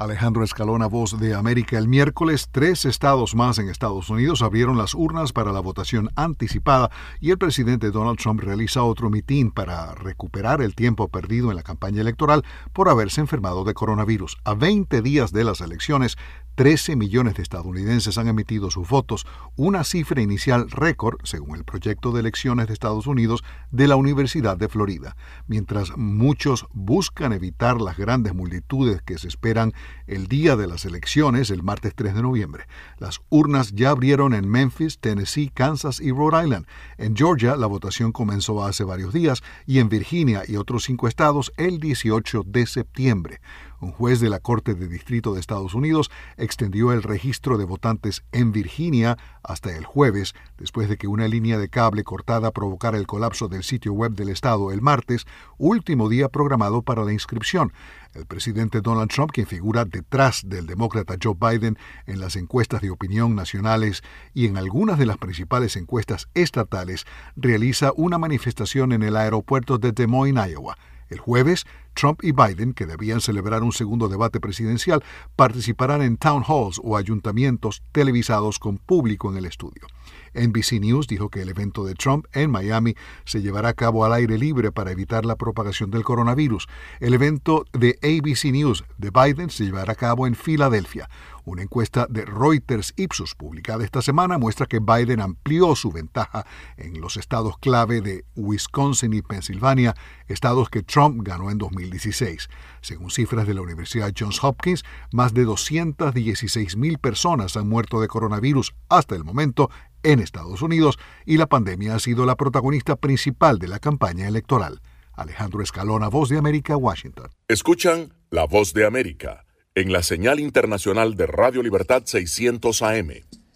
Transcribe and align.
Alejandro 0.00 0.42
Escalona, 0.42 0.86
voz 0.86 1.20
de 1.20 1.34
América. 1.34 1.76
El 1.76 1.86
miércoles, 1.86 2.48
tres 2.50 2.86
estados 2.86 3.34
más 3.34 3.58
en 3.58 3.68
Estados 3.68 4.08
Unidos 4.08 4.40
abrieron 4.40 4.78
las 4.78 4.94
urnas 4.94 5.34
para 5.34 5.52
la 5.52 5.60
votación 5.60 6.08
anticipada 6.16 6.90
y 7.20 7.30
el 7.32 7.36
presidente 7.36 7.90
Donald 7.90 8.18
Trump 8.18 8.40
realiza 8.40 8.82
otro 8.82 9.10
mitin 9.10 9.50
para 9.50 9.94
recuperar 9.94 10.62
el 10.62 10.74
tiempo 10.74 11.08
perdido 11.08 11.50
en 11.50 11.56
la 11.56 11.62
campaña 11.62 12.00
electoral 12.00 12.46
por 12.72 12.88
haberse 12.88 13.20
enfermado 13.20 13.62
de 13.64 13.74
coronavirus. 13.74 14.38
A 14.44 14.54
20 14.54 15.02
días 15.02 15.32
de 15.32 15.44
las 15.44 15.60
elecciones, 15.60 16.16
13 16.60 16.96
millones 16.96 17.34
de 17.34 17.42
estadounidenses 17.42 18.18
han 18.18 18.28
emitido 18.28 18.70
sus 18.70 18.88
votos, 18.88 19.26
una 19.56 19.82
cifra 19.84 20.20
inicial 20.20 20.70
récord, 20.70 21.18
según 21.24 21.56
el 21.56 21.64
proyecto 21.64 22.12
de 22.12 22.20
elecciones 22.20 22.66
de 22.66 22.74
Estados 22.74 23.06
Unidos 23.06 23.42
de 23.70 23.88
la 23.88 23.96
Universidad 23.96 24.58
de 24.58 24.68
Florida. 24.68 25.16
Mientras 25.46 25.96
muchos 25.96 26.66
buscan 26.72 27.32
evitar 27.32 27.80
las 27.80 27.96
grandes 27.96 28.34
multitudes 28.34 29.00
que 29.00 29.16
se 29.16 29.28
esperan 29.28 29.72
el 30.06 30.26
día 30.26 30.56
de 30.56 30.66
las 30.66 30.84
elecciones, 30.84 31.50
el 31.50 31.62
martes 31.62 31.94
3 31.94 32.14
de 32.14 32.22
noviembre, 32.22 32.64
las 32.98 33.20
urnas 33.28 33.72
ya 33.72 33.90
abrieron 33.90 34.34
en 34.34 34.48
Memphis, 34.48 34.98
Tennessee, 34.98 35.50
Kansas 35.52 36.00
y 36.00 36.10
Rhode 36.10 36.44
Island. 36.44 36.66
En 36.98 37.16
Georgia, 37.16 37.56
la 37.56 37.66
votación 37.66 38.12
comenzó 38.12 38.64
hace 38.64 38.84
varios 38.84 39.12
días 39.12 39.42
y 39.66 39.78
en 39.78 39.88
Virginia 39.88 40.42
y 40.46 40.56
otros 40.56 40.84
cinco 40.84 41.08
estados 41.08 41.52
el 41.56 41.80
18 41.80 42.42
de 42.46 42.66
septiembre. 42.66 43.40
Un 43.80 43.92
juez 43.92 44.20
de 44.20 44.28
la 44.28 44.40
Corte 44.40 44.74
de 44.74 44.88
Distrito 44.88 45.32
de 45.32 45.40
Estados 45.40 45.74
Unidos 45.74 46.10
extendió 46.36 46.92
el 46.92 47.02
registro 47.02 47.56
de 47.56 47.64
votantes 47.64 48.22
en 48.30 48.52
Virginia 48.52 49.16
hasta 49.42 49.74
el 49.74 49.86
jueves, 49.86 50.34
después 50.58 50.90
de 50.90 50.98
que 50.98 51.08
una 51.08 51.28
línea 51.28 51.56
de 51.56 51.70
cable 51.70 52.04
cortada 52.04 52.50
provocara 52.50 52.98
el 52.98 53.06
colapso 53.06 53.48
del 53.48 53.64
sitio 53.64 53.94
web 53.94 54.12
del 54.12 54.28
Estado 54.28 54.70
el 54.70 54.82
martes, 54.82 55.26
último 55.56 56.10
día 56.10 56.28
programado 56.28 56.82
para 56.82 57.04
la 57.04 57.14
inscripción. 57.14 57.72
El 58.12 58.26
presidente 58.26 58.82
Donald 58.82 59.10
Trump, 59.10 59.30
quien 59.30 59.46
figura 59.46 59.86
detrás 59.86 60.42
del 60.44 60.66
demócrata 60.66 61.16
Joe 61.22 61.36
Biden 61.40 61.78
en 62.06 62.20
las 62.20 62.36
encuestas 62.36 62.82
de 62.82 62.90
opinión 62.90 63.34
nacionales 63.34 64.02
y 64.34 64.46
en 64.46 64.58
algunas 64.58 64.98
de 64.98 65.06
las 65.06 65.16
principales 65.16 65.76
encuestas 65.76 66.28
estatales, 66.34 67.06
realiza 67.34 67.92
una 67.96 68.18
manifestación 68.18 68.92
en 68.92 69.02
el 69.02 69.16
aeropuerto 69.16 69.78
de 69.78 69.92
Des 69.92 70.08
Moines, 70.08 70.50
Iowa. 70.50 70.76
El 71.10 71.18
jueves, 71.18 71.66
Trump 71.94 72.24
y 72.24 72.32
Biden, 72.32 72.72
que 72.72 72.86
debían 72.86 73.20
celebrar 73.20 73.62
un 73.62 73.72
segundo 73.72 74.08
debate 74.08 74.40
presidencial, 74.40 75.02
participarán 75.36 76.02
en 76.02 76.16
town 76.16 76.44
halls 76.46 76.80
o 76.82 76.96
ayuntamientos 76.96 77.82
televisados 77.92 78.58
con 78.58 78.78
público 78.78 79.30
en 79.30 79.36
el 79.36 79.44
estudio. 79.44 79.86
NBC 80.34 80.80
News 80.80 81.06
dijo 81.06 81.28
que 81.28 81.42
el 81.42 81.48
evento 81.48 81.84
de 81.84 81.94
Trump 81.94 82.26
en 82.32 82.50
Miami 82.50 82.94
se 83.24 83.42
llevará 83.42 83.70
a 83.70 83.74
cabo 83.74 84.04
al 84.04 84.12
aire 84.12 84.38
libre 84.38 84.72
para 84.72 84.92
evitar 84.92 85.24
la 85.24 85.36
propagación 85.36 85.90
del 85.90 86.04
coronavirus. 86.04 86.66
El 87.00 87.14
evento 87.14 87.64
de 87.72 87.98
ABC 88.02 88.52
News 88.52 88.84
de 88.98 89.10
Biden 89.10 89.50
se 89.50 89.64
llevará 89.64 89.92
a 89.92 89.96
cabo 89.96 90.26
en 90.26 90.34
Filadelfia. 90.34 91.08
Una 91.44 91.62
encuesta 91.62 92.06
de 92.08 92.24
Reuters 92.26 92.92
Ipsos 92.96 93.34
publicada 93.34 93.84
esta 93.84 94.02
semana 94.02 94.38
muestra 94.38 94.66
que 94.66 94.78
Biden 94.78 95.20
amplió 95.20 95.74
su 95.74 95.90
ventaja 95.90 96.46
en 96.76 97.00
los 97.00 97.16
estados 97.16 97.58
clave 97.58 98.02
de 98.02 98.24
Wisconsin 98.36 99.14
y 99.14 99.22
Pensilvania, 99.22 99.94
estados 100.28 100.68
que 100.68 100.82
Trump 100.82 101.26
ganó 101.26 101.50
en 101.50 101.58
2016. 101.58 102.48
Según 102.82 103.10
cifras 103.10 103.46
de 103.46 103.54
la 103.54 103.62
Universidad 103.62 104.12
Johns 104.16 104.42
Hopkins, 104.44 104.84
más 105.12 105.34
de 105.34 105.44
216 105.44 106.76
mil 106.76 106.98
personas 106.98 107.56
han 107.56 107.68
muerto 107.68 108.00
de 108.00 108.08
coronavirus 108.08 108.74
hasta 108.88 109.16
el 109.16 109.24
momento 109.24 109.70
en 110.02 110.20
Estados 110.20 110.62
Unidos 110.62 110.98
y 111.26 111.36
la 111.36 111.46
pandemia 111.46 111.94
ha 111.94 111.98
sido 111.98 112.26
la 112.26 112.36
protagonista 112.36 112.96
principal 112.96 113.58
de 113.58 113.68
la 113.68 113.78
campaña 113.78 114.28
electoral. 114.28 114.80
Alejandro 115.12 115.62
Escalona, 115.62 116.08
Voz 116.08 116.28
de 116.28 116.38
América, 116.38 116.76
Washington. 116.76 117.28
Escuchan 117.48 118.14
La 118.30 118.44
Voz 118.46 118.72
de 118.72 118.86
América 118.86 119.44
en 119.74 119.92
la 119.92 120.02
señal 120.02 120.40
internacional 120.40 121.14
de 121.14 121.26
Radio 121.26 121.62
Libertad 121.62 122.02
600 122.04 122.82
AM. 122.82 123.10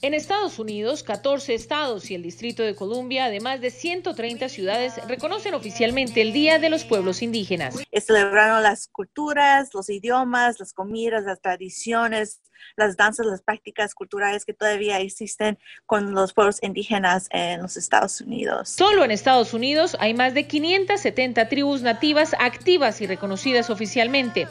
En 0.04 0.12
Estados 0.12 0.58
Unidos, 0.58 1.02
14 1.02 1.54
estados 1.54 2.10
y 2.10 2.14
el 2.14 2.20
Distrito 2.20 2.62
de 2.62 2.74
Columbia, 2.74 3.24
además 3.24 3.62
de 3.62 3.70
130 3.70 4.50
ciudades, 4.50 5.00
reconocen 5.08 5.54
oficialmente 5.54 6.20
el 6.20 6.34
Día 6.34 6.58
de 6.58 6.68
los 6.68 6.84
Pueblos 6.84 7.22
Indígenas. 7.22 7.74
Celebraron 7.90 8.62
las 8.62 8.88
culturas, 8.88 9.72
los 9.72 9.88
idiomas, 9.88 10.60
las 10.60 10.74
comidas, 10.74 11.24
las 11.24 11.40
tradiciones, 11.40 12.42
las 12.76 12.98
danzas, 12.98 13.24
las 13.24 13.40
prácticas 13.40 13.94
culturales 13.94 14.44
que 14.44 14.52
todavía 14.52 15.00
existen 15.00 15.58
con 15.86 16.12
los 16.12 16.34
pueblos 16.34 16.62
indígenas 16.62 17.28
en 17.30 17.62
los 17.62 17.78
Estados 17.78 18.20
Unidos. 18.20 18.68
Solo 18.68 19.04
en 19.06 19.10
Estados 19.10 19.54
Unidos 19.54 19.96
hay 20.00 20.12
más 20.12 20.34
de 20.34 20.46
570 20.46 21.48
tribus 21.48 21.80
nativas 21.80 22.34
activas 22.38 23.00
y 23.00 23.06
reconocidas 23.06 23.70
oficialmente. 23.70 24.48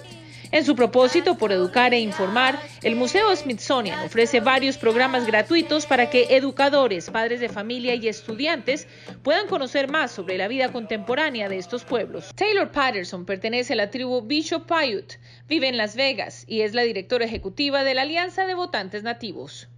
En 0.53 0.66
su 0.66 0.75
propósito 0.75 1.36
por 1.36 1.52
educar 1.52 1.96
e 1.96 2.00
informar, 2.00 2.59
el 2.84 2.96
Museo 2.96 3.36
Smithsonian 3.36 4.06
ofrece 4.06 4.40
varios 4.40 4.78
programas 4.78 5.25
gratuitos 5.25 5.88
para 5.88 6.12
que 6.12 6.28
educadores, 6.30 7.09
padres 7.09 7.40
de 7.40 7.50
familia 7.50 7.96
y 7.96 8.08
estudiantes 8.08 8.88
puedan 9.24 9.47
conocer 9.47 9.90
más 9.90 10.12
sobre 10.12 10.38
la 10.38 10.47
vida 10.47 10.72
contemporánea 10.72 11.50
de 11.50 11.58
estos 11.58 11.84
pueblos. 11.84 12.30
Taylor 12.36 12.69
Patterson 12.69 13.25
pertenece 13.25 13.74
a 13.74 13.78
la 13.78 13.90
tribu 13.90 14.22
Bishop 14.22 14.68
Paiute, 14.68 15.18
vive 15.47 15.69
en 15.69 15.78
Las 15.78 15.96
Vegas 15.96 16.44
y 16.47 16.62
es 16.62 16.75
la 16.75 16.84
directora 16.84 17.25
ejecutiva 17.25 17.84
de 17.84 17.96
la 17.96 18.03
Alianza 18.03 18.46
de 18.46 18.53
Votantes 18.53 19.02
Nativos. 19.02 19.70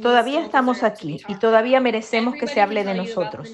Todavía 0.00 0.42
estamos 0.42 0.82
aquí 0.82 1.20
y 1.28 1.34
todavía 1.36 1.80
merecemos 1.80 2.34
que 2.36 2.46
se 2.46 2.60
hable 2.60 2.84
de 2.84 2.94
nosotros. 2.94 3.50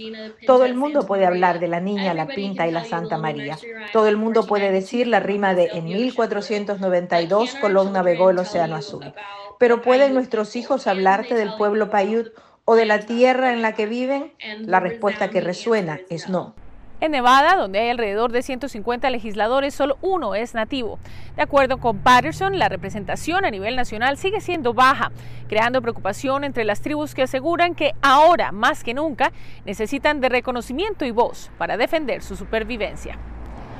Todo 0.47 0.65
el 0.65 0.75
mundo 0.75 1.06
puede 1.06 1.26
hablar 1.26 1.59
de 1.59 1.69
la 1.69 1.81
niña, 1.81 2.15
la 2.15 2.26
pinta 2.26 2.69
y 2.69 2.70
la 2.70 2.84
Santa 2.84 3.19
María. 3.19 3.59
Todo 3.93 4.09
el 4.09 4.16
mundo 4.16 4.47
puede 4.47 4.70
decir 4.70 5.06
la 5.06 5.20
rima 5.20 5.54
de 5.54 5.70
en 5.72 5.84
1492 5.84 7.56
Colón 7.56 7.93
navegó 7.93 8.31
el 8.31 8.38
Océano 8.38 8.76
Azul. 8.76 9.12
Pero 9.59 9.82
¿pueden 9.82 10.15
nuestros 10.15 10.54
hijos 10.54 10.87
hablarte 10.87 11.34
del 11.34 11.54
pueblo 11.56 11.91
Paiute 11.91 12.32
o 12.64 12.76
de 12.76 12.87
la 12.87 13.00
tierra 13.00 13.53
en 13.53 13.62
la 13.62 13.75
que 13.75 13.87
viven? 13.87 14.34
La 14.60 14.81
respuesta 14.81 15.31
que 15.31 15.41
resuena 15.41 16.00
es 16.09 16.28
no. 16.28 16.54
En 17.02 17.10
Nevada, 17.10 17.56
donde 17.56 17.80
hay 17.80 17.88
alrededor 17.88 18.30
de 18.30 18.42
150 18.42 19.10
legisladores, 19.10 19.74
solo 19.74 19.98
uno 20.02 20.36
es 20.36 20.54
nativo. 20.54 21.00
De 21.34 21.42
acuerdo 21.42 21.78
con 21.78 21.98
Patterson, 21.98 22.60
la 22.60 22.68
representación 22.68 23.44
a 23.44 23.50
nivel 23.50 23.74
nacional 23.74 24.16
sigue 24.16 24.40
siendo 24.40 24.72
baja, 24.72 25.10
creando 25.48 25.82
preocupación 25.82 26.44
entre 26.44 26.62
las 26.62 26.80
tribus 26.80 27.16
que 27.16 27.22
aseguran 27.22 27.74
que 27.74 27.90
ahora, 28.02 28.52
más 28.52 28.84
que 28.84 28.94
nunca, 28.94 29.32
necesitan 29.64 30.20
de 30.20 30.28
reconocimiento 30.28 31.04
y 31.04 31.10
voz 31.10 31.50
para 31.58 31.76
defender 31.76 32.22
su 32.22 32.36
supervivencia. 32.36 33.19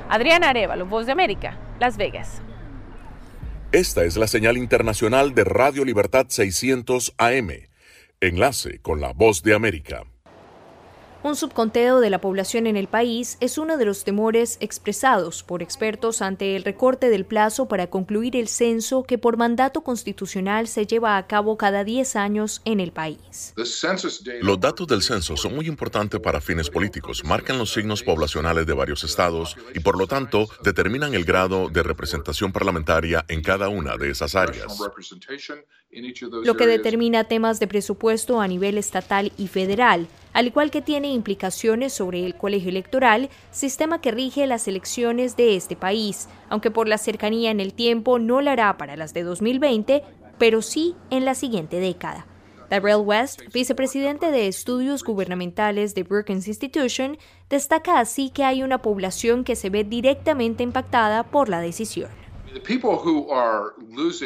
Adriana 0.09 0.49
Arevalo, 0.49 0.85
Voz 0.85 1.05
de 1.05 1.13
América, 1.13 1.57
Las 1.79 1.95
Vegas. 1.95 2.41
Esta 3.71 4.03
es 4.03 4.17
la 4.17 4.27
señal 4.27 4.57
internacional 4.57 5.33
de 5.33 5.45
Radio 5.45 5.85
Libertad 5.85 6.25
600 6.27 7.13
AM. 7.17 7.51
Enlace 8.19 8.79
con 8.81 8.99
la 8.99 9.13
Voz 9.13 9.43
de 9.43 9.55
América. 9.55 10.03
Un 11.23 11.37
subconteo 11.37 12.01
de 12.01 12.09
la 12.09 12.19
población 12.19 12.67
en 12.67 12.75
el 12.75 12.87
país 12.87 13.37
es 13.39 13.57
uno 13.57 13.77
de 13.77 13.85
los 13.85 14.03
temores 14.03 14.57
expresados 14.59 15.41
por 15.41 15.63
expertos 15.63 16.21
ante 16.21 16.57
el 16.57 16.65
recorte 16.65 17.09
del 17.09 17.25
plazo 17.25 17.69
para 17.69 17.87
concluir 17.87 18.35
el 18.35 18.49
censo 18.49 19.03
que 19.03 19.17
por 19.17 19.37
mandato 19.37 19.85
constitucional 19.85 20.67
se 20.67 20.85
lleva 20.85 21.15
a 21.15 21.25
cabo 21.25 21.55
cada 21.57 21.85
10 21.85 22.17
años 22.17 22.61
en 22.65 22.81
el 22.81 22.91
país. 22.91 23.53
Los 24.41 24.59
datos 24.59 24.85
del 24.85 25.01
censo 25.01 25.37
son 25.37 25.55
muy 25.55 25.67
importantes 25.67 26.19
para 26.19 26.41
fines 26.41 26.69
políticos, 26.69 27.23
marcan 27.23 27.57
los 27.57 27.71
signos 27.71 28.03
poblacionales 28.03 28.65
de 28.65 28.73
varios 28.73 29.05
estados 29.05 29.55
y 29.73 29.79
por 29.79 29.97
lo 29.97 30.07
tanto 30.07 30.49
determinan 30.61 31.13
el 31.13 31.23
grado 31.23 31.69
de 31.69 31.83
representación 31.83 32.51
parlamentaria 32.51 33.23
en 33.29 33.41
cada 33.41 33.69
una 33.69 33.95
de 33.95 34.09
esas 34.09 34.35
áreas. 34.35 34.77
Lo 36.43 36.57
que 36.57 36.67
determina 36.67 37.23
temas 37.23 37.61
de 37.61 37.67
presupuesto 37.67 38.41
a 38.41 38.47
nivel 38.49 38.77
estatal 38.77 39.31
y 39.37 39.47
federal, 39.47 40.07
al 40.33 40.47
igual 40.47 40.71
que 40.71 40.81
tiene 40.81 41.11
implicaciones 41.11 41.93
sobre 41.93 42.25
el 42.25 42.35
colegio 42.35 42.69
electoral, 42.69 43.29
sistema 43.51 44.01
que 44.01 44.11
rige 44.11 44.45
las 44.47 44.67
elecciones 44.67 45.37
de 45.37 45.55
este 45.55 45.75
país, 45.75 46.27
aunque 46.49 46.71
por 46.71 46.87
la 46.87 46.97
cercanía 46.97 47.51
en 47.51 47.59
el 47.59 47.73
tiempo 47.73 48.19
no 48.19 48.41
lo 48.41 48.51
hará 48.51 48.77
para 48.77 48.97
las 48.97 49.13
de 49.13 49.23
2020, 49.23 50.03
pero 50.37 50.61
sí 50.61 50.95
en 51.09 51.25
la 51.25 51.35
siguiente 51.35 51.79
década. 51.79 52.25
Darrell 52.69 53.03
West, 53.05 53.41
vicepresidente 53.53 54.31
de 54.31 54.47
estudios 54.47 55.03
gubernamentales 55.03 55.93
de 55.93 56.01
Brookings 56.01 56.47
Institution, 56.47 57.19
destaca 57.49 57.99
así 57.99 58.31
que 58.31 58.43
hay 58.43 58.63
una 58.63 58.81
población 58.81 59.43
que 59.43 59.55
se 59.55 59.69
ve 59.69 59.83
directamente 59.83 60.63
impactada 60.63 61.23
por 61.23 61.49
la 61.49 61.61
decisión. 61.61 62.22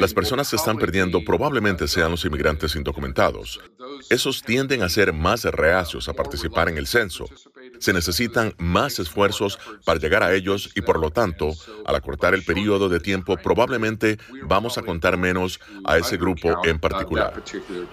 Las 0.00 0.14
personas 0.14 0.50
que 0.50 0.56
están 0.56 0.78
perdiendo 0.78 1.24
probablemente 1.24 1.88
sean 1.88 2.10
los 2.10 2.24
inmigrantes 2.24 2.76
indocumentados. 2.76 3.60
Esos 4.10 4.42
tienden 4.42 4.82
a 4.82 4.88
ser 4.88 5.12
más 5.12 5.44
reacios 5.44 6.08
a 6.08 6.12
participar 6.12 6.68
en 6.68 6.78
el 6.78 6.86
censo. 6.86 7.26
Se 7.78 7.92
necesitan 7.92 8.54
más 8.58 8.98
esfuerzos 8.98 9.58
para 9.84 9.98
llegar 9.98 10.22
a 10.22 10.32
ellos 10.32 10.70
y 10.74 10.80
por 10.80 10.98
lo 10.98 11.10
tanto, 11.10 11.52
al 11.84 11.94
acortar 11.94 12.34
el 12.34 12.44
periodo 12.44 12.88
de 12.88 13.00
tiempo, 13.00 13.36
probablemente 13.36 14.18
vamos 14.44 14.78
a 14.78 14.82
contar 14.82 15.16
menos 15.16 15.60
a 15.84 15.98
ese 15.98 16.16
grupo 16.16 16.64
en 16.64 16.78
particular. 16.78 17.42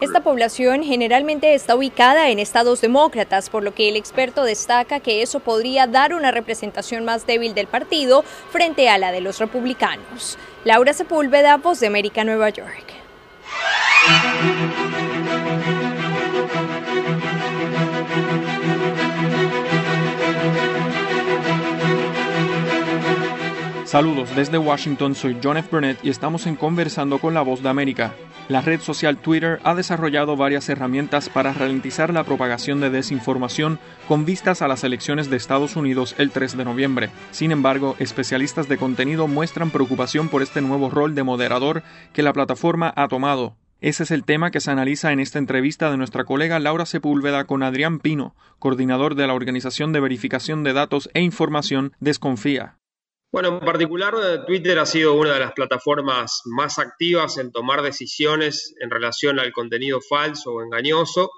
Esta 0.02 0.22
población 0.22 0.84
generalmente 0.84 1.54
está 1.54 1.76
ubicada 1.76 2.30
en 2.30 2.40
estados 2.40 2.82
demócratas, 2.82 3.50
por 3.50 3.64
lo 3.64 3.74
que 3.74 3.90
el 3.90 3.96
experto 3.96 4.44
destaca 4.44 5.00
que 5.00 5.22
eso 5.22 5.40
podría 5.40 5.88
dar 5.88 6.14
una 6.14 6.32
representación 6.32 7.06
más 7.06 7.26
débil 7.26 7.54
del 7.54 7.68
partido 7.68 8.24
frente 8.52 8.90
a 8.90 8.98
la 8.98 9.12
de 9.12 9.22
los 9.22 9.40
republicanos. 9.40 10.38
Laura 10.64 10.94
Sepúlveda, 10.94 11.58
Voz 11.58 11.80
de 11.80 11.88
América, 11.88 12.24
Nueva 12.24 12.50
York. 12.50 12.94
Saludos 23.96 24.36
desde 24.36 24.58
Washington, 24.58 25.16
soy 25.16 25.38
John 25.42 25.56
F. 25.56 25.70
Burnett 25.72 26.04
y 26.04 26.10
estamos 26.10 26.48
en 26.48 26.58
Conversando 26.58 27.18
con 27.20 27.34
la 27.34 27.44
Voz 27.44 27.64
de 27.64 27.70
América. 27.70 28.14
La 28.50 28.60
red 28.60 28.82
social 28.82 29.16
Twitter 29.16 29.62
ha 29.64 29.74
desarrollado 29.74 30.36
varias 30.36 30.68
herramientas 30.68 31.30
para 31.30 31.54
ralentizar 31.54 32.12
la 32.12 32.26
propagación 32.26 32.82
de 32.82 32.90
desinformación 32.90 33.80
con 34.10 34.26
vistas 34.26 34.62
a 34.62 34.68
las 34.68 34.84
elecciones 34.84 35.30
de 35.30 35.38
Estados 35.38 35.78
Unidos 35.78 36.14
el 36.18 36.32
3 36.32 36.58
de 36.58 36.66
noviembre. 36.66 37.10
Sin 37.32 37.54
embargo, 37.54 37.96
especialistas 37.98 38.68
de 38.68 38.76
contenido 38.76 39.30
muestran 39.30 39.70
preocupación 39.72 40.28
por 40.28 40.42
este 40.42 40.60
nuevo 40.60 40.90
rol 40.90 41.16
de 41.16 41.24
moderador 41.24 41.82
que 42.12 42.22
la 42.22 42.34
plataforma 42.34 42.94
ha 42.98 43.08
tomado. 43.08 43.56
Ese 43.80 44.04
es 44.04 44.12
el 44.12 44.26
tema 44.26 44.52
que 44.52 44.60
se 44.60 44.72
analiza 44.72 45.14
en 45.14 45.22
esta 45.22 45.40
entrevista 45.40 45.90
de 45.90 45.96
nuestra 45.96 46.26
colega 46.26 46.60
Laura 46.60 46.86
Sepúlveda 46.86 47.46
con 47.46 47.64
Adrián 47.64 48.00
Pino, 48.00 48.36
coordinador 48.60 49.16
de 49.16 49.26
la 49.26 49.36
Organización 49.36 49.94
de 49.94 50.02
Verificación 50.02 50.66
de 50.66 50.74
Datos 50.74 51.10
e 51.14 51.22
Información 51.22 51.94
Desconfía. 52.02 52.76
Bueno, 53.36 53.50
en 53.50 53.60
particular 53.60 54.46
Twitter 54.46 54.80
ha 54.80 54.86
sido 54.86 55.14
una 55.16 55.34
de 55.34 55.42
las 55.42 55.52
plataformas 55.52 56.44
más 56.46 56.80
activas 56.80 57.38
en 57.38 57.52
tomar 57.52 57.82
decisiones 57.82 58.74
en 58.80 58.90
relación 58.90 59.42
al 59.42 59.52
contenido 59.52 60.00
falso 60.00 60.54
o 60.54 60.64
engañoso. 60.64 61.30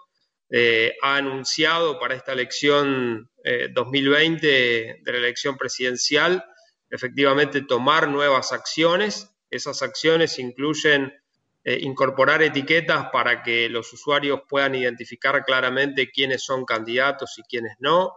Eh, 0.48 0.94
ha 1.02 1.16
anunciado 1.16 1.98
para 2.00 2.14
esta 2.14 2.34
elección 2.34 3.32
2020 3.74 4.90
eh, 4.90 5.02
de 5.04 5.12
la 5.12 5.18
elección 5.18 5.58
presidencial 5.58 6.46
efectivamente 6.92 7.64
tomar 7.64 8.08
nuevas 8.10 8.52
acciones. 8.52 9.32
Esas 9.50 9.82
acciones 9.82 10.38
incluyen 10.38 11.12
eh, 11.64 11.80
incorporar 11.82 12.44
etiquetas 12.44 13.10
para 13.12 13.42
que 13.42 13.70
los 13.70 13.92
usuarios 13.92 14.42
puedan 14.48 14.76
identificar 14.76 15.44
claramente 15.44 16.12
quiénes 16.12 16.44
son 16.44 16.64
candidatos 16.64 17.40
y 17.40 17.42
quiénes 17.42 17.74
no. 17.80 18.14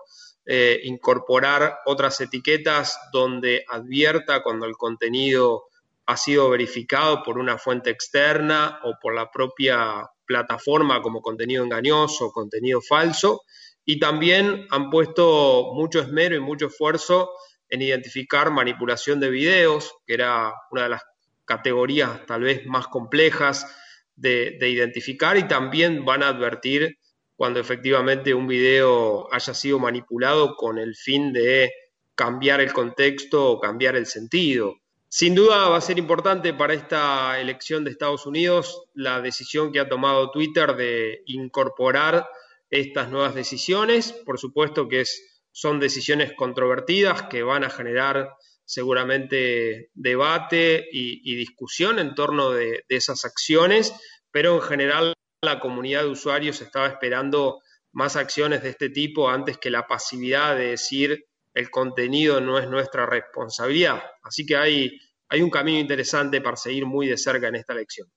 Eh, 0.52 0.80
incorporar 0.82 1.78
otras 1.84 2.20
etiquetas 2.20 2.98
donde 3.12 3.64
advierta 3.68 4.42
cuando 4.42 4.66
el 4.66 4.76
contenido 4.76 5.66
ha 6.06 6.16
sido 6.16 6.50
verificado 6.50 7.22
por 7.22 7.38
una 7.38 7.56
fuente 7.56 7.90
externa 7.90 8.80
o 8.82 8.94
por 9.00 9.14
la 9.14 9.30
propia 9.30 10.10
plataforma 10.26 11.02
como 11.02 11.22
contenido 11.22 11.62
engañoso 11.62 12.26
o 12.26 12.32
contenido 12.32 12.80
falso. 12.80 13.42
Y 13.84 14.00
también 14.00 14.66
han 14.70 14.90
puesto 14.90 15.70
mucho 15.72 16.00
esmero 16.00 16.34
y 16.34 16.40
mucho 16.40 16.66
esfuerzo 16.66 17.30
en 17.68 17.82
identificar 17.82 18.50
manipulación 18.50 19.20
de 19.20 19.30
videos, 19.30 19.94
que 20.04 20.14
era 20.14 20.52
una 20.72 20.82
de 20.82 20.88
las 20.88 21.02
categorías 21.44 22.26
tal 22.26 22.42
vez 22.42 22.66
más 22.66 22.88
complejas 22.88 23.72
de, 24.16 24.56
de 24.58 24.68
identificar, 24.68 25.36
y 25.36 25.46
también 25.46 26.04
van 26.04 26.24
a 26.24 26.28
advertir 26.30 26.98
cuando 27.40 27.58
efectivamente 27.58 28.34
un 28.34 28.46
video 28.46 29.26
haya 29.32 29.54
sido 29.54 29.78
manipulado 29.78 30.56
con 30.56 30.76
el 30.76 30.94
fin 30.94 31.32
de 31.32 31.72
cambiar 32.14 32.60
el 32.60 32.70
contexto 32.70 33.52
o 33.52 33.58
cambiar 33.58 33.96
el 33.96 34.04
sentido. 34.04 34.76
Sin 35.08 35.34
duda 35.34 35.70
va 35.70 35.78
a 35.78 35.80
ser 35.80 35.98
importante 35.98 36.52
para 36.52 36.74
esta 36.74 37.40
elección 37.40 37.82
de 37.82 37.92
Estados 37.92 38.26
Unidos 38.26 38.82
la 38.92 39.22
decisión 39.22 39.72
que 39.72 39.80
ha 39.80 39.88
tomado 39.88 40.30
Twitter 40.30 40.76
de 40.76 41.22
incorporar 41.24 42.28
estas 42.68 43.08
nuevas 43.08 43.34
decisiones. 43.34 44.12
Por 44.12 44.38
supuesto 44.38 44.86
que 44.86 45.04
son 45.50 45.80
decisiones 45.80 46.34
controvertidas 46.36 47.22
que 47.22 47.42
van 47.42 47.64
a 47.64 47.70
generar 47.70 48.34
seguramente 48.66 49.88
debate 49.94 50.86
y, 50.92 51.36
discusión 51.36 52.00
en 52.00 52.14
torno 52.14 52.50
de 52.50 52.84
esas 52.90 53.24
acciones, 53.24 53.94
pero 54.30 54.56
en 54.56 54.60
general 54.60 55.14
la 55.42 55.58
comunidad 55.58 56.02
de 56.02 56.08
usuarios 56.08 56.60
estaba 56.60 56.88
esperando 56.88 57.62
más 57.92 58.16
acciones 58.16 58.62
de 58.62 58.70
este 58.70 58.90
tipo 58.90 59.28
antes 59.28 59.58
que 59.58 59.70
la 59.70 59.86
pasividad 59.86 60.56
de 60.56 60.70
decir 60.70 61.26
el 61.54 61.70
contenido 61.70 62.40
no 62.40 62.58
es 62.58 62.68
nuestra 62.68 63.06
responsabilidad. 63.06 64.02
Así 64.22 64.44
que 64.44 64.56
hay, 64.56 65.00
un 65.40 65.50
camino 65.50 65.78
interesante 65.78 66.40
para 66.40 66.56
seguir 66.56 66.86
muy 66.86 67.06
de 67.06 67.16
cerca 67.16 67.48
en 67.48 67.56
esta 67.56 67.72
elección. 67.72 68.08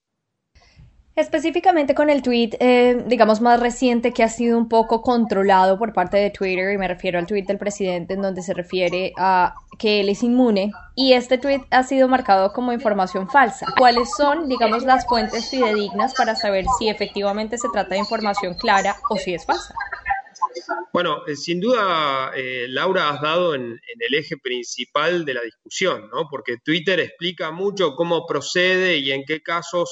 Específicamente 1.15 1.93
con 1.93 2.09
el 2.09 2.23
tweet, 2.23 2.57
eh, 2.59 3.03
digamos, 3.05 3.39
más 3.39 3.59
reciente 3.59 4.13
que 4.13 4.23
ha 4.23 4.29
sido 4.29 4.57
un 4.57 4.67
poco 4.67 5.03
controlado 5.03 5.77
por 5.77 5.93
parte 5.93 6.17
de 6.17 6.31
Twitter, 6.31 6.73
y 6.73 6.77
me 6.79 6.87
refiero 6.87 7.19
al 7.19 7.27
tweet 7.27 7.43
del 7.43 7.59
presidente 7.59 8.15
en 8.15 8.23
donde 8.23 8.41
se 8.41 8.55
refiere 8.55 9.13
a 9.15 9.53
que 9.77 9.99
él 9.99 10.09
es 10.09 10.23
inmune, 10.23 10.71
y 10.95 11.13
este 11.13 11.37
tweet 11.37 11.61
ha 11.69 11.83
sido 11.83 12.07
marcado 12.07 12.51
como 12.51 12.73
información 12.73 13.29
falsa. 13.29 13.67
¿Cuáles 13.77 14.09
son, 14.17 14.49
digamos, 14.49 14.85
las 14.85 15.05
fuentes 15.05 15.51
fidedignas 15.51 16.15
para 16.15 16.35
saber 16.35 16.65
si 16.79 16.89
efectivamente 16.89 17.59
se 17.59 17.69
trata 17.71 17.93
de 17.93 17.99
información 17.99 18.55
clara 18.55 18.95
o 19.11 19.15
si 19.15 19.35
es 19.35 19.45
falsa? 19.45 19.75
Bueno, 20.93 21.27
eh, 21.27 21.35
sin 21.35 21.59
duda, 21.59 22.31
eh, 22.35 22.65
Laura, 22.69 23.11
has 23.11 23.21
dado 23.21 23.53
en, 23.53 23.61
en, 23.61 23.99
el 23.99 24.15
eje 24.15 24.37
principal 24.37 25.25
de 25.25 25.35
la 25.35 25.41
discusión, 25.41 26.09
¿no? 26.11 26.27
Porque 26.27 26.57
Twitter 26.57 26.99
explica 26.99 27.51
mucho 27.51 27.95
cómo 27.95 28.25
procede 28.25 28.97
y 28.97 29.11
en 29.11 29.25
qué 29.25 29.43
casos 29.43 29.89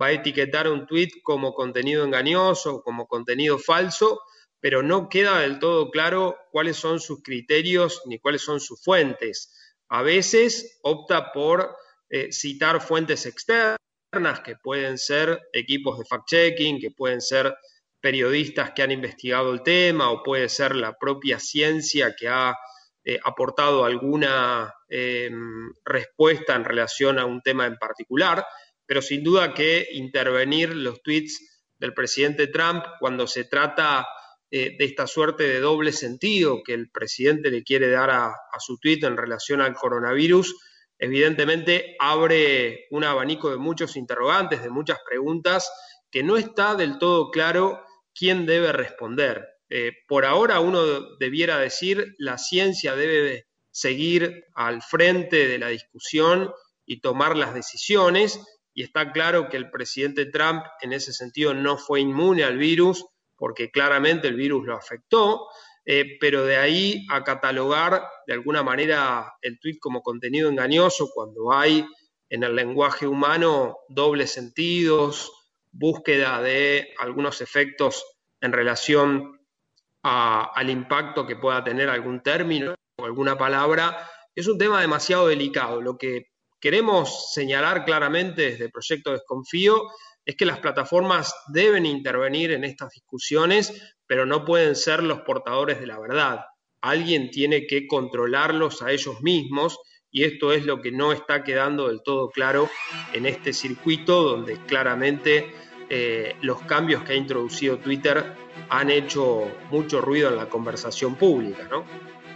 va 0.00 0.06
a 0.06 0.12
etiquetar 0.12 0.68
un 0.68 0.86
tweet 0.86 1.10
como 1.22 1.54
contenido 1.54 2.04
engañoso, 2.04 2.82
como 2.82 3.06
contenido 3.06 3.58
falso, 3.58 4.20
pero 4.60 4.82
no 4.82 5.08
queda 5.08 5.40
del 5.40 5.58
todo 5.58 5.90
claro 5.90 6.36
cuáles 6.50 6.76
son 6.76 7.00
sus 7.00 7.22
criterios 7.22 8.02
ni 8.06 8.18
cuáles 8.18 8.42
son 8.42 8.60
sus 8.60 8.82
fuentes. 8.82 9.54
A 9.88 10.02
veces 10.02 10.78
opta 10.82 11.32
por 11.32 11.76
eh, 12.08 12.32
citar 12.32 12.80
fuentes 12.80 13.26
externas, 13.26 13.76
que 14.44 14.56
pueden 14.56 14.98
ser 14.98 15.40
equipos 15.52 15.98
de 15.98 16.04
fact-checking, 16.04 16.80
que 16.80 16.90
pueden 16.90 17.20
ser 17.20 17.54
periodistas 18.00 18.72
que 18.72 18.82
han 18.82 18.90
investigado 18.90 19.52
el 19.52 19.62
tema, 19.62 20.10
o 20.10 20.22
puede 20.22 20.48
ser 20.48 20.74
la 20.74 20.96
propia 20.98 21.38
ciencia 21.38 22.14
que 22.18 22.28
ha 22.28 22.54
eh, 23.04 23.18
aportado 23.24 23.84
alguna 23.84 24.74
em, 24.88 25.72
respuesta 25.84 26.54
en 26.54 26.64
relación 26.64 27.18
a 27.18 27.24
un 27.24 27.40
tema 27.40 27.66
en 27.66 27.76
particular 27.76 28.44
pero 28.90 29.02
sin 29.02 29.22
duda 29.22 29.54
que 29.54 29.86
intervenir 29.92 30.74
los 30.74 31.00
tweets 31.00 31.62
del 31.78 31.94
presidente 31.94 32.48
Trump 32.48 32.84
cuando 32.98 33.28
se 33.28 33.44
trata 33.44 34.04
eh, 34.50 34.74
de 34.76 34.84
esta 34.84 35.06
suerte 35.06 35.44
de 35.44 35.60
doble 35.60 35.92
sentido 35.92 36.64
que 36.64 36.74
el 36.74 36.90
presidente 36.90 37.52
le 37.52 37.62
quiere 37.62 37.88
dar 37.88 38.10
a, 38.10 38.34
su 38.58 38.80
tweet 38.80 38.98
en 39.04 39.16
relación 39.16 39.60
al 39.60 39.74
coronavirus, 39.74 40.56
evidentemente 40.98 41.94
abre 42.00 42.88
un 42.90 43.04
abanico 43.04 43.48
de 43.50 43.58
muchos 43.58 43.94
interrogantes, 43.94 44.60
de 44.60 44.70
muchas 44.70 44.98
preguntas, 45.08 45.70
que 46.10 46.24
no 46.24 46.36
está 46.36 46.74
del 46.74 46.98
todo 46.98 47.30
claro 47.30 47.84
quién 48.12 48.44
debe 48.44 48.72
responder. 48.72 49.46
Eh, 49.68 49.92
por 50.08 50.24
ahora 50.24 50.58
uno 50.58 51.16
debiera 51.20 51.58
decir 51.58 52.16
la 52.18 52.38
ciencia 52.38 52.96
debe 52.96 53.46
seguir 53.70 54.46
al 54.52 54.82
frente 54.82 55.46
de 55.46 55.58
la 55.58 55.68
discusión 55.68 56.50
y 56.84 57.00
tomar 57.00 57.36
las 57.36 57.54
decisiones 57.54 58.40
y 58.80 58.84
está 58.84 59.12
claro 59.12 59.50
que 59.50 59.58
el 59.58 59.70
presidente 59.70 60.24
Trump 60.24 60.64
en 60.80 60.94
ese 60.94 61.12
sentido 61.12 61.52
no 61.52 61.76
fue 61.76 62.00
inmune 62.00 62.44
al 62.44 62.56
virus, 62.56 63.04
porque 63.36 63.70
claramente 63.70 64.28
el 64.28 64.36
virus 64.36 64.64
lo 64.64 64.74
afectó, 64.74 65.48
eh, 65.84 66.16
pero 66.18 66.46
de 66.46 66.56
ahí 66.56 67.04
a 67.10 67.22
catalogar 67.22 68.02
de 68.26 68.32
alguna 68.32 68.62
manera 68.62 69.34
el 69.42 69.60
tweet 69.60 69.76
como 69.78 70.00
contenido 70.00 70.48
engañoso 70.48 71.10
cuando 71.12 71.52
hay 71.52 71.84
en 72.30 72.42
el 72.42 72.56
lenguaje 72.56 73.06
humano 73.06 73.80
dobles 73.90 74.30
sentidos, 74.32 75.30
búsqueda 75.70 76.40
de 76.40 76.94
algunos 77.00 77.42
efectos 77.42 78.02
en 78.40 78.50
relación 78.50 79.42
al 80.02 80.70
impacto 80.70 81.26
que 81.26 81.36
pueda 81.36 81.62
tener 81.62 81.90
algún 81.90 82.22
término 82.22 82.74
o 82.96 83.04
alguna 83.04 83.36
palabra, 83.36 84.08
es 84.34 84.48
un 84.48 84.56
tema 84.56 84.80
demasiado 84.80 85.28
delicado. 85.28 85.82
Lo 85.82 85.98
que 85.98 86.29
queremos 86.60 87.32
señalar 87.32 87.84
claramente 87.84 88.50
desde 88.50 88.68
Proyecto 88.68 89.12
Desconfío 89.12 89.88
es 90.24 90.36
que 90.36 90.44
las 90.44 90.58
plataformas 90.58 91.34
deben 91.48 91.86
intervenir 91.86 92.52
en 92.52 92.64
estas 92.64 92.90
discusiones, 92.90 93.96
pero 94.06 94.26
no 94.26 94.44
pueden 94.44 94.76
ser 94.76 95.02
los 95.02 95.20
portadores 95.22 95.80
de 95.80 95.86
la 95.86 95.98
verdad. 95.98 96.40
Alguien 96.82 97.30
tiene 97.30 97.66
que 97.66 97.86
controlarlos 97.86 98.82
a 98.82 98.92
ellos 98.92 99.20
mismos 99.22 99.78
y 100.10 100.24
esto 100.24 100.52
es 100.52 100.66
lo 100.66 100.80
que 100.80 100.92
no 100.92 101.12
está 101.12 101.42
quedando 101.42 101.88
del 101.88 102.02
todo 102.02 102.30
claro 102.30 102.68
en 103.12 103.26
este 103.26 103.52
circuito 103.52 104.22
donde 104.22 104.56
claramente 104.66 105.52
eh, 105.88 106.36
los 106.42 106.62
cambios 106.62 107.02
que 107.04 107.12
ha 107.12 107.16
introducido 107.16 107.78
Twitter 107.78 108.34
han 108.68 108.90
hecho 108.90 109.50
mucho 109.70 110.00
ruido 110.00 110.28
en 110.28 110.36
la 110.36 110.48
conversación 110.48 111.16
pública. 111.16 111.66
¿no? 111.70 111.84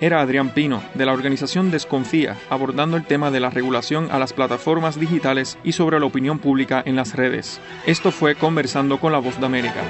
Era 0.05 0.21
Adrián 0.21 0.53
Pino, 0.53 0.83
de 0.93 1.07
la 1.07 1.15
organización 1.15 1.71
Desconfía, 1.71 2.37
abordando 2.51 2.99
el 2.99 3.07
tema 3.07 3.31
de 3.31 3.41
la 3.41 3.49
regulación 3.49 4.11
a 4.11 4.19
las 4.19 4.35
plataformas 4.35 5.01
digitales 5.01 5.57
y 5.65 5.73
sobre 5.73 5.99
la 5.99 6.05
opinión 6.05 6.41
pública 6.41 6.83
en 6.85 6.95
las 6.95 7.17
redes. 7.17 7.59
Esto 7.87 8.13
fue 8.13 8.35
Conversando 8.35 9.01
con 9.01 9.13
la 9.13 9.19
Voz 9.19 9.41
de 9.41 9.47
América. 9.47 9.83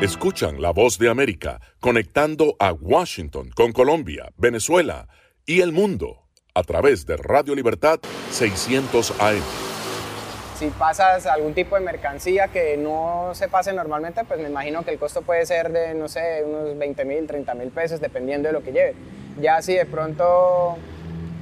Escuchan 0.00 0.62
la 0.62 0.70
voz 0.70 0.96
de 0.96 1.10
América 1.10 1.60
conectando 1.78 2.56
a 2.58 2.72
Washington 2.72 3.50
con 3.54 3.72
Colombia, 3.72 4.30
Venezuela 4.38 5.08
y 5.44 5.60
el 5.60 5.72
mundo 5.72 6.22
a 6.54 6.62
través 6.62 7.04
de 7.04 7.18
Radio 7.18 7.54
Libertad 7.54 8.00
600 8.30 9.20
AM. 9.20 9.73
Si 10.58 10.68
pasas 10.68 11.26
algún 11.26 11.52
tipo 11.52 11.74
de 11.74 11.80
mercancía 11.80 12.46
que 12.46 12.76
no 12.76 13.32
se 13.34 13.48
pase 13.48 13.72
normalmente, 13.72 14.24
pues 14.24 14.38
me 14.38 14.48
imagino 14.48 14.84
que 14.84 14.92
el 14.92 14.98
costo 14.98 15.22
puede 15.22 15.44
ser 15.46 15.72
de, 15.72 15.94
no 15.94 16.08
sé, 16.08 16.44
unos 16.46 16.78
20 16.78 17.04
mil, 17.04 17.26
30 17.26 17.54
mil 17.54 17.70
pesos, 17.70 18.00
dependiendo 18.00 18.48
de 18.48 18.52
lo 18.52 18.62
que 18.62 18.70
lleve. 18.70 18.94
Ya 19.40 19.60
si 19.62 19.74
de 19.74 19.84
pronto 19.84 20.76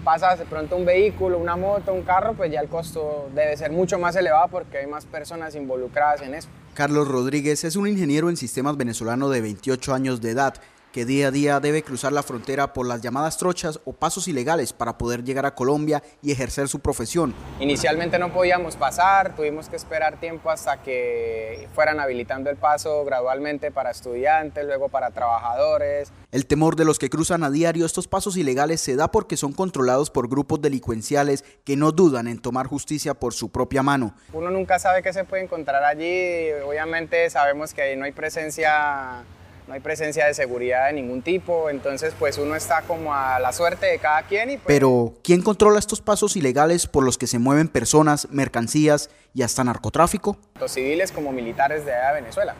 pasas 0.02 0.38
de 0.38 0.46
pronto 0.46 0.76
un 0.76 0.86
vehículo, 0.86 1.38
una 1.38 1.56
moto, 1.56 1.92
un 1.92 2.02
carro, 2.02 2.32
pues 2.32 2.50
ya 2.50 2.60
el 2.60 2.68
costo 2.68 3.28
debe 3.34 3.54
ser 3.56 3.70
mucho 3.70 3.98
más 3.98 4.16
elevado 4.16 4.48
porque 4.48 4.78
hay 4.78 4.86
más 4.86 5.04
personas 5.04 5.54
involucradas 5.54 6.22
en 6.22 6.34
eso. 6.34 6.48
Carlos 6.74 7.06
Rodríguez 7.06 7.64
es 7.64 7.76
un 7.76 7.86
ingeniero 7.86 8.30
en 8.30 8.38
sistemas 8.38 8.78
venezolano 8.78 9.28
de 9.28 9.42
28 9.42 9.92
años 9.92 10.22
de 10.22 10.30
edad 10.30 10.54
que 10.92 11.06
día 11.06 11.28
a 11.28 11.30
día 11.30 11.58
debe 11.58 11.82
cruzar 11.82 12.12
la 12.12 12.22
frontera 12.22 12.72
por 12.74 12.86
las 12.86 13.00
llamadas 13.00 13.38
trochas 13.38 13.80
o 13.84 13.92
pasos 13.92 14.28
ilegales 14.28 14.72
para 14.72 14.98
poder 14.98 15.24
llegar 15.24 15.46
a 15.46 15.54
Colombia 15.54 16.02
y 16.22 16.30
ejercer 16.30 16.68
su 16.68 16.80
profesión. 16.80 17.34
Inicialmente 17.60 18.18
no 18.18 18.32
podíamos 18.32 18.76
pasar, 18.76 19.34
tuvimos 19.34 19.68
que 19.68 19.76
esperar 19.76 20.20
tiempo 20.20 20.50
hasta 20.50 20.82
que 20.82 21.68
fueran 21.74 21.98
habilitando 21.98 22.50
el 22.50 22.56
paso 22.56 23.04
gradualmente 23.04 23.70
para 23.70 23.90
estudiantes, 23.90 24.64
luego 24.66 24.90
para 24.90 25.10
trabajadores. 25.10 26.12
El 26.30 26.46
temor 26.46 26.76
de 26.76 26.84
los 26.84 26.98
que 26.98 27.08
cruzan 27.08 27.42
a 27.42 27.50
diario 27.50 27.86
estos 27.86 28.06
pasos 28.06 28.36
ilegales 28.36 28.80
se 28.80 28.96
da 28.96 29.10
porque 29.10 29.36
son 29.36 29.52
controlados 29.52 30.10
por 30.10 30.28
grupos 30.28 30.60
delincuenciales 30.60 31.44
que 31.64 31.76
no 31.76 31.92
dudan 31.92 32.28
en 32.28 32.38
tomar 32.38 32.66
justicia 32.66 33.14
por 33.14 33.32
su 33.32 33.50
propia 33.50 33.82
mano. 33.82 34.14
Uno 34.32 34.50
nunca 34.50 34.78
sabe 34.78 35.02
qué 35.02 35.12
se 35.12 35.24
puede 35.24 35.44
encontrar 35.44 35.84
allí, 35.84 36.50
obviamente 36.66 37.30
sabemos 37.30 37.72
que 37.72 37.82
ahí 37.82 37.96
no 37.96 38.04
hay 38.04 38.12
presencia 38.12 39.24
no 39.66 39.74
hay 39.74 39.80
presencia 39.80 40.26
de 40.26 40.34
seguridad 40.34 40.86
de 40.86 40.94
ningún 40.94 41.22
tipo, 41.22 41.70
entonces 41.70 42.14
pues 42.18 42.38
uno 42.38 42.54
está 42.54 42.82
como 42.82 43.14
a 43.14 43.38
la 43.38 43.52
suerte 43.52 43.86
de 43.86 43.98
cada 43.98 44.22
quien. 44.22 44.50
Y 44.50 44.56
pues 44.56 44.66
Pero, 44.66 45.14
¿quién 45.22 45.42
controla 45.42 45.78
estos 45.78 46.00
pasos 46.00 46.36
ilegales 46.36 46.86
por 46.86 47.04
los 47.04 47.18
que 47.18 47.26
se 47.26 47.38
mueven 47.38 47.68
personas, 47.68 48.28
mercancías 48.30 49.10
y 49.34 49.42
hasta 49.42 49.64
narcotráfico? 49.64 50.36
Los 50.58 50.72
civiles 50.72 51.12
como 51.12 51.32
militares 51.32 51.84
de 51.84 51.92
Venezuela. 52.14 52.54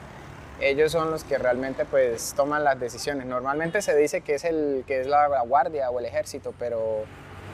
Ellos 0.60 0.92
son 0.92 1.10
los 1.10 1.24
que 1.24 1.38
realmente 1.38 1.84
pues 1.84 2.34
toman 2.36 2.62
las 2.62 2.78
decisiones. 2.78 3.26
Normalmente 3.26 3.82
se 3.82 3.96
dice 3.96 4.20
que 4.20 4.34
es, 4.34 4.44
el, 4.44 4.84
que 4.86 5.00
es 5.00 5.08
la 5.08 5.42
guardia 5.42 5.90
o 5.90 5.98
el 5.98 6.06
ejército, 6.06 6.54
pero 6.56 7.04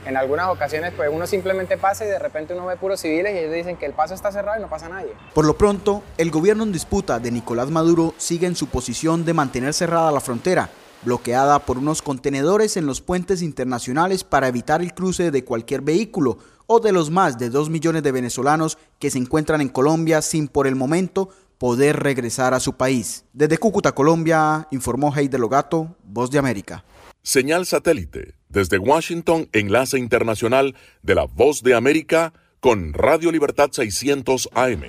en 0.07 0.17
algunas 0.17 0.49
ocasiones 0.49 0.93
pues 0.97 1.11
uno 1.13 1.27
simplemente 1.27 1.77
pasa 1.77 2.05
y 2.05 2.09
de 2.09 2.19
repente 2.19 2.55
uno 2.55 2.67
ve 2.67 2.77
puros 2.77 3.01
civiles 3.01 3.35
y 3.35 3.39
ellos 3.39 3.55
dicen 3.55 3.77
que 3.77 3.87
el 3.87 3.93
paso 3.93 4.15
está 4.15 4.33
cerrado 4.33 4.59
y 4.59 4.63
no 4.63 4.69
pasa 4.69 4.89
nadie. 4.89 5.13
Por 5.35 5.45
lo 5.45 5.57
pronto, 5.57 6.03
el 6.17 6.31
gobierno 6.31 6.63
en 6.63 6.73
disputa 6.73 7.19
de 7.19 7.31
Nicolás 7.31 7.71
Maduro 7.71 8.15
sigue 8.17 8.47
en 8.47 8.57
su 8.57 8.69
posición 8.69 9.25
de 9.25 9.35
mantener 9.35 9.75
cerrada 9.75 10.13
la 10.13 10.21
frontera, 10.21 10.71
bloqueada 11.03 11.59
por 11.61 11.79
unos 11.79 12.03
contenedores 12.03 12.77
en 12.77 12.87
los 12.87 13.01
puentes 13.01 13.43
internacionales 13.43 14.25
para 14.25 14.49
evitar 14.49 14.81
el 14.81 14.95
cruce 14.95 15.31
de 15.31 15.45
cualquier 15.45 15.83
vehículo 15.83 16.39
o 16.67 16.81
de 16.81 16.93
los 16.93 17.11
más 17.11 17.39
de 17.39 17.51
2 17.51 17.71
millones 17.71 18.03
de 18.03 18.13
venezolanos 18.13 18.79
que 18.99 19.11
se 19.11 19.19
encuentran 19.19 19.61
en 19.61 19.69
Colombia 19.69 20.23
sin 20.23 20.49
por 20.49 20.67
el 20.67 20.77
momento 20.77 21.31
poder 21.59 21.97
regresar 21.97 22.55
a 22.55 22.61
su 22.61 22.75
país. 22.75 23.25
Desde 23.33 23.59
Cúcuta, 23.59 23.93
Colombia, 23.93 24.69
informó 24.71 25.15
Heide 25.15 25.39
Logato, 25.39 25.97
Voz 26.05 26.31
de 26.31 26.39
América. 26.39 26.85
Señal 27.23 27.67
satélite 27.67 28.38
desde 28.49 28.79
Washington, 28.79 29.49
enlace 29.53 29.99
internacional 29.99 30.75
de 31.03 31.15
la 31.15 31.25
Voz 31.25 31.63
de 31.63 31.75
América 31.75 32.33
con 32.61 32.93
Radio 32.93 33.31
Libertad 33.31 33.71
600 33.73 34.49
AM. 34.55 34.83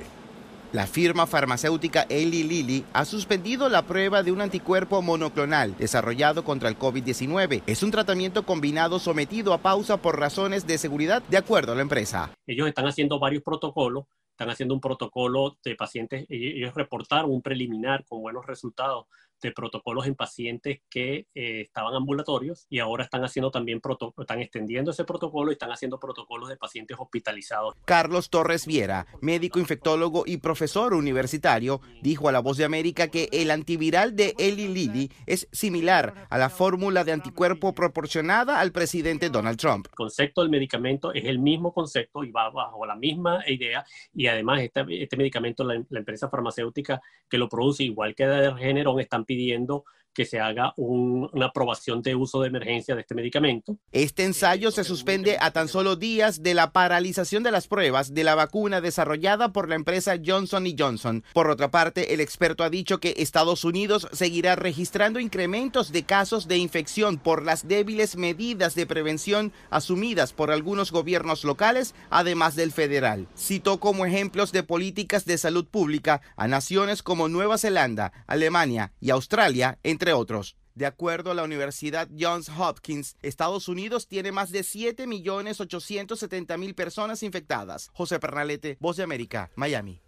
La 0.71 0.85
firma 0.85 1.25
farmacéutica 1.25 2.05
Eli 2.09 2.43
Lilly 2.43 2.85
ha 2.93 3.03
suspendido 3.03 3.69
la 3.69 3.87
prueba 3.87 4.21
de 4.21 4.31
un 4.31 4.39
anticuerpo 4.39 5.01
monoclonal 5.01 5.75
desarrollado 5.77 6.43
contra 6.43 6.69
el 6.69 6.77
COVID-19. 6.77 7.63
Es 7.65 7.81
un 7.81 7.89
tratamiento 7.89 8.43
combinado 8.43 8.99
sometido 8.99 9.53
a 9.53 9.57
pausa 9.63 9.97
por 9.97 10.19
razones 10.19 10.67
de 10.67 10.77
seguridad, 10.77 11.23
de 11.23 11.37
acuerdo 11.37 11.71
a 11.71 11.75
la 11.75 11.81
empresa. 11.81 12.31
Ellos 12.45 12.67
están 12.67 12.85
haciendo 12.85 13.17
varios 13.17 13.41
protocolos, 13.41 14.05
están 14.29 14.51
haciendo 14.51 14.75
un 14.75 14.79
protocolo 14.79 15.57
de 15.63 15.75
pacientes, 15.75 16.27
ellos 16.29 16.75
reportaron 16.75 17.31
un 17.31 17.41
preliminar 17.41 18.05
con 18.05 18.21
buenos 18.21 18.45
resultados 18.45 19.07
de 19.41 19.51
protocolos 19.51 20.07
en 20.07 20.15
pacientes 20.15 20.81
que 20.89 21.27
eh, 21.33 21.61
estaban 21.61 21.95
ambulatorios 21.95 22.65
y 22.69 22.79
ahora 22.79 23.03
están 23.03 23.23
haciendo 23.23 23.51
también 23.51 23.81
están 24.17 24.39
extendiendo 24.39 24.91
ese 24.91 25.03
protocolo 25.05 25.51
y 25.51 25.53
están 25.53 25.71
haciendo 25.71 25.99
protocolos 25.99 26.49
de 26.49 26.57
pacientes 26.57 26.97
hospitalizados. 26.99 27.75
Carlos 27.85 28.29
Torres 28.29 28.65
Viera, 28.65 29.07
médico 29.21 29.59
infectólogo 29.59 30.23
y 30.25 30.37
profesor 30.37 30.93
universitario, 30.93 31.81
dijo 32.01 32.29
a 32.29 32.31
La 32.31 32.39
Voz 32.39 32.57
de 32.57 32.65
América 32.65 33.07
que 33.07 33.29
el 33.31 33.51
antiviral 33.51 34.15
de 34.15 34.35
Eli 34.37 34.67
Lilly 34.67 35.11
es 35.25 35.47
similar 35.51 36.27
a 36.29 36.37
la 36.37 36.49
fórmula 36.49 37.03
de 37.03 37.11
anticuerpo 37.11 37.73
proporcionada 37.73 38.59
al 38.59 38.71
presidente 38.71 39.29
Donald 39.29 39.57
Trump. 39.57 39.87
El 39.89 39.95
concepto 39.95 40.41
del 40.41 40.49
medicamento 40.49 41.13
es 41.13 41.25
el 41.25 41.39
mismo 41.39 41.73
concepto 41.73 42.23
y 42.23 42.31
va 42.31 42.49
bajo 42.49 42.85
la 42.85 42.95
misma 42.95 43.43
idea 43.47 43.85
y 44.13 44.27
además 44.27 44.61
este, 44.61 44.85
este 44.89 45.17
medicamento 45.17 45.63
la, 45.63 45.81
la, 45.89 45.99
empresa 45.99 46.29
farmacéutica 46.29 47.01
que 47.29 47.37
lo 47.37 47.49
produce 47.49 47.83
igual 47.83 48.15
que 48.15 48.25
de 48.25 48.49
Regeneron 48.51 48.99
están 48.99 49.25
pidiendo 49.29 49.85
que 50.13 50.25
se 50.25 50.39
haga 50.39 50.73
una 50.77 51.47
aprobación 51.47 52.01
de 52.01 52.15
uso 52.15 52.41
de 52.41 52.47
emergencia 52.47 52.95
de 52.95 53.01
este 53.01 53.15
medicamento. 53.15 53.77
Este 53.91 54.23
ensayo 54.23 54.71
se 54.71 54.83
suspende 54.83 55.37
a 55.39 55.51
tan 55.51 55.67
solo 55.67 55.95
días 55.95 56.43
de 56.43 56.53
la 56.53 56.71
paralización 56.71 57.43
de 57.43 57.51
las 57.51 57.67
pruebas 57.67 58.13
de 58.13 58.23
la 58.23 58.35
vacuna 58.35 58.81
desarrollada 58.81 59.51
por 59.53 59.69
la 59.69 59.75
empresa 59.75 60.15
Johnson 60.23 60.65
Johnson. 60.77 61.23
Por 61.33 61.49
otra 61.49 61.71
parte, 61.71 62.13
el 62.13 62.21
experto 62.21 62.63
ha 62.63 62.69
dicho 62.69 62.99
que 62.99 63.15
Estados 63.17 63.63
Unidos 63.63 64.07
seguirá 64.11 64.55
registrando 64.55 65.19
incrementos 65.19 65.91
de 65.91 66.03
casos 66.03 66.47
de 66.47 66.57
infección 66.57 67.17
por 67.17 67.43
las 67.43 67.67
débiles 67.67 68.15
medidas 68.15 68.75
de 68.75 68.85
prevención 68.85 69.53
asumidas 69.69 70.33
por 70.33 70.51
algunos 70.51 70.91
gobiernos 70.91 71.43
locales, 71.43 71.95
además 72.09 72.55
del 72.55 72.71
federal. 72.71 73.27
Citó 73.37 73.79
como 73.79 74.05
ejemplos 74.05 74.51
de 74.51 74.63
políticas 74.63 75.25
de 75.25 75.37
salud 75.37 75.65
pública 75.65 76.21
a 76.35 76.47
naciones 76.47 77.03
como 77.03 77.27
Nueva 77.27 77.57
Zelanda, 77.57 78.11
Alemania 78.27 78.93
y 78.99 79.11
Australia, 79.11 79.77
entre 79.99 80.13
otros. 80.13 80.55
De 80.75 80.85
acuerdo 80.85 81.31
a 81.31 81.33
la 81.33 81.43
Universidad 81.43 82.07
Johns 82.17 82.49
Hopkins, 82.57 83.17
Estados 83.21 83.67
Unidos 83.67 84.07
tiene 84.07 84.31
más 84.31 84.49
de 84.49 84.61
7.870.000 84.61 86.73
personas 86.73 87.21
infectadas. 87.21 87.89
José 87.91 88.17
Pernalete, 88.17 88.77
Voz 88.79 88.95
de 88.95 89.03
América, 89.03 89.51
Miami. 89.55 90.01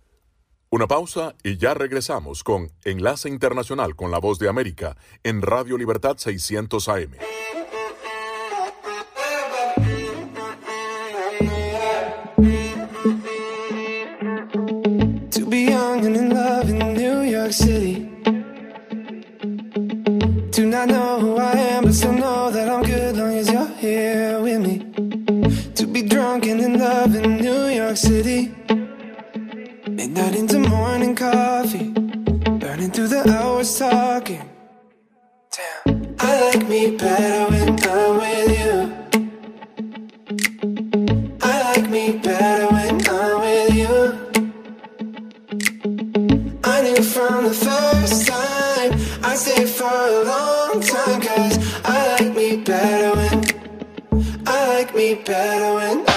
Una 0.69 0.87
pausa 0.87 1.35
y 1.43 1.57
ya 1.57 1.73
regresamos 1.73 2.45
con 2.45 2.71
Enlace 2.85 3.27
Internacional 3.27 3.97
con 3.97 4.11
la 4.11 4.19
Voz 4.19 4.39
de 4.39 4.47
América 4.47 4.95
en 5.23 5.41
Radio 5.41 5.77
Libertad 5.77 6.15
600 6.15 6.87
AM. 6.87 7.11
Not 20.81 20.89
know 20.89 21.19
who 21.19 21.37
I 21.37 21.51
am, 21.51 21.83
but 21.83 21.93
still 21.93 22.11
know 22.13 22.49
that 22.49 22.67
I'm 22.67 22.81
good 22.81 23.15
long 23.15 23.35
as 23.35 23.51
you're 23.51 23.67
here 23.77 24.41
with 24.41 24.61
me. 24.65 24.79
To 25.75 25.85
be 25.85 26.01
drunk 26.01 26.47
and 26.47 26.59
in 26.59 26.79
love 26.79 27.13
in 27.13 27.37
New 27.37 27.67
York 27.67 27.95
City. 27.95 28.51
Midnight 29.87 30.35
into 30.35 30.57
morning 30.57 31.15
coffee, 31.15 31.89
burning 32.61 32.89
through 32.89 33.09
the 33.09 33.29
hours 33.29 33.77
talking. 33.77 34.49
Damn, 35.55 36.15
I 36.17 36.49
like 36.49 36.67
me 36.67 36.97
better 36.97 37.51
when 37.51 37.69
I'm 37.87 38.17
with 38.17 38.49
you. 38.59 38.73
I 41.43 41.61
like 41.61 41.87
me 41.91 42.17
better 42.17 42.67
when 42.73 43.07
I'm 43.07 43.39
with 43.45 43.75
you. 43.81 44.17
I 46.63 46.81
knew 46.81 47.03
from 47.03 47.43
the 47.43 47.53
first 47.53 47.90
better 55.31 55.75
when 55.75 56.10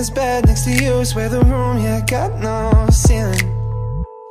this 0.00 0.08
bed 0.08 0.46
next 0.46 0.64
to 0.64 0.72
you, 0.72 1.04
swear 1.04 1.28
the 1.28 1.40
room, 1.40 1.76
yeah, 1.84 2.00
got 2.06 2.30
no 2.40 2.86
ceiling. 2.90 3.46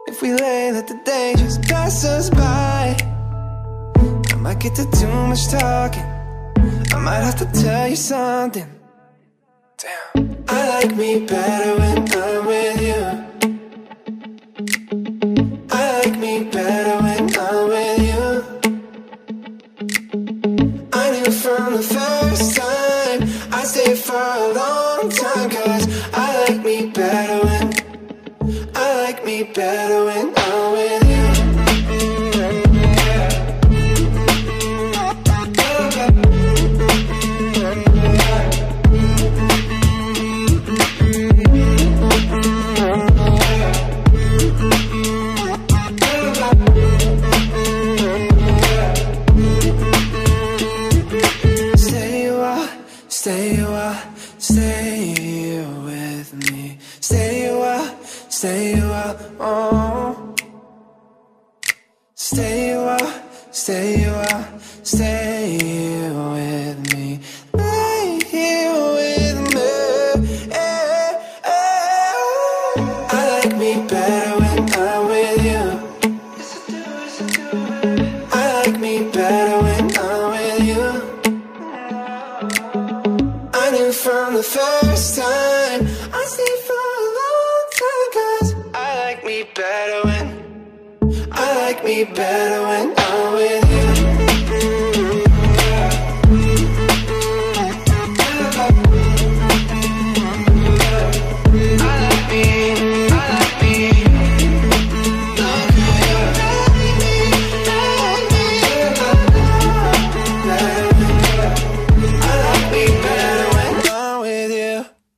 If 0.08 0.20
we 0.20 0.34
lay, 0.34 0.72
let 0.72 0.88
the 0.88 1.00
day 1.06 1.36
just 1.38 1.62
pass 1.62 2.04
us 2.06 2.32
by. 2.32 2.98
I 4.34 4.36
might 4.38 4.60
get 4.60 4.74
to 4.78 4.86
too 5.00 5.14
much 5.30 5.48
talking. 5.48 6.08
I 6.92 6.98
might 6.98 7.22
have 7.28 7.38
to 7.44 7.46
tell 7.62 7.88
you 7.88 7.96
something. 7.96 8.68
Damn. 9.78 10.44
I 10.48 10.70
like 10.70 10.96
me 10.96 11.28
better 11.28 11.78
when 11.80 11.98
I'm 12.18 12.38
while. 59.16 60.36
Stay 62.16 62.72
a 62.72 62.82
while, 62.82 63.24
stay 63.51 64.04
a 64.04 64.12
while, 64.12 64.60
stay 64.84 65.88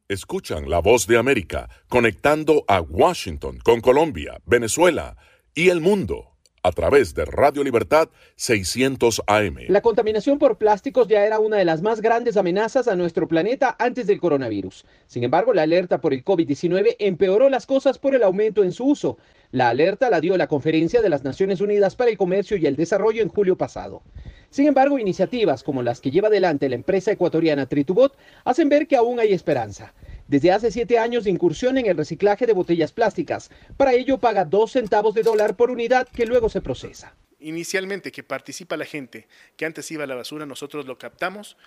Escuchan 0.08 0.69
la 0.69 0.80
voz 0.80 1.08
de 1.08 1.17
América 1.17 1.69
conectando 1.88 2.65
a 2.67 2.82
Washington 2.82 3.60
con 3.63 3.80
Colombia, 3.80 4.41
Venezuela 4.45 5.15
y 5.54 5.69
el 5.69 5.80
mundo 5.80 6.32
a 6.63 6.71
través 6.71 7.15
de 7.15 7.26
Radio 7.26 7.63
Libertad 7.63 8.10
600 8.36 9.24
AM. 9.28 9.58
La 9.67 9.82
contaminación 9.82 10.38
por 10.38 10.58
plásticos 10.58 11.08
ya 11.08 11.26
era 11.26 11.39
una 11.39 11.58
de 11.58 11.65
las 11.65 11.82
más 11.82 12.02
grandes 12.02 12.38
amenazas 12.38 12.88
a 12.88 12.95
nuestro 12.95 13.28
planeta 13.28 13.76
antes 13.80 14.08
del 14.08 14.19
coronavirus. 14.19 14.86
Sin 15.08 15.24
embargo, 15.24 15.54
la 15.54 15.63
alerta 15.63 16.00
por 16.02 16.13
el 16.13 16.24
COVID-19 16.24 16.95
empeoró 17.00 17.50
las 17.50 17.65
cosas 17.65 17.97
por 17.97 18.15
el 18.15 18.24
aumento 18.24 18.63
en 18.63 18.71
su 18.71 18.86
uso. 18.86 19.17
La 19.52 19.69
alerta 19.69 20.10
la 20.10 20.21
dio 20.21 20.38
la 20.38 20.47
Conferencia 20.47 21.02
de 21.02 21.10
las 21.10 21.24
Naciones 21.24 21.62
Unidas 21.62 21.95
para 21.95 22.12
el 22.12 22.17
Comercio 22.17 22.58
y 22.58 22.65
el 22.65 22.76
Desarrollo 22.76 23.21
en 23.21 23.30
julio 23.30 23.58
pasado. 23.58 24.04
Sin 24.50 24.67
embargo, 24.67 25.00
iniciativas 25.00 25.63
como 25.63 25.82
las 25.82 26.02
que 26.02 26.12
lleva 26.12 26.28
adelante 26.28 26.69
la 26.69 26.76
empresa 26.76 27.12
ecuatoriana 27.12 27.67
Tritubot 27.67 28.17
hacen 28.43 28.69
ver 28.69 28.88
que 28.88 28.97
aún 28.97 29.19
hay 29.19 29.34
esperanza. 29.34 29.93
Desde 30.32 30.54
hace 30.54 30.72
siete 30.72 30.98
años 30.98 31.28
incursión 31.28 31.78
en 31.78 31.88
el 31.88 31.98
reciclaje 31.98 32.46
de 32.46 32.54
botellas 32.54 32.94
plásticas. 32.94 33.52
Para 33.76 33.91
ello 33.91 34.17
paga 34.17 34.46
dos 34.46 34.72
centavos 34.72 35.13
de 35.13 35.24
dólar 35.24 35.58
por 35.58 35.70
unidad 35.70 36.08
que 36.08 36.26
luego 36.26 36.48
se 36.48 36.62
procesa. 36.62 37.13
Inicialmente 37.41 38.13
que 38.13 38.24
participa 38.24 38.78
la 38.78 38.86
gente 38.86 39.28
que 39.58 39.65
antes 39.65 39.91
iba 39.91 40.06
a 40.06 40.08
la 40.08 40.15
basura, 40.15 40.46
nosotros 40.46 40.86
lo 40.86 40.98
captamos, 40.98 41.58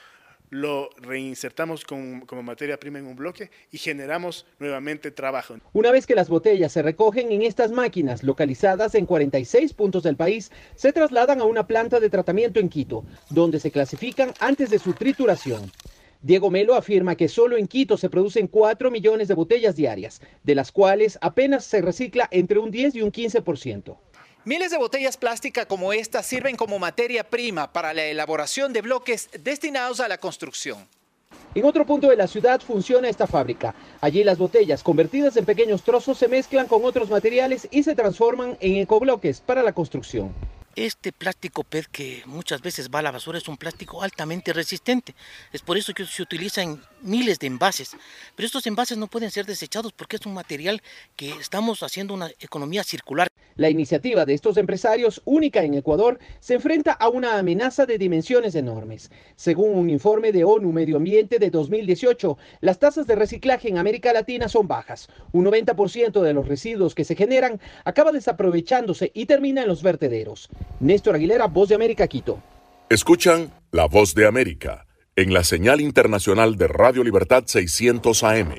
lo 0.49 0.89
reinsertamos 0.97 1.85
con- 1.85 2.23
como 2.23 2.43
materia 2.43 2.81
prima 2.81 2.99
en 2.99 3.07
un 3.07 3.17
bloque 3.17 3.51
y 3.71 3.77
generamos 3.77 4.47
nuevamente 4.59 5.11
trabajo. 5.11 5.57
Una 5.75 5.91
vez 5.91 6.07
que 6.07 6.15
las 6.15 6.31
botellas 6.31 6.73
se 6.73 6.81
recogen 6.81 7.33
en 7.33 7.43
estas 7.43 7.71
máquinas 7.71 8.23
localizadas 8.23 8.95
en 8.95 9.05
46 9.05 9.75
puntos 9.75 10.05
del 10.05 10.17
país, 10.17 10.51
se 10.75 10.91
trasladan 10.95 11.43
a 11.43 11.45
una 11.45 11.67
planta 11.67 12.01
de 12.01 12.09
tratamiento 12.09 12.61
en 12.61 12.71
Quito, 12.71 13.05
donde 13.29 13.61
se 13.61 13.71
clasifican 13.71 14.33
antes 14.41 14.71
de 14.71 14.79
su 14.79 14.95
trituración. 14.95 15.71
Diego 16.25 16.51
Melo 16.51 16.75
afirma 16.75 17.17
que 17.17 17.29
solo 17.29 17.59
en 17.59 17.69
Quito 17.69 17.99
se 17.99 18.09
producen 18.09 18.49
4 18.49 18.91
millones 18.91 19.29
de 19.29 19.35
botellas 19.35 19.77
diarias, 19.77 20.23
de 20.43 20.55
las 20.55 20.73
cuales 20.73 21.19
apenas 21.21 21.67
se 21.67 21.83
recicla 21.83 22.29
entre 22.31 22.59
un 22.59 22.71
10 22.71 22.95
y 22.95 23.03
un 23.03 23.13
15%. 23.13 23.95
Miles 24.47 24.71
de 24.71 24.79
botellas 24.79 25.19
plásticas 25.19 25.67
como 25.67 25.93
esta 25.93 26.23
sirven 26.23 26.57
como 26.57 26.79
materia 26.79 27.29
prima 27.29 27.71
para 27.75 27.93
la 27.93 28.07
elaboración 28.07 28.73
de 28.73 28.81
bloques 28.81 29.29
destinados 29.39 30.01
a 30.01 30.09
la 30.09 30.17
construcción. 30.17 30.89
En 31.55 31.67
otro 31.67 31.85
punto 31.85 32.09
de 32.09 32.17
la 32.17 32.27
ciudad 32.27 32.63
funciona 32.63 33.11
esta 33.11 33.27
fábrica. 33.27 33.75
Allí 34.01 34.25
las 34.25 34.39
botellas 34.39 34.83
convertidas 34.83 35.37
en 35.37 35.45
pequeños 35.45 35.83
trozos 35.83 36.17
se 36.17 36.29
mezclan 36.29 36.69
con 36.69 36.87
otros 36.87 37.11
materiales 37.11 37.69
y 37.71 37.83
se 37.83 37.95
transforman 37.95 38.57
en 38.61 38.77
ecobloques 38.77 39.43
para 39.43 39.63
la 39.63 39.75
construcción. 39.75 40.33
Este 40.77 41.13
plástico 41.13 41.63
PET 41.63 41.87
que 41.87 42.23
muchas 42.27 42.61
veces 42.61 42.91
va 42.91 42.99
a 42.99 43.03
la 43.03 43.13
basura 43.13 43.39
es 43.39 43.47
un 43.47 43.57
plástico 43.57 44.03
altamente 44.03 44.53
resistente. 44.53 45.15
Es 45.53 45.63
por 45.63 45.79
eso 45.79 45.95
que 45.95 46.05
se 46.05 46.21
utiliza 46.21 46.63
en 46.63 46.83
miles 47.01 47.39
de 47.39 47.47
envases. 47.47 47.97
Pero 48.35 48.47
estos 48.47 48.67
envases 48.67 48.99
no 48.99 49.07
pueden 49.07 49.31
ser 49.31 49.47
desechados 49.47 49.93
porque 49.93 50.17
es 50.17 50.27
un 50.27 50.35
material 50.35 50.83
que 51.15 51.31
estamos 51.31 51.85
haciendo 51.85 52.13
una 52.13 52.29
economía 52.41 52.83
circular. 52.83 53.29
La 53.57 53.71
iniciativa 53.71 54.25
de 54.25 54.35
estos 54.35 54.57
empresarios, 54.57 55.23
única 55.25 55.63
en 55.63 55.75
Ecuador, 55.75 56.19
se 56.41 56.55
enfrenta 56.55 56.93
a 56.93 57.09
una 57.09 57.39
amenaza 57.39 57.87
de 57.87 57.99
dimensiones 57.99 58.55
enormes. 58.55 59.11
Según 59.37 59.79
un 59.79 59.91
informe 59.91 60.33
de 60.33 60.45
ONU 60.45 60.73
Medio 60.73 60.97
Ambiente 60.97 61.39
de 61.39 61.51
2018, 61.51 62.37
las 62.61 62.79
tasas 62.79 63.07
de 63.07 63.15
reciclaje 63.15 63.69
en 63.69 63.79
América 63.79 64.13
Latina 64.13 64.49
son 64.49 64.67
bajas. 64.67 65.09
Un 65.33 65.45
90% 65.45 66.23
de 66.23 66.35
los 66.35 66.49
residuos 66.49 66.95
que 66.95 67.05
se 67.05 67.15
generan 67.15 67.61
acaba 67.85 68.13
desaprovechándose 68.13 69.11
y 69.15 69.27
termina 69.27 69.63
en 69.63 69.69
los 69.69 69.83
vertederos. 69.83 70.49
Néstor 70.81 71.15
Aguilera, 71.15 71.47
Voz 71.47 71.69
de 71.69 71.77
América, 71.77 72.09
Quito. 72.09 72.43
Escuchan 72.91 73.53
La 73.71 73.87
Voz 73.87 74.15
de 74.15 74.27
América 74.27 74.87
en 75.17 75.33
la 75.33 75.45
señal 75.45 75.81
internacional 75.81 76.57
de 76.57 76.67
Radio 76.67 77.05
Libertad 77.05 77.45
600 77.47 78.25
AM. 78.25 78.55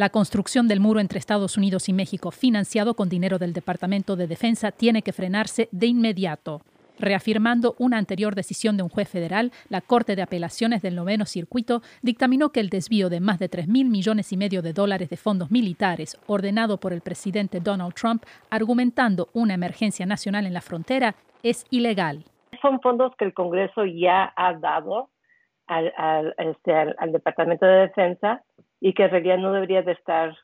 La 0.00 0.08
construcción 0.08 0.66
del 0.66 0.80
muro 0.80 0.98
entre 0.98 1.18
Estados 1.18 1.58
Unidos 1.58 1.90
y 1.90 1.92
México, 1.92 2.30
financiado 2.30 2.94
con 2.94 3.10
dinero 3.10 3.38
del 3.38 3.52
Departamento 3.52 4.16
de 4.16 4.26
Defensa, 4.26 4.72
tiene 4.72 5.02
que 5.02 5.12
frenarse 5.12 5.68
de 5.72 5.88
inmediato. 5.88 6.62
Reafirmando 6.98 7.74
una 7.78 7.98
anterior 7.98 8.34
decisión 8.34 8.78
de 8.78 8.82
un 8.82 8.88
juez 8.88 9.10
federal, 9.10 9.52
la 9.68 9.82
Corte 9.82 10.16
de 10.16 10.22
Apelaciones 10.22 10.80
del 10.80 10.96
Noveno 10.96 11.26
Circuito 11.26 11.82
dictaminó 12.00 12.48
que 12.48 12.60
el 12.60 12.70
desvío 12.70 13.10
de 13.10 13.20
más 13.20 13.38
de 13.38 13.50
3 13.50 13.68
mil 13.68 13.90
millones 13.90 14.32
y 14.32 14.38
medio 14.38 14.62
de 14.62 14.72
dólares 14.72 15.10
de 15.10 15.18
fondos 15.18 15.50
militares 15.50 16.18
ordenado 16.26 16.80
por 16.80 16.94
el 16.94 17.02
presidente 17.02 17.60
Donald 17.60 17.92
Trump, 17.92 18.24
argumentando 18.48 19.28
una 19.34 19.52
emergencia 19.52 20.06
nacional 20.06 20.46
en 20.46 20.54
la 20.54 20.62
frontera, 20.62 21.14
es 21.42 21.66
ilegal. 21.68 22.24
son 22.62 22.80
fondos 22.80 23.14
que 23.18 23.26
el 23.26 23.34
Congreso 23.34 23.84
ya 23.84 24.32
ha 24.34 24.54
dado 24.54 25.10
al, 25.70 26.34
este, 26.38 26.74
al, 26.74 27.12
Departamento 27.12 27.64
de 27.64 27.82
Defensa 27.82 28.42
y 28.80 28.94
que 28.94 29.04
en 29.04 29.10
realidad 29.10 29.38
no 29.38 29.52
debería 29.52 29.82
de 29.82 29.92
estar 29.92 30.36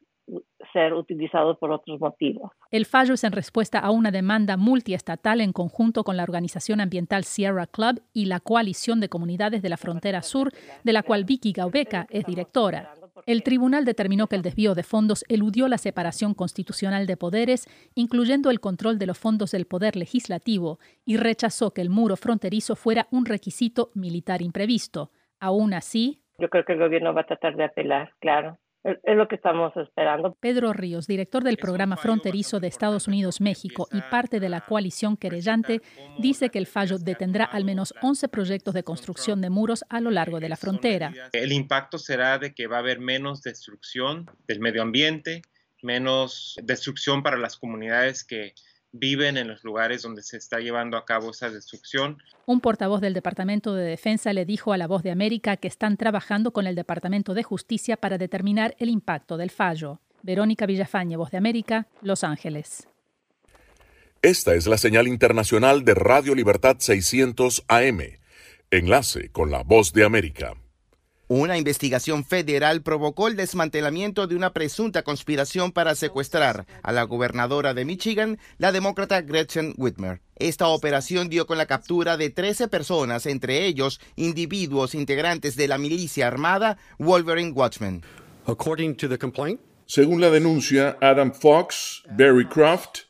ser 0.73 0.93
utilizado 0.95 1.57
por 1.59 1.71
otros 1.71 2.01
motivos. 2.01 2.51
El 2.71 2.85
fallo 2.85 3.15
es 3.15 3.23
en 3.25 3.33
respuesta 3.33 3.79
a 3.79 3.91
una 3.91 4.11
demanda 4.11 4.57
multiestatal 4.57 5.41
en 5.41 5.53
conjunto 5.53 6.03
con 6.03 6.17
la 6.17 6.25
organización 6.25 6.81
ambiental 6.81 7.25
Sierra 7.25 7.67
Club 7.67 8.03
y 8.13 8.27
la 8.27 8.41
coalición 8.41 9.01
de 9.01 9.09
comunidades 9.09 9.63
de 9.63 9.69
la 9.69 9.77
frontera 9.77 10.23
sur, 10.23 10.51
de 10.83 10.93
la 10.93 11.03
cual 11.03 11.25
Vicky 11.25 11.53
Gaubeca 11.53 12.07
es 12.11 12.25
directora. 12.27 12.93
El 13.25 13.43
tribunal 13.43 13.85
determinó 13.85 14.27
que 14.27 14.37
el 14.37 14.43
desvío 14.43 14.75
de 14.75 14.83
fondos 14.83 15.25
eludió 15.29 15.69
la 15.69 15.79
separación 15.79 16.35
constitucional 16.35 17.07
de 17.07 17.17
poderes, 17.17 17.67
incluyendo 17.95 18.51
el 18.51 18.61
control 18.61 18.99
de 18.99 19.07
los 19.07 19.19
fondos 19.19 19.53
del 19.53 19.67
poder 19.67 19.97
legislativo, 19.97 20.79
y 21.05 21.17
rechazó 21.17 21.73
que 21.73 21.81
el 21.81 21.89
muro 21.89 22.17
fronterizo 22.17 22.77
fuera 22.77 23.07
un 23.11 23.25
requisito 23.25 23.91
militar 23.95 24.43
imprevisto. 24.43 25.13
Aún 25.39 25.73
así, 25.73 26.26
yo 26.39 26.51
creo 26.51 26.65
que 26.65 26.73
el 26.75 26.79
gobierno 26.79 27.15
va 27.15 27.23
a 27.23 27.27
tratar 27.27 27.57
de 27.57 27.65
apelar, 27.65 28.13
claro. 28.21 28.59
Es 28.85 29.17
lo 29.17 29.27
que 29.27 29.35
estamos 29.35 29.77
esperando. 29.77 30.37
Pedro 30.39 30.73
Ríos, 30.73 31.09
director 31.09 31.43
del 31.43 31.57
programa 31.57 31.97
fronterizo 31.97 32.61
de 32.61 32.69
Estados 32.69 33.09
Unidos-México 33.09 33.89
y 33.91 34.01
parte 34.01 34.39
de 34.39 34.49
la 34.49 34.61
coalición 34.61 35.17
querellante, 35.17 35.81
dice 36.21 36.51
que 36.51 36.59
el 36.59 36.69
fallo 36.69 36.97
detendrá 36.97 37.47
al 37.47 37.65
menos 37.65 37.93
11 38.01 38.29
proyectos 38.29 38.75
de 38.75 38.85
construcción 38.85 39.41
de 39.41 39.51
muros 39.51 39.85
a 39.89 40.01
lo 40.01 40.13
largo 40.13 40.39
de 40.39 40.49
la 40.49 40.57
frontera. 40.57 41.13
El 41.33 41.51
impacto 41.51 41.99
será 41.99 42.39
de 42.39 42.55
que 42.55 42.69
va 42.69 42.77
a 42.77 42.81
haber 42.81 43.01
menos 43.01 43.43
destrucción 43.43 44.27
del 44.47 44.61
medio 44.61 44.83
ambiente, 44.83 45.43
menos 45.83 46.55
destrucción 46.63 47.25
para 47.25 47.39
las 47.39 47.57
comunidades 47.57 48.25
que 48.25 48.53
viven 48.93 49.37
en 49.37 49.49
los 49.49 49.65
lugares 49.65 50.03
donde 50.03 50.23
se 50.23 50.37
está 50.37 50.59
llevando 50.59 50.97
a 50.97 51.05
cabo 51.05 51.31
esa 51.31 51.51
destrucción. 51.51 52.19
Un 52.47 52.61
portavoz 52.61 53.01
del 53.01 53.15
Departamento 53.15 53.75
de 53.75 53.85
Defensa 53.85 54.33
le 54.33 54.45
dijo 54.45 54.73
a 54.73 54.79
La 54.79 54.87
Voz 54.87 55.03
de 55.03 55.11
América 55.11 55.57
que 55.57 55.69
están 55.69 55.97
trabajando 55.97 56.53
con 56.53 56.67
el 56.67 56.75
Departamento 56.75 57.35
de 57.35 57.43
Justicia 57.43 57.97
para 57.97 58.19
determinar 58.19 58.75
el 58.79 58.89
impacto 58.89 59.37
del 59.37 59.51
fallo. 59.51 60.01
Verónica 60.23 60.67
Villafañe, 60.67 61.17
Voz 61.17 61.31
de 61.31 61.39
América, 61.39 61.87
Los 62.03 62.25
Ángeles. 62.25 62.89
Esta 64.23 64.55
es 64.55 64.67
la 64.67 64.79
señal 64.79 65.07
internacional 65.07 65.85
de 65.85 65.95
Radio 65.95 66.35
Libertad 66.35 66.77
600 66.79 67.65
AM. 67.69 68.01
Enlace 68.71 69.31
con 69.31 69.51
la 69.51 69.63
Voz 69.63 69.93
de 69.93 70.05
América. 70.05 70.55
Una 71.29 71.59
investigación 71.59 72.25
federal 72.25 72.83
provocó 72.83 73.27
el 73.27 73.35
desmantelamiento 73.35 74.29
de 74.29 74.37
una 74.37 74.53
presunta 74.53 75.03
conspiración 75.03 75.73
para 75.73 75.97
secuestrar 75.97 76.67
a 76.85 76.93
la 76.93 77.03
gobernadora 77.03 77.75
de 77.75 77.85
Michigan, 77.85 78.39
la 78.59 78.71
demócrata 78.71 79.23
Gretchen 79.23 79.75
Whitmer. 79.77 80.21
Esta 80.37 80.69
operación 80.69 81.29
dio 81.29 81.49
con 81.49 81.59
la 81.59 81.67
captura 81.67 82.17
de 82.17 82.31
13 82.31 82.69
personas, 82.69 83.27
entre 83.27 83.67
ellos 83.67 84.01
individuos 84.15 84.95
integrantes 84.95 85.57
de 85.57 85.67
la 85.67 85.79
milicia 85.79 86.29
armada 86.29 86.79
Wolverine 87.01 87.51
Watchmen. 87.51 88.05
Según 89.87 90.21
la 90.21 90.31
denuncia, 90.31 90.97
Adam 91.01 91.33
Fox, 91.33 92.05
Barry 92.17 92.47
Croft, 92.47 93.01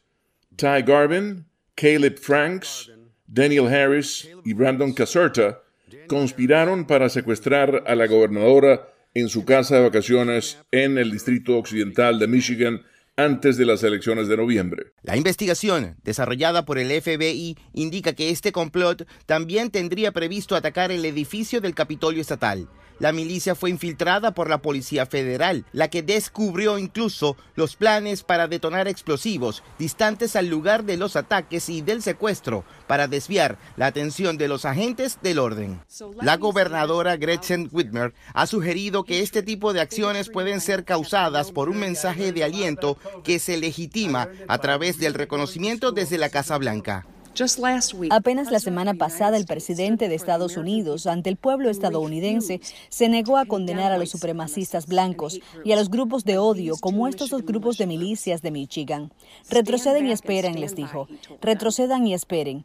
Ty 0.57 0.83
Garvin, 0.87 1.45
Caleb 1.75 2.19
Franks, 2.19 2.91
Daniel 3.27 3.67
Harris 3.67 4.27
y 4.47 4.55
Brandon 4.55 4.95
Caserta 4.95 5.61
conspiraron 6.09 6.87
para 6.87 7.09
secuestrar 7.09 7.85
a 7.87 7.95
la 7.95 8.07
gobernadora 8.07 8.93
en 9.15 9.29
su 9.29 9.45
casa 9.45 9.77
de 9.77 9.83
vacaciones 9.83 10.59
en 10.71 10.99
el 10.99 11.11
distrito 11.11 11.57
occidental 11.57 12.19
de 12.19 12.29
Michigan 12.29 12.83
antes 13.17 13.57
de 13.57 13.65
las 13.65 13.83
elecciones 13.83 14.29
de 14.29 14.37
noviembre. 14.37 14.93
La 15.03 15.17
investigación, 15.17 15.97
desarrollada 16.05 16.67
por 16.67 16.79
el 16.79 16.91
FBI, 16.91 17.57
indica 17.73 18.13
que 18.13 18.31
este 18.31 18.53
complot 18.53 19.09
también 19.25 19.71
tendría 19.71 20.13
previsto 20.13 20.55
atacar 20.55 20.93
el 20.93 21.05
edificio 21.05 21.61
del 21.61 21.75
Capitolio 21.75 22.21
Estatal. 22.21 22.69
La 22.99 23.13
milicia 23.13 23.55
fue 23.55 23.71
infiltrada 23.71 24.33
por 24.33 24.49
la 24.49 24.63
Policía 24.63 25.07
Federal, 25.07 25.65
la 25.73 25.89
que 25.89 26.03
descubrió 26.03 26.79
incluso 26.79 27.37
los 27.55 27.77
planes 27.77 28.23
para 28.23 28.49
detonar 28.49 28.89
explosivos 28.89 29.63
distantes 29.79 30.37
al 30.37 30.47
lugar 30.47 30.85
de 30.85 30.97
los 30.97 31.17
ataques 31.17 31.69
y 31.69 31.83
del 31.83 32.03
secuestro 32.03 32.65
para 32.87 33.09
desviar 33.09 33.59
la 33.77 33.87
atención 33.87 34.39
de 34.39 34.49
los 34.49 34.65
agentes 34.65 35.19
del 35.23 35.39
orden. 35.39 35.81
La 36.23 36.37
gobernadora 36.37 37.17
Gretchen 37.17 37.69
Whitmer 37.71 38.15
ha 38.33 38.47
sugerido 38.47 39.05
que 39.05 39.21
este 39.21 39.43
tipo 39.43 39.73
de 39.73 39.81
acciones 39.81 40.31
pueden 40.31 40.61
ser 40.61 40.85
causadas 40.85 41.53
por 41.53 41.69
un 41.69 41.79
mensaje 41.79 42.33
de 42.33 42.45
aliento 42.45 42.99
que 43.25 43.39
se 43.39 43.57
legitima 43.57 44.29
a 44.49 44.59
través 44.59 44.99
del 44.99 45.15
reconocimiento 45.15 45.93
desde 45.93 46.19
la 46.19 46.31
Casa 46.31 46.57
Blanca. 46.59 47.07
Apenas 48.11 48.51
la 48.51 48.61
semana 48.61 48.95
pasada, 48.95 49.37
el 49.37 49.45
presidente 49.45 50.09
de 50.09 50.15
Estados 50.15 50.57
Unidos, 50.57 51.07
ante 51.07 51.29
el 51.29 51.37
pueblo 51.37 51.69
estadounidense, 51.69 52.61
se 52.89 53.09
negó 53.09 53.37
a 53.37 53.45
condenar 53.45 53.93
a 53.93 53.99
los 53.99 54.11
supremacistas 54.11 54.87
blancos 54.87 55.41
y 55.65 55.73
a 55.73 55.77
los 55.77 55.91
grupos 55.91 56.25
de 56.25 56.39
odio 56.39 56.77
como 56.81 57.09
estos 57.09 57.31
dos 57.31 57.45
grupos 57.45 57.77
de 57.77 57.87
milicias 57.87 58.41
de 58.41 58.51
Michigan. 58.51 59.13
Retroceden 59.51 60.07
y 60.07 60.13
esperen, 60.13 60.61
les 60.61 60.75
dijo. 60.75 61.09
Retrocedan 61.43 62.07
y 62.07 62.15
esperen. 62.15 62.65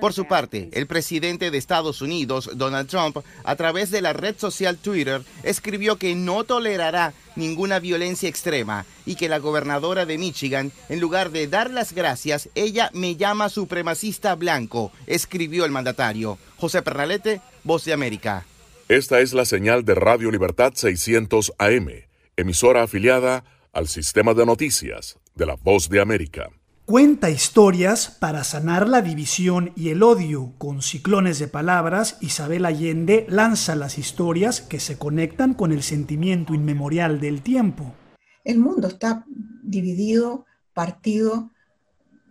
Por 0.00 0.12
su 0.12 0.26
parte, 0.26 0.68
el 0.72 0.86
presidente 0.86 1.50
de 1.50 1.58
Estados 1.58 2.02
Unidos, 2.02 2.50
Donald 2.54 2.88
Trump, 2.88 3.18
a 3.44 3.56
través 3.56 3.90
de 3.90 4.02
la 4.02 4.12
red 4.12 4.36
social 4.36 4.76
Twitter, 4.76 5.22
escribió 5.44 5.96
que 5.96 6.14
no 6.14 6.44
tolerará 6.44 7.14
ninguna 7.38 7.78
violencia 7.78 8.28
extrema 8.28 8.84
y 9.06 9.14
que 9.14 9.28
la 9.28 9.38
gobernadora 9.38 10.04
de 10.04 10.18
Michigan, 10.18 10.72
en 10.88 11.00
lugar 11.00 11.30
de 11.30 11.46
dar 11.46 11.70
las 11.70 11.94
gracias, 11.94 12.50
ella 12.54 12.90
me 12.92 13.16
llama 13.16 13.48
supremacista 13.48 14.34
blanco, 14.34 14.92
escribió 15.06 15.64
el 15.64 15.70
mandatario. 15.70 16.38
José 16.56 16.82
Pernalete, 16.82 17.40
Voz 17.64 17.84
de 17.84 17.92
América. 17.92 18.44
Esta 18.88 19.20
es 19.20 19.32
la 19.32 19.44
señal 19.44 19.84
de 19.84 19.94
Radio 19.94 20.30
Libertad 20.30 20.72
600 20.74 21.52
AM, 21.58 21.88
emisora 22.36 22.82
afiliada 22.82 23.44
al 23.72 23.86
sistema 23.86 24.34
de 24.34 24.44
noticias 24.44 25.18
de 25.34 25.46
la 25.46 25.54
Voz 25.54 25.88
de 25.88 26.00
América. 26.00 26.50
Cuenta 26.90 27.28
historias 27.28 28.16
para 28.18 28.44
sanar 28.44 28.88
la 28.88 29.02
división 29.02 29.74
y 29.76 29.90
el 29.90 30.02
odio. 30.02 30.54
Con 30.56 30.80
ciclones 30.80 31.38
de 31.38 31.46
palabras, 31.46 32.16
Isabel 32.22 32.64
Allende 32.64 33.26
lanza 33.28 33.74
las 33.74 33.98
historias 33.98 34.62
que 34.62 34.80
se 34.80 34.96
conectan 34.96 35.52
con 35.52 35.72
el 35.72 35.82
sentimiento 35.82 36.54
inmemorial 36.54 37.20
del 37.20 37.42
tiempo. 37.42 37.94
El 38.42 38.58
mundo 38.58 38.88
está 38.88 39.26
dividido, 39.62 40.46
partido, 40.72 41.50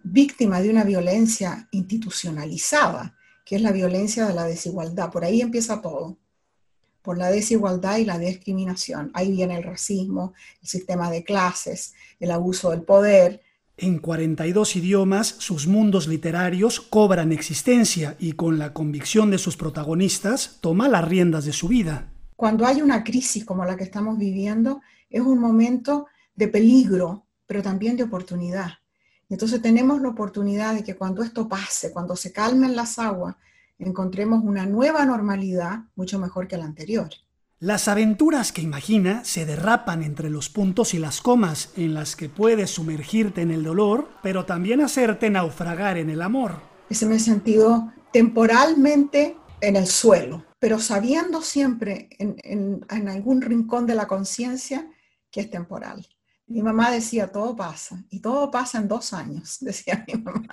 víctima 0.03 0.59
de 0.59 0.71
una 0.71 0.83
violencia 0.83 1.67
institucionalizada, 1.69 3.15
que 3.45 3.57
es 3.57 3.61
la 3.61 3.71
violencia 3.71 4.25
de 4.25 4.33
la 4.33 4.45
desigualdad. 4.45 5.11
Por 5.11 5.23
ahí 5.23 5.41
empieza 5.41 5.83
todo 5.83 6.17
por 7.03 7.19
la 7.19 7.29
desigualdad 7.29 7.97
y 7.97 8.05
la 8.05 8.17
discriminación. 8.17 9.11
Ahí 9.13 9.31
viene 9.31 9.55
el 9.55 9.63
racismo, 9.63 10.33
el 10.63 10.67
sistema 10.67 11.11
de 11.11 11.23
clases, 11.23 11.93
el 12.19 12.31
abuso 12.31 12.71
del 12.71 12.81
poder, 12.81 13.43
en 13.77 13.99
42 13.99 14.75
idiomas, 14.75 15.27
sus 15.27 15.67
mundos 15.67 16.07
literarios 16.07 16.81
cobran 16.81 17.31
existencia 17.31 18.15
y 18.17 18.31
con 18.31 18.57
la 18.57 18.73
convicción 18.73 19.29
de 19.29 19.37
sus 19.37 19.55
protagonistas 19.55 20.57
toma 20.61 20.89
las 20.89 21.07
riendas 21.07 21.45
de 21.45 21.53
su 21.53 21.67
vida. 21.67 22.09
Cuando 22.35 22.65
hay 22.65 22.81
una 22.81 23.03
crisis 23.03 23.45
como 23.45 23.65
la 23.65 23.77
que 23.77 23.83
estamos 23.83 24.17
viviendo, 24.17 24.81
es 25.11 25.21
un 25.21 25.39
momento 25.39 26.07
de 26.35 26.47
peligro, 26.47 27.27
pero 27.45 27.61
también 27.61 27.95
de 27.97 28.03
oportunidad. 28.03 28.71
Entonces 29.29 29.61
tenemos 29.61 30.01
la 30.01 30.09
oportunidad 30.09 30.73
de 30.73 30.83
que 30.83 30.95
cuando 30.95 31.21
esto 31.21 31.47
pase, 31.47 31.91
cuando 31.91 32.15
se 32.15 32.31
calmen 32.31 32.75
las 32.75 32.97
aguas, 32.97 33.35
encontremos 33.77 34.43
una 34.43 34.65
nueva 34.65 35.05
normalidad 35.05 35.81
mucho 35.95 36.17
mejor 36.17 36.47
que 36.47 36.57
la 36.57 36.65
anterior. 36.65 37.09
Las 37.59 37.87
aventuras 37.87 38.51
que 38.51 38.61
imagina 38.61 39.25
se 39.25 39.47
derrapan 39.47 40.03
entre 40.03 40.29
los 40.29 40.47
puntos 40.47 40.93
y 40.93 40.99
las 40.99 41.21
comas 41.21 41.71
en 41.75 41.95
las 41.95 42.15
que 42.15 42.29
puedes 42.29 42.69
sumergirte 42.69 43.41
en 43.41 43.49
el 43.49 43.63
dolor, 43.63 44.09
pero 44.21 44.45
también 44.45 44.79
hacerte 44.79 45.31
naufragar 45.31 45.97
en 45.97 46.11
el 46.11 46.21
amor. 46.21 46.61
Ese 46.87 47.07
me 47.07 47.15
he 47.15 47.19
sentido 47.19 47.91
temporalmente 48.13 49.37
en 49.59 49.75
el 49.75 49.87
suelo, 49.87 50.45
pero 50.59 50.77
sabiendo 50.77 51.41
siempre 51.41 52.09
en, 52.19 52.85
en 52.87 53.09
algún 53.09 53.41
rincón 53.41 53.87
de 53.87 53.95
la 53.95 54.05
conciencia 54.05 54.87
que 55.31 55.41
es 55.41 55.49
temporal. 55.49 56.05
Mi 56.49 56.61
mamá 56.61 56.91
decía, 56.91 57.27
todo 57.27 57.57
pasa, 57.57 58.05
y 58.09 58.21
todo 58.21 58.49
pasa 58.49 58.77
en 58.77 58.87
dos 58.87 59.11
años, 59.11 59.57
decía 59.61 60.05
mi 60.07 60.13
mamá. 60.21 60.47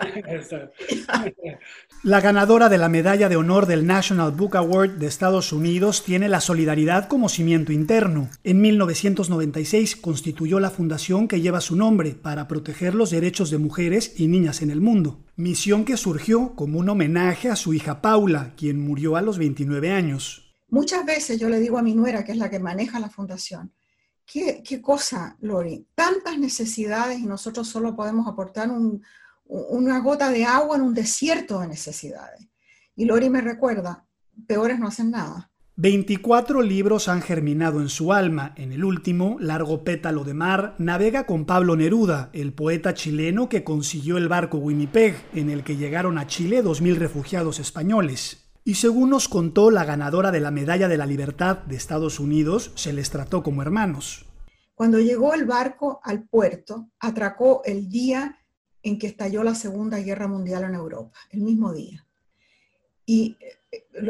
La 2.02 2.20
ganadora 2.20 2.68
de 2.68 2.78
la 2.78 2.88
medalla 2.88 3.28
de 3.28 3.36
honor 3.36 3.66
del 3.66 3.86
National 3.86 4.32
Book 4.32 4.56
Award 4.56 4.98
de 4.98 5.06
Estados 5.06 5.52
Unidos 5.52 6.02
tiene 6.02 6.28
la 6.28 6.40
solidaridad 6.40 7.06
como 7.06 7.28
cimiento 7.28 7.70
interno. 7.70 8.28
En 8.42 8.60
1996 8.60 9.94
constituyó 9.94 10.58
la 10.58 10.70
fundación 10.70 11.28
que 11.28 11.40
lleva 11.40 11.60
su 11.60 11.76
nombre 11.76 12.10
para 12.10 12.48
proteger 12.48 12.96
los 12.96 13.10
derechos 13.10 13.50
de 13.50 13.58
mujeres 13.58 14.14
y 14.16 14.26
niñas 14.26 14.62
en 14.62 14.70
el 14.70 14.80
mundo. 14.80 15.24
Misión 15.36 15.84
que 15.84 15.96
surgió 15.96 16.56
como 16.56 16.80
un 16.80 16.88
homenaje 16.88 17.50
a 17.50 17.56
su 17.56 17.72
hija 17.72 18.02
Paula, 18.02 18.54
quien 18.56 18.80
murió 18.80 19.14
a 19.14 19.22
los 19.22 19.38
29 19.38 19.92
años. 19.92 20.56
Muchas 20.68 21.06
veces 21.06 21.38
yo 21.38 21.48
le 21.48 21.60
digo 21.60 21.78
a 21.78 21.82
mi 21.82 21.94
nuera, 21.94 22.24
que 22.24 22.32
es 22.32 22.38
la 22.38 22.50
que 22.50 22.58
maneja 22.58 22.98
la 22.98 23.10
fundación, 23.10 23.72
¿Qué, 24.26 24.80
cosa, 24.80 25.36
Lori? 25.40 25.86
Tantas 25.94 26.38
necesidades 26.38 27.18
y 27.18 27.26
nosotros 27.26 27.68
solo 27.68 27.94
podemos 27.94 28.26
aportar 28.26 28.70
una 29.44 30.00
gota 30.00 30.30
de 30.30 30.44
agua 30.44 30.76
en 30.76 30.82
un 30.82 30.94
desierto 30.94 31.60
de 31.60 31.68
necesidades. 31.68 32.48
Y 32.96 33.04
Lori 33.04 33.28
me 33.28 33.40
recuerda, 33.40 34.06
peores 34.46 34.78
no 34.78 34.88
hacen 34.88 35.10
nada. 35.10 35.50
24 35.76 36.62
libros 36.62 37.08
han 37.08 37.20
germinado 37.20 37.80
en 37.80 37.88
su 37.88 38.12
alma. 38.12 38.54
En 38.56 38.72
el 38.72 38.84
último, 38.84 39.36
Largo 39.40 39.82
pétalo 39.82 40.22
de 40.22 40.32
mar, 40.32 40.76
navega 40.78 41.26
con 41.26 41.46
Pablo 41.46 41.74
Neruda, 41.74 42.30
el 42.32 42.52
poeta 42.52 42.94
chileno 42.94 43.48
que 43.48 43.64
consiguió 43.64 44.16
el 44.16 44.28
barco 44.28 44.58
Winnipeg, 44.58 45.16
en 45.34 45.50
el 45.50 45.64
que 45.64 45.76
llegaron 45.76 46.16
a 46.16 46.28
Chile 46.28 46.62
2.000 46.62 46.94
refugiados 46.96 47.58
españoles. 47.58 48.43
Y 48.66 48.76
según 48.76 49.10
nos 49.10 49.28
contó 49.28 49.70
la 49.70 49.84
ganadora 49.84 50.30
de 50.30 50.40
la 50.40 50.50
Medalla 50.50 50.88
de 50.88 50.96
la 50.96 51.04
Libertad 51.04 51.58
de 51.58 51.76
Estados 51.76 52.18
Unidos, 52.18 52.72
se 52.76 52.94
les 52.94 53.10
trató 53.10 53.42
como 53.42 53.60
hermanos. 53.60 54.24
Cuando 54.74 54.98
llegó 54.98 55.34
el 55.34 55.44
barco 55.44 56.00
al 56.02 56.24
puerto, 56.24 56.88
atracó 56.98 57.62
el 57.66 57.90
día 57.90 58.38
en 58.82 58.98
que 58.98 59.06
estalló 59.06 59.44
la 59.44 59.54
Segunda 59.54 59.98
Guerra 59.98 60.28
Mundial 60.28 60.64
en 60.64 60.74
Europa, 60.74 61.18
el 61.30 61.42
mismo 61.42 61.74
día. 61.74 62.06
Y 63.04 63.36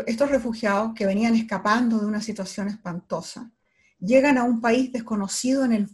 estos 0.07 0.31
refugiados 0.31 0.95
que 0.95 1.05
venían 1.05 1.35
escapando 1.35 1.99
de 1.99 2.07
una 2.07 2.21
situación 2.21 2.69
espantosa, 2.69 3.51
llegan 3.99 4.39
a 4.39 4.45
un 4.45 4.61
país 4.61 4.93
desconocido 4.93 5.65
en 5.65 5.73
el 5.73 5.89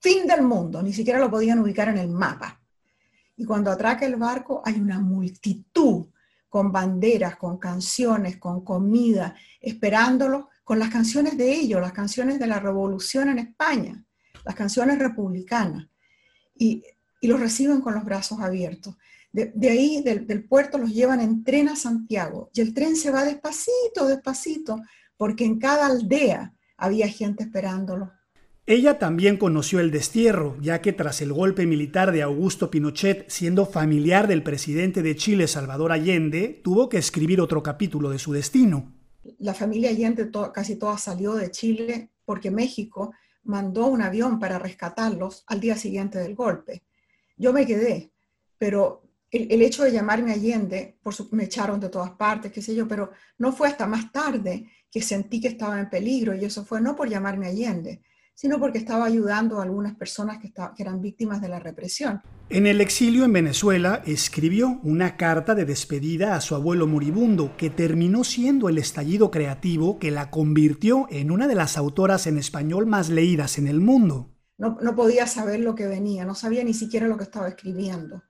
fin 0.00 0.26
del 0.26 0.42
mundo, 0.42 0.82
ni 0.82 0.94
siquiera 0.94 1.18
lo 1.18 1.30
podían 1.30 1.58
ubicar 1.58 1.88
en 1.88 1.98
el 1.98 2.08
mapa. 2.08 2.58
Y 3.36 3.44
cuando 3.44 3.70
atraca 3.70 4.06
el 4.06 4.16
barco 4.16 4.62
hay 4.64 4.80
una 4.80 4.98
multitud 4.98 6.06
con 6.56 6.72
banderas, 6.72 7.36
con 7.36 7.58
canciones, 7.58 8.38
con 8.38 8.64
comida, 8.64 9.34
esperándolos, 9.60 10.46
con 10.64 10.78
las 10.78 10.88
canciones 10.88 11.36
de 11.36 11.52
ellos, 11.52 11.82
las 11.82 11.92
canciones 11.92 12.38
de 12.38 12.46
la 12.46 12.58
revolución 12.58 13.28
en 13.28 13.40
España, 13.40 14.02
las 14.42 14.54
canciones 14.54 14.98
republicanas. 14.98 15.86
Y, 16.54 16.82
y 17.20 17.26
los 17.26 17.40
reciben 17.40 17.82
con 17.82 17.92
los 17.92 18.06
brazos 18.06 18.40
abiertos. 18.40 18.96
De, 19.30 19.68
ahí, 19.68 20.00
del, 20.02 20.48
puerto, 20.48 20.78
los 20.78 20.94
llevan 20.94 21.20
en 21.20 21.44
tren 21.44 21.68
a 21.68 21.76
Santiago 21.76 22.48
y 22.54 22.62
el 22.62 22.72
tren 22.72 22.96
se 22.96 23.10
va 23.10 23.22
despacito, 23.22 24.06
despacito, 24.06 24.80
porque 25.18 25.44
en 25.44 25.58
cada 25.58 25.84
aldea 25.84 26.54
había 26.78 27.06
gente 27.06 27.44
esperándolo. 27.44 28.10
Ella 28.68 28.98
también 28.98 29.36
conoció 29.36 29.78
el 29.78 29.92
destierro, 29.92 30.56
ya 30.60 30.80
que 30.80 30.92
tras 30.92 31.22
el 31.22 31.32
golpe 31.32 31.66
militar 31.66 32.10
de 32.10 32.22
Augusto 32.22 32.68
Pinochet, 32.68 33.30
siendo 33.30 33.64
familiar 33.64 34.26
del 34.26 34.42
presidente 34.42 35.02
de 35.02 35.14
Chile, 35.14 35.46
Salvador 35.46 35.92
Allende, 35.92 36.60
tuvo 36.64 36.88
que 36.88 36.98
escribir 36.98 37.40
otro 37.40 37.62
capítulo 37.62 38.10
de 38.10 38.18
su 38.18 38.32
destino. 38.32 38.92
La 39.38 39.54
familia 39.54 39.90
Allende 39.90 40.28
casi 40.52 40.74
toda 40.74 40.98
salió 40.98 41.34
de 41.34 41.52
Chile 41.52 42.10
porque 42.24 42.50
México 42.50 43.12
mandó 43.44 43.86
un 43.86 44.02
avión 44.02 44.40
para 44.40 44.58
rescatarlos 44.58 45.44
al 45.46 45.60
día 45.60 45.76
siguiente 45.76 46.18
del 46.18 46.34
golpe. 46.34 46.82
Yo 47.36 47.52
me 47.52 47.66
quedé, 47.66 48.10
pero 48.58 49.04
el, 49.30 49.62
hecho 49.62 49.84
de 49.84 49.92
llamarme 49.92 50.32
Allende, 50.32 50.98
por 51.04 51.14
me 51.32 51.44
echaron 51.44 51.78
de 51.78 51.88
todas 51.88 52.10
partes, 52.10 52.50
qué 52.50 52.60
sé 52.60 52.74
yo, 52.74 52.88
pero 52.88 53.12
no 53.38 53.52
fue 53.52 53.68
hasta 53.68 53.86
más 53.86 54.10
tarde 54.10 54.68
que 54.90 55.02
sentí 55.02 55.40
que 55.40 55.48
estaba 55.48 55.78
en 55.78 55.88
peligro 55.88 56.34
y 56.34 56.44
eso 56.44 56.64
fue 56.64 56.80
no 56.80 56.96
por 56.96 57.08
llamarme 57.08 57.46
Allende, 57.46 58.02
sino 58.36 58.60
porque 58.60 58.76
estaba 58.76 59.06
ayudando 59.06 59.58
a 59.58 59.62
algunas 59.62 59.96
personas 59.96 60.38
que, 60.38 60.52
que 60.52 60.82
eran 60.82 61.00
víctimas 61.00 61.40
de 61.40 61.48
la 61.48 61.58
represión. 61.58 62.20
En 62.50 62.66
el 62.66 62.82
exilio 62.82 63.24
en 63.24 63.32
Venezuela 63.32 64.02
escribió 64.04 64.78
una 64.84 65.16
carta 65.16 65.54
de 65.54 65.64
despedida 65.64 66.36
a 66.36 66.42
su 66.42 66.54
abuelo 66.54 66.86
moribundo 66.86 67.56
que 67.56 67.70
terminó 67.70 68.24
siendo 68.24 68.68
el 68.68 68.76
estallido 68.76 69.30
creativo 69.30 69.98
que 69.98 70.10
la 70.10 70.30
convirtió 70.30 71.06
en 71.10 71.30
una 71.30 71.48
de 71.48 71.54
las 71.54 71.78
autoras 71.78 72.26
en 72.26 72.36
español 72.36 72.84
más 72.84 73.08
leídas 73.08 73.56
en 73.56 73.66
el 73.66 73.80
mundo. 73.80 74.30
No, 74.58 74.76
no 74.82 74.94
podía 74.94 75.26
saber 75.26 75.60
lo 75.60 75.74
que 75.74 75.86
venía, 75.86 76.26
no 76.26 76.34
sabía 76.34 76.62
ni 76.62 76.74
siquiera 76.74 77.08
lo 77.08 77.16
que 77.16 77.24
estaba 77.24 77.48
escribiendo. 77.48 78.22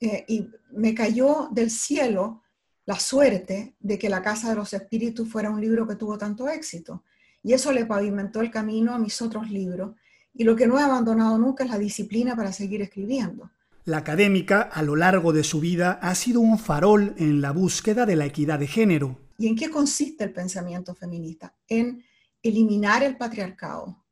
Eh, 0.00 0.24
y 0.26 0.50
me 0.72 0.94
cayó 0.94 1.48
del 1.52 1.70
cielo 1.70 2.42
la 2.86 2.98
suerte 2.98 3.76
de 3.78 3.98
que 3.98 4.08
La 4.08 4.22
Casa 4.22 4.48
de 4.48 4.56
los 4.56 4.72
Espíritus 4.72 5.28
fuera 5.28 5.50
un 5.50 5.60
libro 5.60 5.86
que 5.86 5.96
tuvo 5.96 6.16
tanto 6.16 6.48
éxito. 6.48 7.04
Y 7.44 7.52
eso 7.52 7.70
le 7.72 7.86
pavimentó 7.86 8.40
el 8.40 8.50
camino 8.50 8.94
a 8.94 8.98
mis 8.98 9.22
otros 9.22 9.50
libros. 9.50 9.94
Y 10.32 10.42
lo 10.42 10.56
que 10.56 10.66
no 10.66 10.80
he 10.80 10.82
abandonado 10.82 11.38
nunca 11.38 11.62
es 11.62 11.70
la 11.70 11.78
disciplina 11.78 12.34
para 12.34 12.52
seguir 12.52 12.82
escribiendo. 12.82 13.50
La 13.84 13.98
académica, 13.98 14.62
a 14.62 14.82
lo 14.82 14.96
largo 14.96 15.34
de 15.34 15.44
su 15.44 15.60
vida, 15.60 15.98
ha 16.00 16.14
sido 16.14 16.40
un 16.40 16.58
farol 16.58 17.14
en 17.18 17.42
la 17.42 17.52
búsqueda 17.52 18.06
de 18.06 18.16
la 18.16 18.24
equidad 18.24 18.58
de 18.58 18.66
género. 18.66 19.20
¿Y 19.36 19.46
en 19.46 19.56
qué 19.56 19.68
consiste 19.68 20.24
el 20.24 20.32
pensamiento 20.32 20.94
feminista? 20.94 21.54
En 21.68 22.02
eliminar 22.42 23.02
el 23.02 23.18
patriarcado 23.18 24.02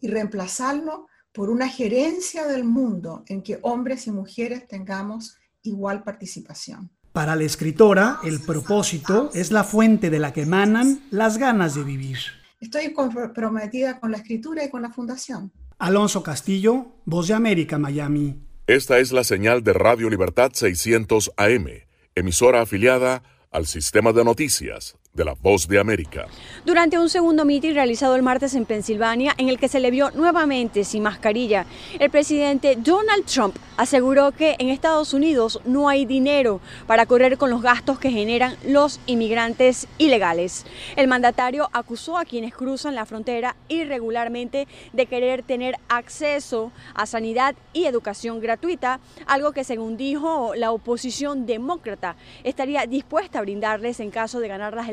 y 0.00 0.08
reemplazarlo 0.08 1.08
por 1.32 1.50
una 1.50 1.68
gerencia 1.68 2.46
del 2.46 2.64
mundo 2.64 3.22
en 3.26 3.42
que 3.42 3.58
hombres 3.60 4.06
y 4.06 4.12
mujeres 4.12 4.66
tengamos 4.66 5.36
igual 5.62 6.04
participación. 6.04 6.90
Para 7.12 7.36
la 7.36 7.44
escritora, 7.44 8.20
el 8.24 8.40
propósito 8.40 9.30
es 9.34 9.50
la 9.50 9.64
fuente 9.64 10.08
de 10.08 10.20
la 10.20 10.32
que 10.32 10.42
emanan 10.42 11.02
las 11.10 11.36
ganas 11.36 11.74
de 11.74 11.84
vivir. 11.84 12.18
Estoy 12.60 12.92
comprometida 12.92 14.00
con 14.00 14.10
la 14.10 14.16
escritura 14.16 14.64
y 14.64 14.70
con 14.70 14.82
la 14.82 14.90
fundación. 14.90 15.52
Alonso 15.78 16.24
Castillo, 16.24 16.96
Voz 17.04 17.28
de 17.28 17.34
América, 17.34 17.78
Miami. 17.78 18.36
Esta 18.66 18.98
es 18.98 19.12
la 19.12 19.22
señal 19.22 19.62
de 19.62 19.72
Radio 19.72 20.10
Libertad 20.10 20.50
600 20.52 21.32
AM, 21.36 21.68
emisora 22.16 22.60
afiliada 22.62 23.22
al 23.52 23.66
sistema 23.66 24.12
de 24.12 24.24
noticias 24.24 24.96
de 25.14 25.24
la 25.24 25.34
Voz 25.34 25.66
de 25.66 25.78
América. 25.78 26.26
Durante 26.64 26.98
un 26.98 27.08
segundo 27.08 27.44
mitin 27.44 27.74
realizado 27.74 28.14
el 28.14 28.22
martes 28.22 28.54
en 28.54 28.66
Pensilvania, 28.66 29.34
en 29.36 29.48
el 29.48 29.58
que 29.58 29.68
se 29.68 29.80
le 29.80 29.90
vio 29.90 30.10
nuevamente 30.12 30.84
sin 30.84 31.02
mascarilla, 31.02 31.66
el 31.98 32.10
presidente 32.10 32.76
Donald 32.76 33.24
Trump 33.24 33.56
aseguró 33.76 34.32
que 34.32 34.56
en 34.58 34.68
Estados 34.68 35.14
Unidos 35.14 35.60
no 35.64 35.88
hay 35.88 36.04
dinero 36.04 36.60
para 36.86 37.06
correr 37.06 37.38
con 37.38 37.50
los 37.50 37.62
gastos 37.62 37.98
que 37.98 38.10
generan 38.10 38.56
los 38.64 39.00
inmigrantes 39.06 39.86
ilegales. 39.98 40.66
El 40.96 41.08
mandatario 41.08 41.68
acusó 41.72 42.18
a 42.18 42.24
quienes 42.24 42.54
cruzan 42.54 42.94
la 42.94 43.06
frontera 43.06 43.56
irregularmente 43.68 44.66
de 44.92 45.06
querer 45.06 45.42
tener 45.42 45.76
acceso 45.88 46.72
a 46.94 47.06
sanidad 47.06 47.54
y 47.72 47.84
educación 47.84 48.40
gratuita, 48.40 49.00
algo 49.26 49.52
que 49.52 49.64
según 49.64 49.96
dijo 49.96 50.54
la 50.54 50.72
oposición 50.72 51.46
demócrata 51.46 52.16
estaría 52.44 52.86
dispuesta 52.86 53.38
a 53.38 53.42
brindarles 53.42 54.00
en 54.00 54.10
caso 54.10 54.40
de 54.40 54.48
ganar 54.48 54.74
las 54.74 54.88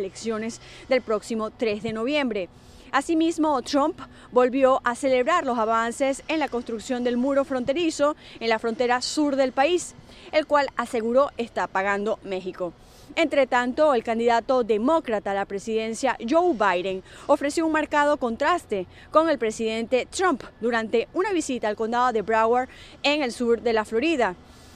del 0.89 1.01
próximo 1.01 1.51
3 1.51 1.83
de 1.83 1.93
noviembre. 1.93 2.49
Asimismo, 2.91 3.61
Trump 3.61 3.99
volvió 4.31 4.79
a 4.83 4.95
celebrar 4.95 5.45
los 5.45 5.57
avances 5.57 6.23
en 6.27 6.39
la 6.39 6.47
construcción 6.47 7.03
del 7.03 7.17
muro 7.17 7.43
fronterizo 7.43 8.15
en 8.39 8.49
la 8.49 8.59
frontera 8.59 9.01
sur 9.01 9.35
del 9.35 9.51
país, 9.51 9.95
el 10.31 10.45
cual 10.45 10.69
aseguró 10.77 11.31
está 11.37 11.67
pagando 11.67 12.19
México. 12.23 12.73
Entre 13.15 13.47
tanto, 13.47 13.93
el 13.93 14.03
candidato 14.03 14.63
demócrata 14.63 15.31
a 15.31 15.35
la 15.35 15.45
presidencia, 15.45 16.17
Joe 16.27 16.53
Biden, 16.53 17.03
ofreció 17.27 17.65
un 17.65 17.71
marcado 17.71 18.17
contraste 18.17 18.87
con 19.11 19.29
el 19.29 19.37
presidente 19.37 20.07
Trump 20.09 20.43
durante 20.61 21.07
una 21.13 21.31
visita 21.31 21.67
al 21.67 21.75
condado 21.75 22.13
de 22.13 22.21
Broward 22.21 22.69
en 23.03 23.23
el 23.23 23.31
sur 23.31 23.61
de 23.61 23.73
la 23.73 23.85
Florida 23.85 24.35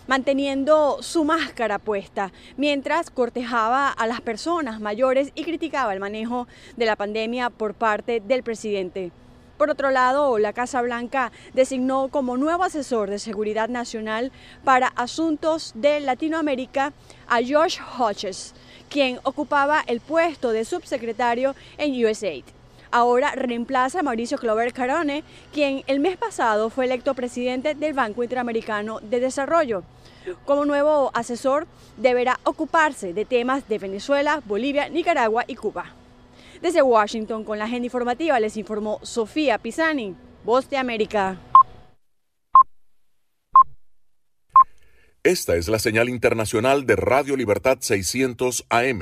manteniendo 0.10 1.04
su 1.04 1.24
máscara 1.24 1.78
puesta, 1.78 2.34
mientras 2.58 3.12
cortejaba 3.12 3.90
a 3.92 4.08
las 4.08 4.22
personas 4.22 4.82
mayores 4.82 5.32
y 5.36 5.44
criticaba 5.44 5.94
el 5.94 6.00
manejo 6.00 6.48
de 6.76 6.88
la 6.88 6.96
pandemia 6.96 7.52
por 7.52 7.76
parte 7.76 8.20
del 8.20 8.42
presidente. 8.42 9.12
Por 9.60 9.70
otro 9.70 9.92
lado, 9.92 10.40
la 10.40 10.52
Casa 10.52 10.82
Blanca 10.82 11.32
designó 11.54 12.08
como 12.08 12.38
nuevo 12.38 12.64
asesor 12.64 13.12
de 13.12 13.20
seguridad 13.20 13.70
nacional 13.70 14.32
para 14.64 14.88
asuntos 14.88 15.74
de 15.76 16.00
Latinoamérica 16.00 16.92
a 17.28 17.38
Josh 17.48 17.78
Hodges, 18.00 18.56
quien 18.90 19.20
ocupaba 19.22 19.84
el 19.86 20.00
puesto 20.00 20.52
de 20.52 20.66
subsecretario 20.66 21.54
en 21.78 22.04
USAID. 22.04 22.46
Ahora 22.90 23.34
reemplaza 23.36 24.00
a 24.00 24.04
Mauricio 24.04 24.40
Clover 24.40 24.74
Carone, 24.74 25.24
quien 25.54 25.84
el 25.86 26.00
mes 26.00 26.18
pasado 26.18 26.72
fue 26.72 26.86
electo 26.86 27.14
presidente 27.14 27.76
del 27.76 27.94
Banco 27.94 28.24
Interamericano 28.24 29.00
de 29.02 29.20
Desarrollo. 29.20 29.84
Como 30.46 30.66
nuevo 30.66 31.12
asesor, 31.14 31.68
deberá 31.98 32.40
ocuparse 32.44 33.14
de 33.14 33.26
temas 33.26 33.68
de 33.68 33.78
Venezuela, 33.78 34.42
Bolivia, 34.46 34.90
Nicaragua 34.90 35.46
y 35.48 35.56
Cuba. 35.56 35.94
Desde 36.62 36.82
Washington, 36.82 37.44
con 37.44 37.58
la 37.58 37.66
agenda 37.66 37.86
informativa, 37.86 38.40
les 38.40 38.58
informó 38.58 39.00
Sofía 39.04 39.58
Pisani, 39.58 40.16
Voz 40.44 40.70
de 40.70 40.78
América. 40.78 41.38
Esta 45.24 45.56
es 45.56 45.68
la 45.68 45.80
señal 45.80 46.10
internacional 46.10 46.86
de 46.86 46.96
Radio 46.96 47.36
Libertad 47.36 47.78
600 47.82 48.66
AM. 48.70 49.02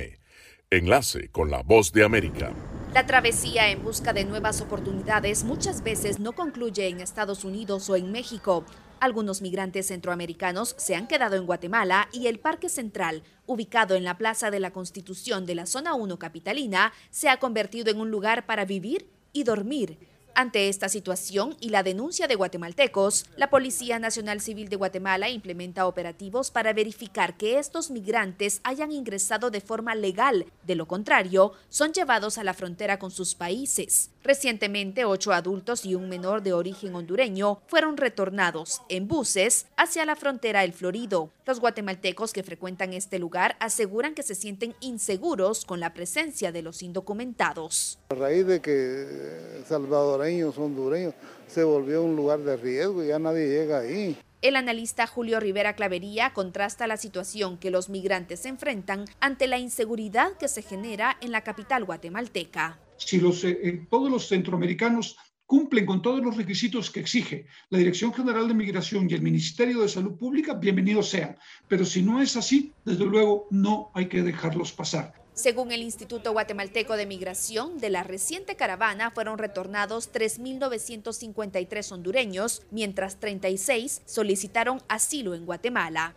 Enlace 0.70 1.30
con 1.30 1.50
la 1.50 1.62
Voz 1.64 1.94
de 1.94 2.04
América. 2.04 2.52
La 2.94 3.06
travesía 3.06 3.70
en 3.70 3.84
busca 3.84 4.14
de 4.14 4.26
nuevas 4.26 4.60
oportunidades 4.62 5.44
muchas 5.44 5.84
veces 5.84 6.20
no 6.20 6.34
concluye 6.34 6.88
en 6.88 7.00
Estados 7.00 7.44
Unidos 7.44 7.90
o 7.90 7.96
en 7.96 8.12
México. 8.12 8.66
Algunos 9.00 9.44
migrantes 9.44 9.88
centroamericanos 9.88 10.74
se 10.78 10.96
han 10.96 11.08
quedado 11.08 11.36
en 11.36 11.46
Guatemala 11.46 12.10
y 12.12 12.28
el 12.28 12.40
Parque 12.40 12.68
Central, 12.68 13.22
ubicado 13.46 13.94
en 13.96 14.04
la 14.04 14.18
Plaza 14.18 14.50
de 14.50 14.60
la 14.60 14.72
Constitución 14.72 15.46
de 15.46 15.54
la 15.54 15.68
Zona 15.68 15.94
1 15.94 16.18
capitalina, 16.18 16.94
se 17.12 17.30
ha 17.30 17.38
convertido 17.38 17.92
en 17.92 18.00
un 18.00 18.10
lugar 18.10 18.48
para 18.48 18.66
vivir 18.66 19.08
y 19.34 19.44
dormir. 19.44 20.00
Ante 20.34 20.70
esta 20.70 20.88
situación 20.88 21.58
y 21.60 21.70
la 21.70 21.82
denuncia 21.82 22.28
de 22.28 22.36
guatemaltecos, 22.36 23.26
la 23.38 23.50
Policía 23.50 23.98
Nacional 23.98 24.40
Civil 24.40 24.70
de 24.70 24.76
Guatemala 24.76 25.30
implementa 25.30 25.88
operativos 25.88 26.52
para 26.52 26.74
verificar 26.74 27.38
que 27.38 27.58
estos 27.58 27.90
migrantes 27.90 28.62
hayan 28.64 28.92
ingresado 28.92 29.50
de 29.50 29.62
forma 29.62 29.96
legal. 29.96 30.46
De 30.64 30.76
lo 30.76 30.88
contrario, 30.88 31.54
son 31.70 31.92
llevados 31.92 32.38
a 32.38 32.44
la 32.44 32.54
frontera 32.54 33.00
con 33.00 33.10
sus 33.10 33.34
países. 33.34 34.12
Recientemente, 34.28 35.06
ocho 35.06 35.32
adultos 35.32 35.86
y 35.86 35.96
un 35.96 36.10
menor 36.10 36.44
de 36.44 36.52
origen 36.52 36.94
hondureño 36.94 37.62
fueron 37.68 37.96
retornados 37.96 38.82
en 38.90 39.08
buses 39.08 39.68
hacia 39.78 40.06
la 40.06 40.18
frontera 40.18 40.66
El 40.66 40.74
Florido. 40.74 41.32
Los 41.46 41.62
guatemaltecos 41.62 42.34
que 42.34 42.44
frecuentan 42.44 42.92
este 42.92 43.20
lugar 43.20 43.56
aseguran 43.62 44.14
que 44.14 44.24
se 44.24 44.36
sienten 44.36 44.76
inseguros 44.82 45.64
con 45.64 45.80
la 45.80 45.94
presencia 45.94 46.52
de 46.52 46.62
los 46.62 46.84
indocumentados. 46.84 48.00
A 48.10 48.16
raíz 48.16 48.46
de 48.46 48.60
que 48.60 49.64
salvadoreños, 49.66 50.58
hondureños, 50.58 51.14
se 51.48 51.64
volvió 51.64 52.04
un 52.04 52.18
lugar 52.18 52.40
de 52.40 52.58
riesgo 52.58 53.06
y 53.06 53.08
ya 53.08 53.20
nadie 53.20 53.48
llega 53.48 53.80
ahí. 53.80 54.18
El 54.42 54.58
analista 54.58 55.08
Julio 55.08 55.40
Rivera 55.40 55.74
Clavería 55.78 56.34
contrasta 56.34 56.86
la 56.86 56.98
situación 56.98 57.58
que 57.58 57.72
los 57.72 57.88
migrantes 57.88 58.46
enfrentan 58.46 59.06
ante 59.22 59.48
la 59.48 59.58
inseguridad 59.58 60.34
que 60.34 60.50
se 60.50 60.64
genera 60.64 61.16
en 61.22 61.32
la 61.32 61.46
capital 61.46 61.86
guatemalteca. 61.86 62.78
Si 62.98 63.20
los, 63.20 63.44
eh, 63.44 63.88
todos 63.90 64.10
los 64.10 64.28
centroamericanos 64.28 65.18
cumplen 65.46 65.86
con 65.86 66.02
todos 66.02 66.22
los 66.22 66.36
requisitos 66.36 66.92
que 66.92 67.00
exige 67.00 67.48
la 67.70 67.78
Dirección 67.78 68.14
General 68.14 68.48
de 68.48 68.54
Migración 68.54 69.10
y 69.10 69.14
el 69.14 69.22
Ministerio 69.22 69.82
de 69.82 69.88
Salud 69.88 70.18
Pública, 70.18 70.54
bienvenidos 70.54 71.10
sean. 71.10 71.38
Pero 71.68 71.86
si 71.86 72.02
no 72.02 72.22
es 72.22 72.36
así, 72.36 72.74
desde 72.84 73.06
luego 73.06 73.48
no 73.50 73.90
hay 73.94 74.08
que 74.08 74.22
dejarlos 74.22 74.74
pasar. 74.74 75.14
Según 75.34 75.72
el 75.72 75.84
Instituto 75.84 76.34
Guatemalteco 76.34 76.98
de 76.98 77.06
Migración, 77.06 77.78
de 77.78 77.92
la 77.92 78.04
reciente 78.04 78.56
caravana 78.56 79.12
fueron 79.12 79.38
retornados 79.38 80.12
3.953 80.12 81.92
hondureños, 81.92 82.64
mientras 82.72 83.20
36 83.20 84.02
solicitaron 84.06 84.82
asilo 84.90 85.36
en 85.36 85.46
Guatemala. 85.46 86.16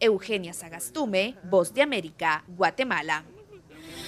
Eugenia 0.00 0.52
Sagastume, 0.52 1.36
Voz 1.48 1.72
de 1.72 1.82
América, 1.82 2.44
Guatemala. 2.48 3.24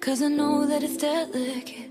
Cause 0.00 0.22
I 0.22 0.28
know 0.28 0.66
that 0.66 0.82
it's 0.82 0.96
delicate. 0.96 1.90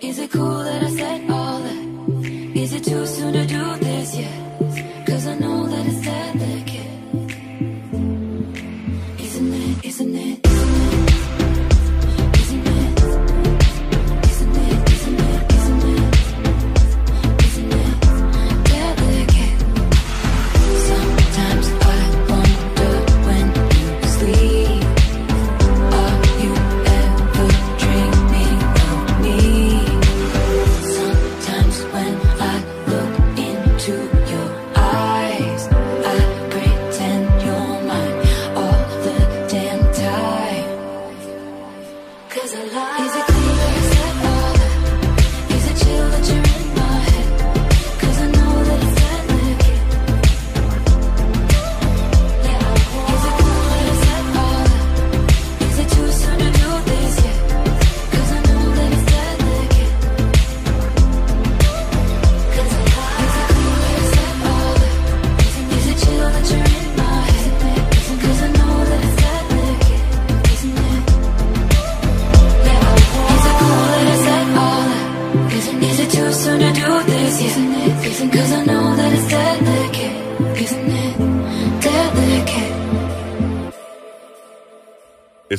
Is 0.00 0.18
it 0.18 0.30
cool 0.30 0.64
that 0.64 0.82
I 0.82 0.90
said 0.90 1.30
all 1.30 1.58
that? 1.58 2.56
Is 2.56 2.72
it 2.74 2.84
too 2.84 3.06
soon 3.06 3.32
to 3.32 3.46
do 3.46 3.76
this 3.76 4.16
yet? 4.16 5.06
Cause 5.06 5.26
I 5.26 5.34
know 5.38 5.66
that 5.66 5.86
it's 5.86 6.04
delicate. 6.04 6.45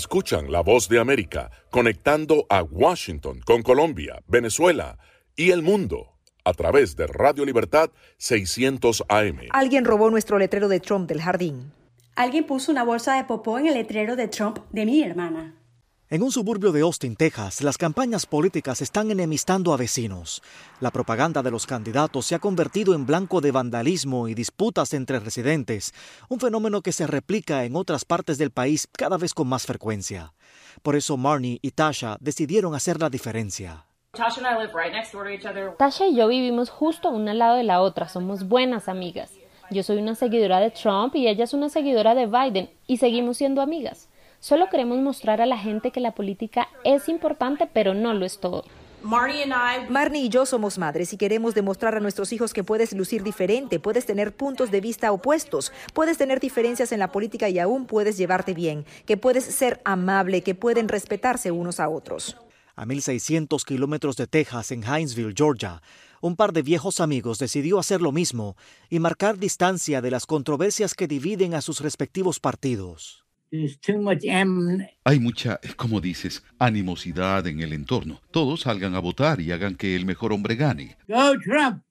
Escuchan 0.07 0.49
la 0.49 0.61
voz 0.61 0.87
de 0.87 1.01
América 1.01 1.51
conectando 1.69 2.45
a 2.49 2.63
Washington 2.63 3.41
con 3.45 3.61
Colombia, 3.61 4.23
Venezuela 4.25 4.97
y 5.35 5.51
el 5.51 5.61
mundo 5.61 6.13
a 6.45 6.53
través 6.53 6.95
de 6.95 7.07
Radio 7.07 7.43
Libertad 7.43 7.89
600 8.15 9.03
AM. 9.09 9.39
Alguien 9.49 9.83
robó 9.83 10.09
nuestro 10.09 10.39
letrero 10.39 10.69
de 10.69 10.79
Trump 10.79 11.09
del 11.09 11.21
jardín. 11.21 11.73
Alguien 12.15 12.45
puso 12.45 12.71
una 12.71 12.85
bolsa 12.85 13.17
de 13.17 13.25
popó 13.25 13.59
en 13.59 13.67
el 13.67 13.73
letrero 13.73 14.15
de 14.15 14.29
Trump 14.29 14.59
de 14.71 14.85
mi 14.85 15.03
hermana. 15.03 15.55
En 16.09 16.23
un 16.23 16.31
suburbio 16.31 16.71
de 16.71 16.79
Austin, 16.83 17.17
Texas, 17.17 17.61
las 17.61 17.77
campañas 17.77 18.25
políticas 18.25 18.81
están 18.81 19.11
enemistando 19.11 19.73
a 19.73 19.77
vecinos. 19.77 20.41
La 20.79 20.89
propaganda 20.89 21.43
de 21.43 21.51
los 21.51 21.67
candidatos 21.67 22.25
se 22.25 22.33
ha 22.33 22.39
convertido 22.39 22.93
en 22.93 23.05
blanco 23.05 23.41
de 23.41 23.51
vandalismo 23.51 24.29
y 24.29 24.33
disputas 24.33 24.93
entre 24.93 25.19
residentes, 25.19 25.93
un 26.29 26.39
fenómeno 26.39 26.81
que 26.81 26.93
se 26.93 27.07
replica 27.07 27.65
en 27.65 27.75
otras 27.75 28.05
partes 28.05 28.37
del 28.37 28.51
país 28.51 28.87
cada 28.89 29.17
vez 29.17 29.33
con 29.33 29.49
más 29.49 29.65
frecuencia. 29.65 30.31
Por 30.81 30.95
eso 30.95 31.17
Marnie 31.17 31.59
y 31.61 31.71
Tasha 31.71 32.15
decidieron 32.21 32.73
hacer 32.73 33.01
la 33.01 33.09
diferencia. 33.09 33.83
Tasha 35.77 36.07
y 36.07 36.15
yo 36.15 36.27
vivimos 36.29 36.69
justo 36.69 37.09
una 37.09 37.31
al 37.31 37.39
lado 37.39 37.57
de 37.57 37.63
la 37.63 37.81
otra, 37.81 38.07
somos 38.07 38.47
buenas 38.47 38.87
amigas. 38.87 39.33
Yo 39.71 39.83
soy 39.83 39.97
una 39.97 40.15
seguidora 40.15 40.61
de 40.61 40.71
Trump 40.71 41.13
y 41.15 41.27
ella 41.27 41.43
es 41.43 41.53
una 41.53 41.67
seguidora 41.67 42.15
de 42.15 42.27
Biden 42.27 42.69
y 42.87 42.95
seguimos 42.95 43.35
siendo 43.35 43.61
amigas. 43.61 44.07
Solo 44.39 44.69
queremos 44.69 44.99
mostrar 44.99 45.41
a 45.41 45.45
la 45.45 45.57
gente 45.57 45.91
que 45.91 45.99
la 45.99 46.13
política 46.13 46.67
es 46.83 47.09
importante, 47.09 47.67
pero 47.71 47.93
no 47.93 48.13
lo 48.13 48.25
es 48.25 48.39
todo. 48.39 48.63
Marnie 49.03 50.23
y 50.23 50.29
yo 50.29 50.45
somos 50.45 50.77
madres 50.77 51.13
y 51.13 51.17
queremos 51.17 51.53
demostrar 51.53 51.95
a 51.95 51.99
nuestros 51.99 52.33
hijos 52.33 52.53
que 52.53 52.63
puedes 52.63 52.93
lucir 52.93 53.23
diferente, 53.23 53.79
puedes 53.79 54.05
tener 54.05 54.35
puntos 54.35 54.71
de 54.71 54.81
vista 54.81 55.11
opuestos, 55.11 55.71
puedes 55.93 56.17
tener 56.17 56.39
diferencias 56.39 56.91
en 56.91 56.99
la 56.99 57.11
política 57.11 57.47
y 57.47 57.59
aún 57.59 57.85
puedes 57.85 58.17
llevarte 58.17 58.53
bien, 58.53 58.85
que 59.05 59.15
puedes 59.15 59.43
ser 59.43 59.81
amable, 59.85 60.41
que 60.41 60.55
pueden 60.55 60.88
respetarse 60.88 61.51
unos 61.51 61.79
a 61.79 61.89
otros. 61.89 62.38
A 62.75 62.85
1.600 62.85 63.63
kilómetros 63.63 64.17
de 64.17 64.27
Texas, 64.27 64.71
en 64.71 64.83
Hinesville, 64.83 65.33
Georgia, 65.35 65.81
un 66.21 66.35
par 66.35 66.51
de 66.51 66.63
viejos 66.63 66.99
amigos 66.99 67.38
decidió 67.38 67.79
hacer 67.79 68.01
lo 68.01 68.11
mismo 68.11 68.55
y 68.89 68.99
marcar 68.99 69.38
distancia 69.38 70.01
de 70.01 70.11
las 70.11 70.25
controversias 70.25 70.95
que 70.95 71.07
dividen 71.07 71.53
a 71.53 71.61
sus 71.61 71.81
respectivos 71.81 72.39
partidos. 72.39 73.26
Hay 75.03 75.19
mucha, 75.19 75.59
como 75.75 76.01
dices, 76.01 76.43
animosidad 76.59 77.47
en 77.47 77.61
el 77.61 77.73
entorno. 77.73 78.19
Todos 78.31 78.61
salgan 78.61 78.95
a 78.95 78.99
votar 78.99 79.39
y 79.39 79.51
hagan 79.51 79.75
que 79.75 79.95
el 79.95 80.05
mejor 80.05 80.33
hombre 80.33 80.55
gane. 80.55 80.97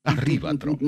Arriba, 0.04 0.54
Trump. 0.58 0.82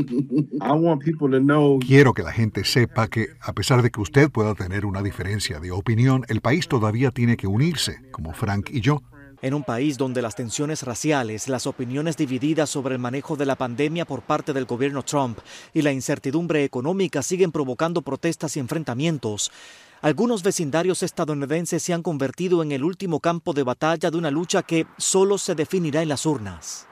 Quiero 1.81 2.13
que 2.13 2.23
la 2.23 2.33
gente 2.33 2.65
sepa 2.65 3.09
que, 3.09 3.29
a 3.41 3.53
pesar 3.53 3.83
de 3.83 3.91
que 3.91 4.01
usted 4.01 4.31
pueda 4.31 4.55
tener 4.55 4.85
una 4.85 5.03
diferencia 5.03 5.59
de 5.59 5.71
opinión, 5.71 6.25
el 6.29 6.41
país 6.41 6.69
todavía 6.69 7.11
tiene 7.11 7.37
que 7.37 7.47
unirse, 7.47 7.97
como 8.11 8.35
Frank 8.35 8.71
y 8.71 8.81
yo. 8.81 9.03
En 9.41 9.55
un 9.55 9.63
país 9.63 9.97
donde 9.97 10.21
las 10.21 10.35
tensiones 10.35 10.83
raciales, 10.83 11.49
las 11.49 11.69
opiniones 11.69 12.17
divididas 12.17 12.71
sobre 12.71 12.97
el 12.97 13.01
manejo 13.01 13.37
de 13.37 13.47
la 13.47 13.55
pandemia 13.55 14.05
por 14.05 14.23
parte 14.23 14.53
del 14.53 14.65
gobierno 14.65 15.05
Trump 15.05 15.39
y 15.73 15.83
la 15.83 15.93
incertidumbre 15.93 16.65
económica 16.65 17.23
siguen 17.23 17.53
provocando 17.53 18.03
protestas 18.03 18.57
y 18.57 18.61
enfrentamientos, 18.61 19.53
algunos 20.01 20.43
vecindarios 20.43 21.03
estadounidenses 21.03 21.83
se 21.83 21.93
han 21.93 22.03
convertido 22.03 22.63
en 22.63 22.73
el 22.73 22.85
último 22.85 23.21
campo 23.21 23.53
de 23.53 23.63
batalla 23.63 24.11
de 24.11 24.19
una 24.19 24.31
lucha 24.31 24.63
que 24.63 24.87
solo 24.97 25.39
se 25.39 25.55
definirá 25.55 26.03
en 26.03 26.09
las 26.09 26.27
urnas. 26.27 26.87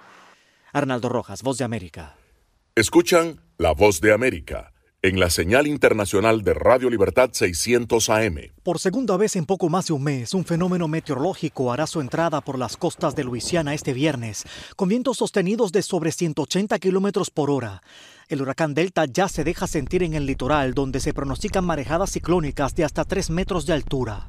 Arnaldo 0.73 1.09
Rojas, 1.09 1.43
Voz 1.43 1.59
de 1.59 1.65
América. 1.65 2.17
Escuchan 2.75 3.41
La 3.59 3.73
Voz 3.73 4.01
de 4.01 4.13
América 4.13 4.73
en 5.03 5.21
la 5.21 5.31
señal 5.31 5.69
internacional 5.69 6.43
de 6.43 6.53
Radio 6.53 6.91
Libertad 6.91 7.31
600 7.33 8.11
AM. 8.11 8.39
Por 8.65 8.81
segunda 8.81 9.17
vez 9.17 9.37
en 9.37 9.47
poco 9.47 9.69
más 9.69 9.87
de 9.87 9.93
un 9.93 10.03
mes, 10.03 10.35
un 10.35 10.45
fenómeno 10.45 10.89
meteorológico 10.89 11.73
hará 11.73 11.87
su 11.87 12.01
entrada 12.01 12.41
por 12.41 12.59
las 12.59 12.77
costas 12.77 13.15
de 13.15 13.23
Luisiana 13.23 13.73
este 13.73 13.93
viernes, 13.93 14.45
con 14.75 14.89
vientos 14.89 15.19
sostenidos 15.19 15.71
de 15.71 15.83
sobre 15.83 16.11
180 16.11 16.79
kilómetros 16.81 17.31
por 17.31 17.51
hora. 17.51 17.83
El 18.29 18.43
huracán 18.43 18.75
Delta 18.75 19.05
ya 19.05 19.29
se 19.29 19.45
deja 19.45 19.69
sentir 19.69 20.03
en 20.03 20.15
el 20.15 20.27
litoral, 20.27 20.75
donde 20.75 20.99
se 20.99 21.15
pronostican 21.15 21.65
marejadas 21.65 22.11
ciclónicas 22.11 22.75
de 22.75 22.83
hasta 22.83 23.05
3 23.05 23.31
metros 23.31 23.67
de 23.67 23.73
altura. 23.75 24.27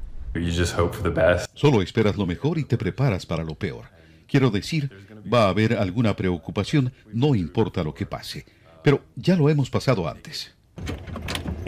Solo 1.54 1.82
esperas 1.82 2.16
lo 2.16 2.24
mejor 2.24 2.58
y 2.58 2.64
te 2.64 2.78
preparas 2.78 3.26
para 3.26 3.42
lo 3.42 3.56
peor. 3.56 3.86
Quiero 4.28 4.50
decir, 4.50 4.92
va 5.32 5.46
a 5.46 5.48
haber 5.48 5.74
alguna 5.74 6.14
preocupación, 6.14 6.92
no 7.12 7.34
importa 7.34 7.82
lo 7.82 7.92
que 7.92 8.06
pase. 8.06 8.46
Pero 8.84 9.02
ya 9.16 9.34
lo 9.34 9.48
hemos 9.48 9.68
pasado 9.68 10.08
antes. 10.08 10.54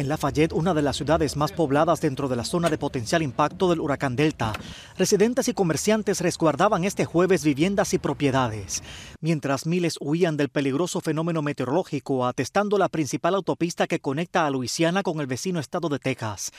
En 0.00 0.08
Lafayette, 0.08 0.54
una 0.54 0.72
de 0.72 0.80
las 0.80 0.96
ciudades 0.96 1.36
más 1.36 1.52
pobladas 1.52 2.00
dentro 2.00 2.26
de 2.26 2.34
la 2.34 2.46
zona 2.46 2.70
de 2.70 2.78
potencial 2.78 3.20
impacto 3.20 3.68
del 3.68 3.80
huracán 3.80 4.16
Delta, 4.16 4.54
residentes 4.96 5.48
y 5.48 5.52
comerciantes 5.52 6.22
resguardaban 6.22 6.84
este 6.84 7.04
jueves 7.04 7.44
viviendas 7.44 7.92
y 7.92 7.98
propiedades, 7.98 8.82
mientras 9.20 9.66
miles 9.66 9.98
huían 10.00 10.38
del 10.38 10.48
peligroso 10.48 11.02
fenómeno 11.02 11.42
meteorológico 11.42 12.24
atestando 12.24 12.78
la 12.78 12.88
principal 12.88 13.34
autopista 13.34 13.86
que 13.86 14.00
conecta 14.00 14.46
a 14.46 14.50
Luisiana 14.50 15.02
con 15.02 15.20
el 15.20 15.26
vecino 15.26 15.60
estado 15.60 15.90
de 15.90 15.98
Texas. 15.98 16.50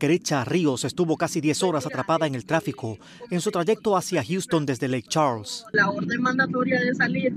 Kerecha 0.00 0.44
Ríos 0.44 0.82
estuvo 0.82 1.16
casi 1.16 1.40
10 1.40 1.62
horas 1.62 1.86
atrapada 1.86 2.26
en 2.26 2.34
el 2.34 2.44
tráfico 2.44 2.98
en 3.30 3.40
su 3.40 3.52
trayecto 3.52 3.96
hacia 3.96 4.24
Houston 4.24 4.66
desde 4.66 4.88
Lake 4.88 5.06
Charles. 5.08 5.64
La 5.70 5.90
orden 5.90 6.20
mandatoria 6.22 6.80
de 6.80 6.92
salir 6.96 7.32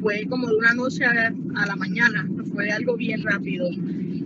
fue 0.00 0.26
como 0.28 0.48
de 0.48 0.56
una 0.56 0.74
noche 0.74 1.04
a 1.04 1.66
la 1.66 1.76
mañana, 1.76 2.28
fue 2.52 2.70
algo 2.70 2.96
bien 2.96 3.22
rápido 3.22 3.68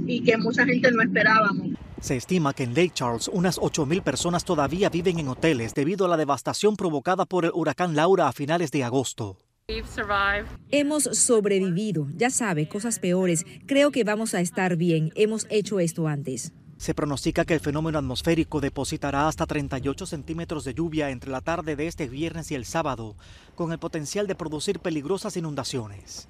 y 0.07 0.23
que 0.23 0.37
mucha 0.37 0.65
gente 0.65 0.91
no 0.91 1.03
esperábamos. 1.03 1.69
Se 2.01 2.17
estima 2.17 2.55
que 2.55 2.63
en 2.65 2.71
Lake 2.71 2.93
Charles 2.95 3.29
unas 3.33 3.59
8.000 3.59 4.03
personas 4.03 4.45
todavía 4.45 4.89
viven 4.89 5.19
en 5.19 5.29
hoteles 5.29 5.75
debido 5.75 6.07
a 6.07 6.09
la 6.09 6.17
devastación 6.17 6.77
provocada 6.77 7.27
por 7.27 7.45
el 7.45 7.53
huracán 7.55 7.95
Laura 7.95 8.27
a 8.27 8.33
finales 8.33 8.71
de 8.71 8.85
agosto. 8.85 9.37
Hemos 10.71 11.05
sobrevivido, 11.05 12.09
ya 12.17 12.31
sabe, 12.31 12.69
cosas 12.69 12.99
peores. 12.99 13.45
Creo 13.67 13.93
que 13.93 14.03
vamos 14.03 14.35
a 14.35 14.41
estar 14.41 14.77
bien. 14.77 15.13
Hemos 15.15 15.47
hecho 15.49 15.79
esto 15.79 16.09
antes. 16.09 16.53
Se 16.81 16.95
pronostica 16.95 17.45
que 17.45 17.53
el 17.53 17.61
fenómeno 17.61 17.99
atmosférico 17.99 18.59
depositará 18.59 19.29
hasta 19.29 19.45
38 19.45 20.07
centímetros 20.07 20.65
de 20.65 20.73
lluvia 20.73 21.11
entre 21.11 21.31
la 21.31 21.43
tarde 21.43 21.77
de 21.77 21.87
este 21.87 22.09
viernes 22.09 22.51
y 22.51 22.55
el 22.55 22.65
sábado, 22.65 23.17
con 23.55 23.71
el 23.71 23.79
potencial 23.79 24.27
de 24.27 24.35
producir 24.35 24.81
peligrosas 24.81 25.37
inundaciones. 25.37 26.27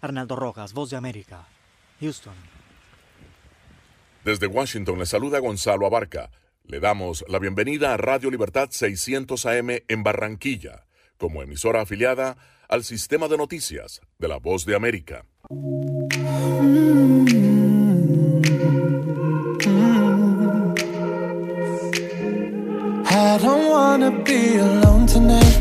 Arnaldo 0.00 0.34
Rojas, 0.34 0.72
Voz 0.72 0.90
de 0.90 0.96
América, 0.96 1.46
Houston. 2.00 2.34
Desde 4.24 4.48
Washington 4.48 4.98
le 4.98 5.06
saluda 5.06 5.38
Gonzalo 5.38 5.86
Abarca. 5.86 6.32
Le 6.64 6.80
damos 6.80 7.24
la 7.28 7.38
bienvenida 7.38 7.94
a 7.94 7.96
Radio 7.96 8.28
Libertad 8.28 8.70
600 8.72 9.46
AM 9.46 9.70
en 9.86 10.02
Barranquilla, 10.02 10.84
como 11.16 11.44
emisora 11.44 11.82
afiliada 11.82 12.36
al 12.68 12.82
sistema 12.82 13.28
de 13.28 13.36
noticias 13.36 14.00
de 14.18 14.26
la 14.26 14.38
Voz 14.38 14.66
de 14.66 14.74
América. 14.74 15.26
I 23.32 23.38
don't 23.38 23.70
wanna 23.70 24.10
be 24.10 24.56
alone 24.56 25.06
tonight. 25.06 25.56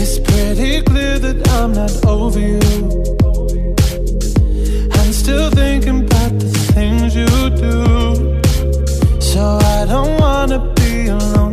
It's 0.00 0.18
pretty 0.18 0.82
clear 0.82 1.16
that 1.20 1.48
I'm 1.50 1.74
not 1.74 1.94
over 2.04 2.40
you. 2.40 2.58
I'm 4.98 5.12
still 5.12 5.48
thinking 5.50 6.00
about 6.06 6.32
the 6.40 6.50
things 6.74 7.14
you 7.14 7.30
do. 7.64 9.20
So 9.20 9.60
I 9.76 9.86
don't 9.86 10.18
wanna 10.18 10.58
be 10.74 11.06
alone 11.06 11.45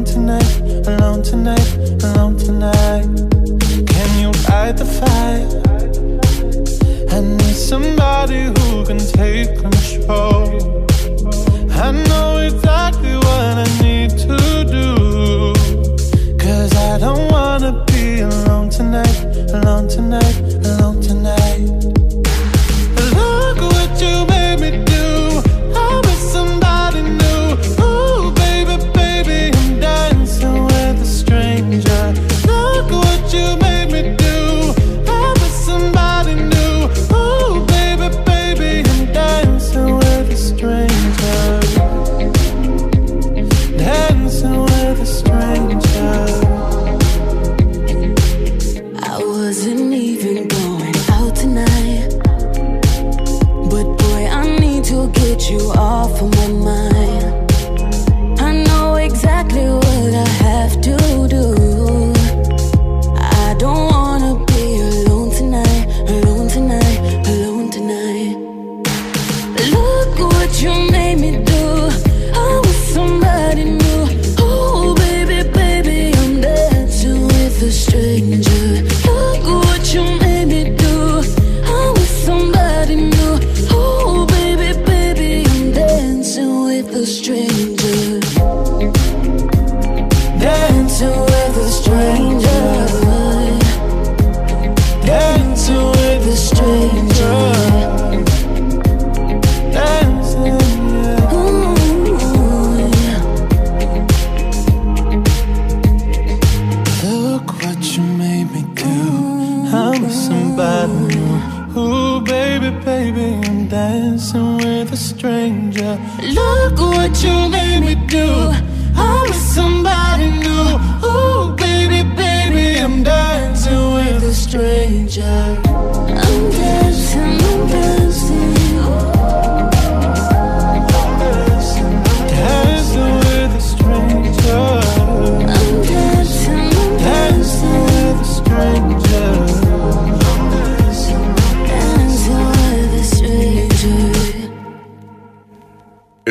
baby, 112.64 112.86
baby, 112.86 113.47
I'm 113.47 113.68
dancing 113.68 114.57
with 114.57 114.93
a 114.93 114.97
stranger. 114.97 115.99
Look 116.22 116.80
what 116.80 117.24
you 117.24 117.49
made 117.49 117.82
me 117.82 117.95
do. 118.07 118.51
I'm 118.95 119.24
with 119.24 119.36
somebody 119.36 120.32
new. 120.32 120.78
Oh, 121.03 121.55
baby, 121.57 122.03
baby, 122.16 122.80
I'm 122.80 123.03
dancing 123.03 123.93
with 123.93 124.24
a 124.24 124.34
stranger. 124.34 125.72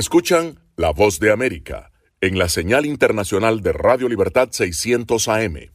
Escuchan 0.03 0.59
La 0.74 0.90
Voz 0.90 1.20
de 1.20 1.30
América 1.30 1.92
en 2.20 2.36
la 2.36 2.48
señal 2.48 2.86
internacional 2.86 3.61
de 3.62 3.72
Radio 3.72 4.09
Libertad 4.09 4.48
600 4.50 5.28
AM. 5.28 5.72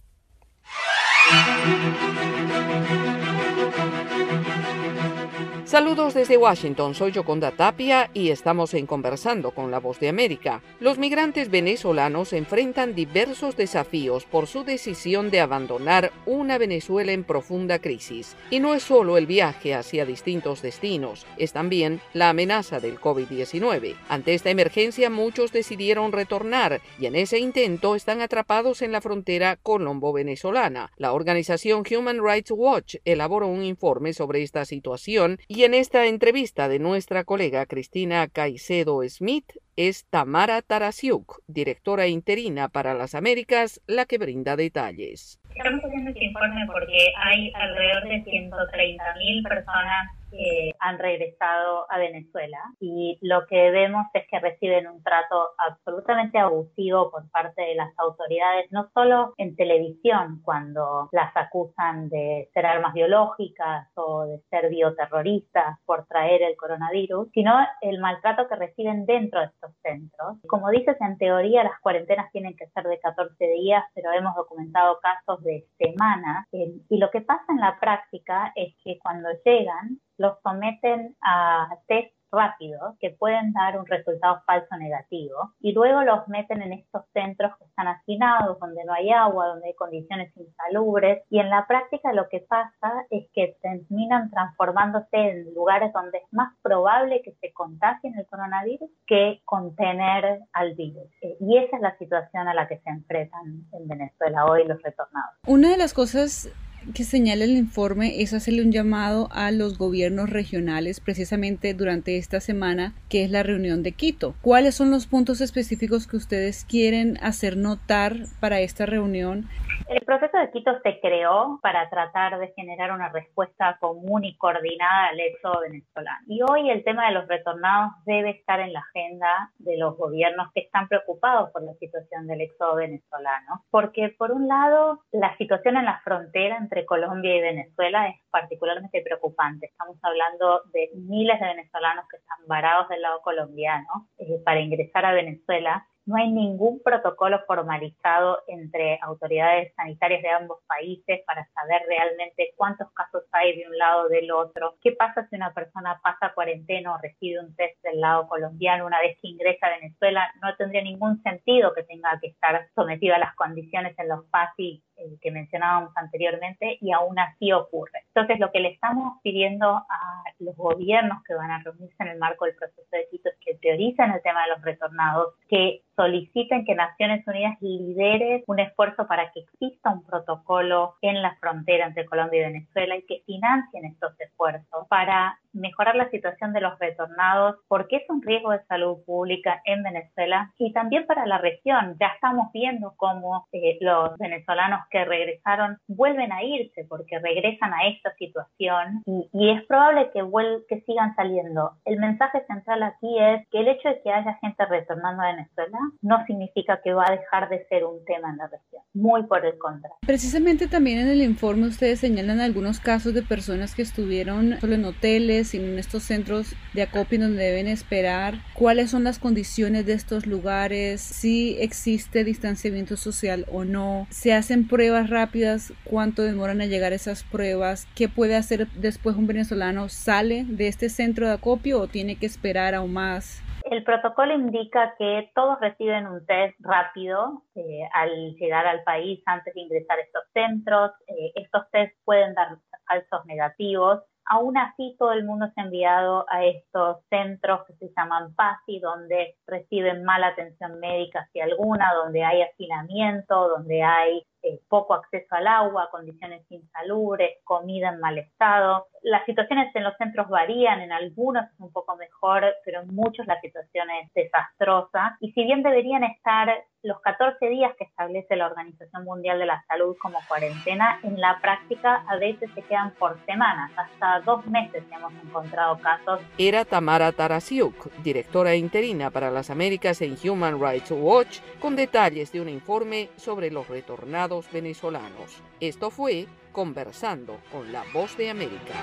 Saludos 5.78 6.16
desde 6.16 6.38
Washington, 6.38 6.96
soy 6.96 7.12
Yoconda 7.12 7.52
Tapia 7.52 8.10
y 8.12 8.32
estamos 8.32 8.74
en 8.74 8.88
Conversando 8.88 9.52
con 9.52 9.70
la 9.70 9.80
Voz 9.80 10.00
de 10.00 10.10
América. 10.10 10.64
Los 10.80 10.98
migrantes 10.98 11.52
venezolanos 11.52 12.34
enfrentan 12.34 12.96
diversos 12.96 13.56
desafíos 13.56 14.26
por 14.26 14.48
su 14.48 14.64
decisión 14.64 15.30
de 15.30 15.40
abandonar 15.40 16.12
una 16.26 16.58
Venezuela 16.58 17.12
en 17.12 17.24
profunda 17.24 17.78
crisis. 17.78 18.36
Y 18.50 18.60
no 18.60 18.74
es 18.74 18.82
solo 18.82 19.20
el 19.20 19.28
viaje 19.28 19.76
hacia 19.76 20.08
distintos 20.08 20.64
destinos, 20.64 21.28
es 21.38 21.54
también 21.54 22.02
la 22.12 22.30
amenaza 22.30 22.80
del 22.80 23.00
COVID-19. 23.00 23.98
Ante 24.10 24.34
esta 24.34 24.50
emergencia 24.50 25.12
muchos 25.12 25.52
decidieron 25.52 26.12
retornar 26.12 26.82
y 27.00 27.06
en 27.06 27.16
ese 27.16 27.38
intento 27.38 27.94
están 27.94 28.22
atrapados 28.22 28.82
en 28.82 28.92
la 28.92 29.02
frontera 29.02 29.60
colombo-venezolana. 29.62 30.92
La 30.98 31.14
organización 31.14 31.84
Human 31.96 32.18
Rights 32.26 32.50
Watch 32.50 32.96
elaboró 33.06 33.46
un 33.46 33.62
informe 33.62 34.14
sobre 34.14 34.42
esta 34.42 34.66
situación 34.66 35.38
y 35.48 35.67
en 35.68 35.74
esta 35.74 36.06
entrevista 36.06 36.70
de 36.70 36.80
nuestra 36.80 37.26
colega 37.26 37.66
Cristina 37.66 38.30
Caicedo 38.30 39.02
Smith 39.10 39.52
es 39.76 40.06
Tamara 40.10 40.62
Tarasiuk, 40.62 41.42
directora 41.46 42.08
interina 42.08 42.70
para 42.70 42.94
las 42.94 43.14
Américas, 43.16 43.82
la 43.86 44.06
que 44.06 44.18
brinda 44.18 44.56
detalles. 44.56 45.42
Estamos 45.54 45.84
haciendo 45.84 46.12
este 46.12 46.24
informe 46.24 46.66
porque 46.68 47.12
hay 47.22 47.52
alrededor 47.54 48.04
de 48.08 48.24
130.000 48.24 49.44
personas 49.44 50.10
que 50.30 50.72
han 50.80 51.00
regresado 51.00 51.86
a 51.90 51.98
Venezuela 51.98 52.60
y 52.80 53.18
lo 53.22 53.46
que 53.48 53.72
vemos 53.72 54.06
es 54.14 54.28
que 54.28 54.40
reciben 54.40 54.88
un 54.88 55.04
trato 55.04 55.50
absolutamente 55.58 56.38
abusivo 56.38 57.12
por 57.12 57.30
parte 57.32 57.62
de 57.62 57.76
las 57.76 57.92
autoridades, 57.98 58.72
no 58.72 58.90
solo 58.94 59.34
en 59.38 59.56
televisión 59.56 60.42
cuando 60.44 61.10
las 61.12 61.36
acusan 61.36 62.10
de 62.10 62.50
ser 62.54 62.66
armas 62.66 62.94
biológicas 62.94 63.88
o 63.96 64.26
de 64.26 64.40
ser 64.50 64.70
bioterroristas 64.70 65.78
por 65.86 66.06
traer 66.08 66.42
el 66.42 66.56
coronavirus, 66.56 67.30
sino 67.34 67.54
el 67.82 68.00
maltrato 68.00 68.48
que 68.48 68.56
reciben 68.56 69.06
dentro 69.06 69.40
de 69.40 69.48
estos 69.48 69.72
centros. 69.82 70.38
Como 70.48 70.70
dices, 70.70 70.98
en 71.02 71.18
teoría 71.18 71.64
las 71.64 71.80
cuarentenas 71.82 72.32
tienen 72.32 72.56
que 72.56 72.68
ser 72.68 72.84
de 72.84 73.00
14 73.00 73.48
días, 73.48 73.84
pero 73.94 74.12
hemos 74.12 74.36
documentado 74.36 75.00
casos 75.00 75.44
de 75.44 75.66
semanas 75.78 76.48
y 76.52 76.98
lo 76.98 77.10
que 77.12 77.22
pasa 77.22 77.46
en 77.50 77.60
la 77.60 77.80
práctica 77.80 78.52
es 78.56 78.76
que 78.84 79.00
cuando 79.00 79.30
llegan 79.46 80.00
los 80.18 80.40
someten 80.42 81.16
a 81.22 81.70
test 81.88 82.18
rápidos 82.32 82.96
que 83.00 83.12
pueden 83.12 83.54
dar 83.54 83.80
un 83.80 83.86
resultado 83.86 84.42
falso 84.46 84.76
negativo 84.78 85.54
y 85.62 85.72
luego 85.72 86.04
los 86.04 86.28
meten 86.28 86.62
en 86.62 86.74
estos 86.74 87.04
centros 87.14 87.56
que 87.58 87.66
están 87.66 87.88
hacinados, 87.88 88.60
donde 88.60 88.84
no 88.86 88.94
hay 88.94 89.12
agua, 89.12 89.48
donde 89.48 89.68
hay 89.68 89.76
condiciones 89.76 90.36
insalubres 90.36 91.24
y 91.30 91.40
en 91.40 91.50
la 91.50 91.66
práctica 91.68 92.14
lo 92.14 92.28
que 92.30 92.40
pasa 92.42 93.06
es 93.10 93.28
que 93.34 93.58
terminan 93.62 94.30
transformándose 94.30 95.08
en 95.14 95.54
lugares 95.54 95.94
donde 95.94 96.20
es 96.20 96.34
más 96.34 96.54
probable 96.62 97.22
que 97.24 97.34
se 97.42 97.54
contagien 97.54 98.18
el 98.18 98.26
coronavirus 98.28 98.90
que 99.06 99.42
contener 99.46 100.42
al 100.54 100.76
virus. 100.76 101.08
Eh, 101.22 101.38
y 101.40 101.58
esa 101.58 101.78
es 101.78 101.82
la 101.82 101.98
situación 101.98 102.48
a 102.48 102.54
la 102.54 102.68
que 102.68 102.80
se 102.80 102.90
enfrentan 102.90 103.66
en 103.72 103.88
Venezuela 103.88 104.46
hoy 104.46 104.66
los 104.66 104.82
retornados. 104.82 105.36
Una 105.48 105.70
de 105.70 105.78
las 105.78 105.94
cosas 105.94 106.52
que 106.94 107.04
señala 107.04 107.44
el 107.44 107.58
informe 107.58 108.22
es 108.22 108.34
hacerle 108.34 108.62
un 108.62 108.72
llamado 108.72 109.28
a 109.32 109.52
los 109.52 109.78
gobiernos 109.78 110.30
regionales 110.30 111.00
precisamente 111.00 111.74
durante 111.74 112.18
esta 112.18 112.40
semana 112.40 112.94
que 113.10 113.24
es 113.24 113.32
la 113.32 113.44
reunión 113.44 113.84
de 113.84 113.92
Quito. 113.92 114.36
¿Cuáles 114.42 114.76
son 114.76 114.92
los 114.92 115.08
puntos 115.08 115.42
específicos 115.42 116.08
que 116.08 116.18
ustedes 116.18 116.66
quieren 116.66 117.18
hacer 117.22 117.58
notar 117.58 118.14
para 118.40 118.60
esta 118.60 118.86
reunión? 118.86 119.48
El 119.88 120.02
proceso 120.02 120.38
de 120.38 120.52
Quito 120.52 120.72
se 120.84 121.00
creó 121.00 121.60
para 121.62 121.90
tratar 121.90 122.40
de 122.40 122.50
generar 122.50 122.92
una 122.92 123.10
respuesta 123.10 123.78
común 123.80 124.26
y 124.26 124.36
coordinada 124.36 125.08
al 125.08 125.20
éxodo 125.20 125.62
venezolano. 125.62 126.26
Y 126.28 126.42
hoy 126.42 126.70
el 126.70 126.84
tema 126.84 127.08
de 127.08 127.14
los 127.14 127.28
retornados 127.28 127.94
debe 128.06 128.32
estar 128.32 128.60
en 128.60 128.74
la 128.74 128.80
agenda 128.80 129.52
de 129.60 129.78
los 129.78 129.96
gobiernos 129.96 130.52
que 130.54 130.62
están 130.62 130.88
preocupados 130.88 131.52
por 131.52 131.64
la 131.64 131.74
situación 131.76 132.28
del 132.28 132.42
éxodo 132.42 132.76
venezolano. 132.76 133.64
Porque 133.70 134.14
por 134.18 134.32
un 134.32 134.48
lado, 134.48 135.02
la 135.12 135.38
situación 135.38 135.78
en 135.78 135.86
la 135.86 136.02
frontera 136.04 136.58
entre 136.58 136.77
Colombia 136.86 137.36
y 137.36 137.42
Venezuela 137.42 138.08
es 138.10 138.16
particularmente 138.30 139.02
preocupante. 139.02 139.68
Estamos 139.68 139.98
hablando 140.02 140.62
de 140.74 140.90
miles 140.96 141.40
de 141.40 141.48
venezolanos 141.48 142.06
que 142.10 142.18
están 142.18 142.38
varados 142.48 142.90
del 142.90 143.02
lado 143.02 143.22
colombiano 143.22 144.10
eh, 144.18 144.40
para 144.44 144.60
ingresar 144.60 145.06
a 145.06 145.14
Venezuela 145.14 145.86
no 146.08 146.16
hay 146.16 146.32
ningún 146.32 146.82
protocolo 146.82 147.44
formalizado 147.46 148.42
entre 148.48 148.98
autoridades 149.02 149.74
sanitarias 149.76 150.22
de 150.22 150.30
ambos 150.30 150.60
países 150.66 151.20
para 151.28 151.46
saber 151.54 151.82
realmente 151.86 152.54
cuántos 152.56 152.90
casos 152.94 153.24
hay 153.34 153.58
de 153.58 153.68
un 153.68 153.78
lado 153.78 154.06
o 154.06 154.08
del 154.08 154.32
otro. 154.32 154.76
¿Qué 154.82 154.94
pasa 154.94 155.28
si 155.28 155.36
una 155.36 155.54
persona 155.54 156.00
pasa 156.02 156.34
cuarentena 156.34 156.94
o 156.94 156.98
recibe 157.02 157.42
un 157.42 157.54
test 157.58 157.84
del 157.84 158.00
lado 158.00 158.26
colombiano 158.30 158.86
una 158.86 159.02
vez 159.02 159.18
que 159.22 159.28
ingresa 159.28 159.68
a 159.68 159.78
Venezuela? 159.78 160.32
No 160.42 160.56
tendría 160.56 160.82
ningún 160.82 161.22
sentido 161.24 161.74
que 161.74 161.84
tenga 161.84 162.18
que 162.22 162.28
estar 162.28 162.70
sometido 162.74 163.14
a 163.16 163.20
las 163.20 163.36
condiciones 163.36 163.94
en 164.00 164.08
los 164.08 164.24
PASI 164.28 164.82
que 165.22 165.32
mencionábamos 165.32 165.92
anteriormente 165.96 166.78
y 166.82 166.92
aún 166.92 167.18
así 167.20 167.52
ocurre. 167.52 168.04
Entonces, 168.08 168.40
lo 168.40 168.52
que 168.52 168.60
le 168.60 168.70
estamos 168.70 169.20
pidiendo 169.22 169.68
a 169.68 170.24
los 170.40 170.56
gobiernos 170.56 171.24
que 171.24 171.34
van 171.34 171.52
a 171.52 171.60
reunirse 171.64 171.96
en 172.00 172.10
el 172.10 172.20
marco 172.20 172.46
del 172.46 172.56
proceso 172.56 172.88
de 172.92 173.08
Quito 173.10 173.30
es 173.30 173.36
que 173.46 173.56
prioricen 173.56 174.12
el 174.12 174.22
tema 174.22 174.44
de 174.44 174.50
los 174.50 174.62
retornados, 174.62 175.34
que 175.48 175.82
soliciten 175.96 176.66
que 176.66 176.76
Naciones 176.76 177.26
Unidas 177.28 177.58
lidere 177.62 178.44
un 178.48 178.60
esfuerzo 178.60 179.08
para 179.08 179.32
que 179.32 179.42
exista 179.42 179.90
un 179.90 180.04
protocolo 180.04 180.96
en 181.02 181.22
la 181.22 181.36
frontera 181.36 181.88
entre 181.88 182.06
Colombia 182.06 182.42
y 182.42 182.54
Venezuela 182.54 182.96
y 182.96 183.04
que 183.04 183.24
financien 183.26 183.86
estos 183.86 184.20
esfuerzos 184.20 184.88
para 184.88 185.40
mejorar 185.58 185.96
la 185.96 186.10
situación 186.10 186.54
de 186.54 186.62
los 186.62 186.78
retornados, 186.80 187.58
porque 187.68 187.98
es 187.98 188.10
un 188.10 188.22
riesgo 188.22 188.52
de 188.52 188.64
salud 188.66 188.98
pública 189.06 189.62
en 189.66 189.84
Venezuela 189.84 190.52
y 190.58 190.74
también 190.74 191.06
para 191.06 191.26
la 191.26 191.38
región. 191.38 191.98
Ya 192.00 192.08
estamos 192.08 192.52
viendo 192.54 192.94
cómo 192.98 193.48
eh, 193.52 193.78
los 193.82 194.18
venezolanos 194.18 194.82
que 194.90 195.06
regresaron 195.06 195.78
vuelven 195.88 196.32
a 196.32 196.44
irse 196.44 196.86
porque 196.88 197.20
regresan 197.20 197.74
a 197.74 197.88
esta 197.88 198.14
situación 198.16 199.04
y, 199.06 199.30
y 199.34 199.52
es 199.52 199.66
probable 199.66 200.10
que, 200.14 200.24
que 200.68 200.82
sigan 200.82 201.16
saliendo. 201.16 201.72
El 201.86 202.00
mensaje 202.00 202.44
central 202.48 202.84
aquí 202.84 203.18
es 203.20 203.48
que 203.50 203.60
el 203.60 203.68
hecho 203.68 203.90
de 203.90 204.02
que 204.02 204.12
haya 204.12 204.38
gente 204.42 204.66
retornando 204.66 205.24
a 205.24 205.32
Venezuela 205.32 205.78
no 206.02 206.26
significa 206.26 206.82
que 206.84 206.94
va 206.94 207.06
a 207.08 207.12
dejar 207.12 207.50
de 207.50 207.66
ser 207.68 207.86
un 207.86 208.04
tema 208.06 208.30
en 208.30 208.38
la 208.38 208.48
región, 208.48 208.82
muy 208.94 209.24
por 209.24 209.46
el 209.46 209.58
contrario. 209.58 209.98
Precisamente 210.06 210.68
también 210.68 211.00
en 211.00 211.10
el 211.10 211.22
informe 211.22 211.68
ustedes 211.68 212.00
señalan 212.00 212.40
algunos 212.40 212.80
casos 212.80 213.14
de 213.14 213.22
personas 213.22 213.76
que 213.76 213.82
estuvieron 213.82 214.60
solo 214.60 214.76
en 214.76 214.86
hoteles, 214.86 215.47
y 215.54 215.58
en 215.58 215.80
estos 215.80 216.04
centros 216.04 216.56
de 216.74 216.84
acopio 216.84 217.20
donde 217.20 217.44
deben 217.44 217.68
esperar, 217.68 218.36
cuáles 218.54 218.92
son 218.92 219.04
las 219.04 219.20
condiciones 219.20 219.86
de 219.86 219.94
estos 219.94 220.26
lugares, 220.26 221.02
si 221.02 221.58
existe 221.62 222.24
distanciamiento 222.24 222.98
social 222.98 223.46
o 223.52 223.64
no, 223.64 224.08
se 224.10 224.34
hacen 224.34 224.68
pruebas 224.68 225.10
rápidas, 225.10 225.74
cuánto 225.84 226.24
demoran 226.24 226.62
a 226.62 226.66
llegar 226.66 226.94
esas 226.94 227.24
pruebas, 227.24 227.88
qué 227.96 228.10
puede 228.10 228.36
hacer 228.36 228.68
después 228.74 229.16
un 229.16 229.28
venezolano, 229.28 229.90
sale 229.90 230.46
de 230.48 230.68
este 230.68 230.90
centro 230.90 231.28
de 231.28 231.34
acopio 231.34 231.80
o 231.80 231.88
tiene 231.88 232.18
que 232.18 232.26
esperar 232.26 232.76
aún 232.76 232.94
más 232.94 233.44
el 233.72 233.84
protocolo 233.84 234.34
indica 234.34 234.96
que 234.98 235.30
todos 235.36 235.60
reciben 235.60 236.08
un 236.08 236.26
test 236.26 236.56
rápido 236.60 237.44
eh, 237.56 237.82
al 237.94 238.36
llegar 238.36 238.66
al 238.66 238.84
país 238.84 239.22
antes 239.26 239.54
de 239.54 239.62
ingresar 239.62 240.00
a 240.00 240.02
estos 240.02 240.24
centros. 240.34 240.92
Eh, 241.08 241.34
estos 241.36 241.70
test 241.72 241.94
pueden 242.06 242.34
dar 242.34 242.58
falsos 242.88 243.26
negativos. 243.26 244.02
Aún 244.30 244.58
así, 244.58 244.96
todo 245.00 245.14
el 245.14 245.24
mundo 245.26 245.48
se 245.54 245.62
ha 245.62 245.64
enviado 245.64 246.26
a 246.30 246.44
estos 246.44 246.98
centros 247.10 247.66
que 247.66 247.74
se 247.76 247.94
llaman 247.96 248.36
PASI, 248.36 248.80
donde 248.80 249.36
reciben 249.48 250.04
mala 250.04 250.28
atención 250.28 250.80
médica, 250.80 251.30
si 251.32 251.40
alguna, 251.40 251.94
donde 251.94 252.24
hay 252.24 252.42
hacinamiento, 252.42 253.48
donde 253.50 253.84
hay 253.84 254.24
eh, 254.44 254.60
poco 254.68 254.94
acceso 254.94 255.28
al 255.32 255.48
agua, 255.48 255.90
condiciones 255.92 256.46
insalubres, 256.50 257.38
comida 257.44 257.90
en 257.90 258.00
mal 258.00 258.18
estado. 258.18 258.88
Las 259.02 259.26
situaciones 259.26 259.74
en 259.76 259.84
los 259.84 259.96
centros 259.98 260.28
varían, 260.30 260.82
en 260.82 260.92
algunos 260.92 261.46
es 261.46 261.60
un 261.60 261.72
poco 261.72 261.96
mejor, 261.96 262.44
pero 262.66 262.82
en 262.82 262.94
muchos 262.94 263.26
la 263.28 263.40
situación 263.42 263.90
es 263.92 264.14
desastrosa. 264.14 265.18
Y 265.22 265.32
si 265.32 265.44
bien 265.44 265.64
deberían 265.64 266.04
estar 266.04 266.50
los 266.84 267.02
14 267.02 267.50
días 267.50 267.74
que 267.78 267.86
establece 267.86 268.36
la 268.36 268.48
Organización 268.48 269.04
Mundial 269.04 269.40
de 269.40 269.46
la 269.46 269.64
Salud 269.68 269.96
como 270.00 270.20
cuarentena, 270.28 271.00
en 271.04 271.20
la 271.20 271.40
práctica 271.42 272.06
a 272.08 272.18
veces 272.18 272.50
se 272.54 272.62
quedan 272.62 272.92
por 272.92 273.20
semanas, 273.26 273.72
hasta 273.76 274.22
dos 274.22 274.46
meses 274.48 274.84
hemos 274.92 275.14
encontrado 275.24 275.78
casos. 275.80 276.20
Era 276.38 276.66
Tamara 276.66 277.12
Tarasiuk, 277.12 277.92
directora 278.04 278.56
interina 278.56 279.10
para 279.10 279.32
las 279.32 279.50
Américas 279.50 280.02
en 280.02 280.18
Human 280.24 280.62
Rights 280.62 280.92
Watch, 280.92 281.40
con 281.60 281.76
detalles 281.76 282.32
de 282.32 282.42
un 282.42 282.50
informe 282.50 283.10
sobre 283.16 283.52
los 283.52 283.68
retornados 283.68 284.52
venezolanos. 284.52 285.42
Esto 285.60 285.90
fue 285.90 286.28
Conversando 286.52 287.38
con 287.52 287.72
la 287.72 287.84
Voz 287.94 288.18
de 288.18 288.32
América. 288.32 288.74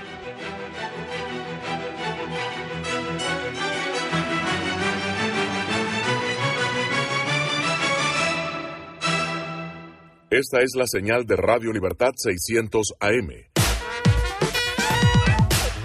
Esta 10.37 10.59
es 10.59 10.75
la 10.75 10.85
señal 10.85 11.25
de 11.25 11.37
Radio 11.37 11.71
Libertad 11.71 12.11
600 12.17 12.95
AM. 12.99 13.29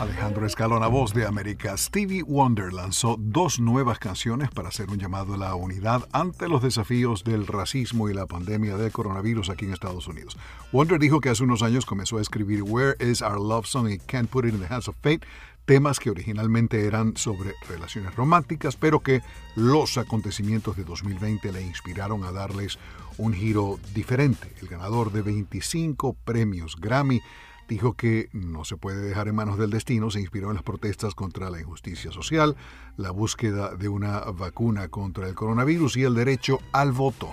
Alejandro 0.01 0.45
Escalona, 0.45 0.89
voz 0.89 1.15
de 1.15 1.25
América. 1.25 1.77
Stevie 1.77 2.25
Wonder 2.25 2.73
lanzó 2.73 3.15
dos 3.17 3.61
nuevas 3.61 4.01
canciones 4.01 4.51
para 4.51 4.71
hacer 4.71 4.91
un 4.91 4.99
llamado 4.99 5.35
a 5.35 5.37
la 5.37 5.55
unidad 5.55 6.09
ante 6.11 6.49
los 6.49 6.65
desafíos 6.65 7.23
del 7.23 7.47
racismo 7.47 8.09
y 8.09 8.15
la 8.15 8.27
pandemia 8.27 8.77
del 8.77 8.91
coronavirus 8.91 9.51
aquí 9.51 9.67
en 9.67 9.73
Estados 9.73 10.09
Unidos. 10.09 10.37
Wonder 10.73 10.99
dijo 10.99 11.21
que 11.21 11.29
hace 11.29 11.45
unos 11.45 11.63
años 11.63 11.87
comenzó 11.87 12.19
a 12.19 12.21
escribir 12.21 12.65
Where 12.65 12.97
is 12.99 13.23
Our 13.23 13.39
Love 13.39 13.67
Song 13.67 13.89
y 13.89 13.99
Can't 13.99 14.31
Put 14.31 14.47
It 14.47 14.55
in 14.55 14.59
the 14.59 14.75
Hands 14.75 14.89
of 14.89 14.97
Fate, 15.01 15.21
temas 15.65 16.01
que 16.01 16.11
originalmente 16.11 16.85
eran 16.87 17.17
sobre 17.17 17.55
relaciones 17.69 18.17
románticas, 18.17 18.75
pero 18.75 18.99
que 18.99 19.23
los 19.55 19.99
acontecimientos 19.99 20.77
de 20.77 20.83
2020 20.83 21.53
le 21.53 21.63
inspiraron 21.63 22.25
a 22.25 22.33
darles 22.33 22.77
un 23.21 23.35
giro 23.35 23.79
diferente. 23.95 24.53
El 24.61 24.69
ganador 24.69 25.13
de 25.13 25.21
25 25.23 26.17
premios 26.25 26.77
Grammy 26.81 27.21
dijo 27.69 27.93
que 27.93 28.29
no 28.33 28.65
se 28.65 28.77
puede 28.77 29.01
dejar 29.03 29.29
en 29.29 29.35
manos 29.35 29.59
del 29.59 29.71
destino, 29.71 30.11
se 30.11 30.21
inspiró 30.21 30.49
en 30.49 30.55
las 30.55 30.65
protestas 30.65 31.15
contra 31.15 31.51
la 31.51 31.61
injusticia 31.61 32.11
social, 32.11 32.57
la 32.97 33.11
búsqueda 33.11 33.77
de 33.77 33.89
una 33.89 34.21
vacuna 34.21 34.89
contra 34.89 35.29
el 35.29 35.35
coronavirus 35.35 35.99
y 35.99 36.03
el 36.05 36.15
derecho 36.15 36.61
al 36.73 36.93
voto. 36.93 37.31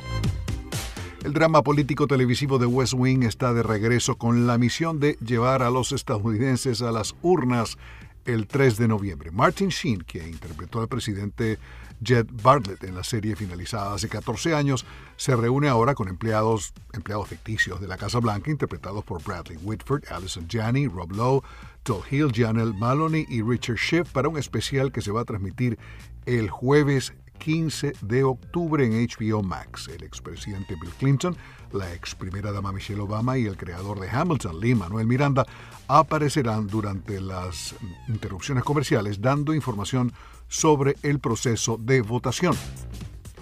El 1.24 1.34
drama 1.34 1.64
político 1.64 2.06
televisivo 2.06 2.60
de 2.60 2.66
West 2.66 2.94
Wing 2.94 3.24
está 3.24 3.54
de 3.54 3.64
regreso 3.64 4.18
con 4.18 4.46
la 4.46 4.58
misión 4.58 5.00
de 5.00 5.18
llevar 5.26 5.64
a 5.64 5.72
los 5.72 5.92
estadounidenses 5.92 6.82
a 6.82 6.92
las 6.92 7.16
urnas 7.22 7.78
el 8.26 8.46
3 8.46 8.78
de 8.78 8.88
noviembre. 8.90 9.32
Martin 9.32 9.70
Sheen, 9.70 10.02
que 10.02 10.28
interpretó 10.28 10.82
al 10.82 10.90
presidente 10.90 11.58
Jed 12.04 12.28
Bartlett 12.43 12.84
en 12.84 12.95
la 12.95 13.04
serie 13.04 13.36
finalizada 13.36 13.93
hace 13.93 14.10
14 14.10 14.54
años, 14.54 14.86
se 15.16 15.36
reúne 15.36 15.68
ahora 15.68 15.95
con 15.95 16.08
empleados, 16.08 16.74
empleados 16.93 17.28
ficticios 17.28 17.82
de 17.82 17.88
la 17.88 17.98
Casa 17.98 18.20
Blanca 18.20 18.52
interpretados 18.52 19.04
por 19.04 19.24
Bradley 19.24 19.58
Whitford, 19.58 20.04
Allison 20.12 20.48
Janney, 20.50 20.88
Rob 20.88 21.12
Lowe, 21.12 21.43
Todd 21.84 22.04
Hill, 22.10 22.32
Janelle 22.34 22.74
Maloney 22.74 23.26
y 23.30 23.41
Richard 23.41 23.78
Schiff 23.78 24.12
para 24.12 24.30
un 24.30 24.38
especial 24.38 24.91
que 24.91 25.02
se 25.02 25.12
va 25.12 25.22
a 25.22 25.26
transmitir 25.26 25.78
el 26.26 26.50
jueves 26.50 27.14
15 27.38 27.93
de 28.02 28.24
octubre 28.24 28.86
en 28.86 29.08
HBO 29.08 29.43
Max. 29.43 29.88
El 29.88 30.04
expresidente 30.04 30.76
Bill 30.76 30.91
Clinton, 30.98 31.36
la 31.72 31.93
ex 31.93 32.16
primera 32.16 32.52
dama 32.52 32.72
Michelle 32.72 33.02
Obama 33.02 33.38
y 33.38 33.45
el 33.45 33.58
creador 33.58 34.00
de 34.00 34.10
Hamilton, 34.10 34.60
Lee 34.60 34.76
Manuel 34.76 35.08
Miranda, 35.08 35.45
aparecerán 35.88 36.68
durante 36.68 37.22
las 37.22 37.76
interrupciones 38.08 38.64
comerciales 38.64 39.22
dando 39.22 39.54
información 39.54 40.12
sobre 40.48 40.95
el 41.04 41.20
proceso 41.20 41.78
de 41.78 42.02
votación. 42.02 42.56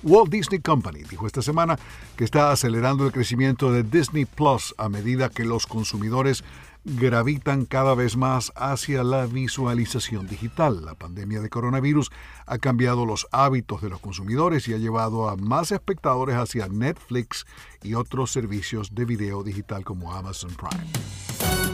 Walt 0.04 0.30
Disney 0.32 0.60
Company 0.60 1.02
dijo 1.04 1.26
esta 1.26 1.42
semana 1.42 1.80
que 2.16 2.24
está 2.24 2.52
acelerando 2.52 3.06
el 3.06 3.12
crecimiento 3.12 3.72
de 3.72 3.84
Disney 3.84 4.26
Plus 4.26 4.76
a 4.78 4.88
medida 4.88 5.30
que 5.30 5.46
los 5.46 5.66
consumidores 5.66 6.44
gravitan 6.86 7.66
cada 7.66 7.96
vez 7.96 8.16
más 8.16 8.54
hacia 8.56 9.04
la 9.04 9.26
visualización 9.26 10.28
digital. 10.28 10.86
La 10.86 10.94
pandemia 10.94 11.42
de 11.42 11.50
coronavirus 11.50 12.12
ha 12.46 12.60
cambiado 12.60 13.08
los 13.08 13.28
hábitos 13.32 13.82
de 13.82 13.90
los 13.90 14.00
consumidores 14.00 14.68
y 14.68 14.76
ha 14.76 14.78
llevado 14.78 15.28
a 15.28 15.36
más 15.36 15.72
espectadores 15.72 16.36
hacia 16.36 16.68
Netflix 16.68 17.48
y 17.82 17.96
otros 17.96 18.32
servicios 18.32 18.94
de 18.94 19.06
video 19.06 19.44
digital 19.44 19.84
como 19.84 20.14
Amazon 20.14 20.52
Prime. 20.56 21.65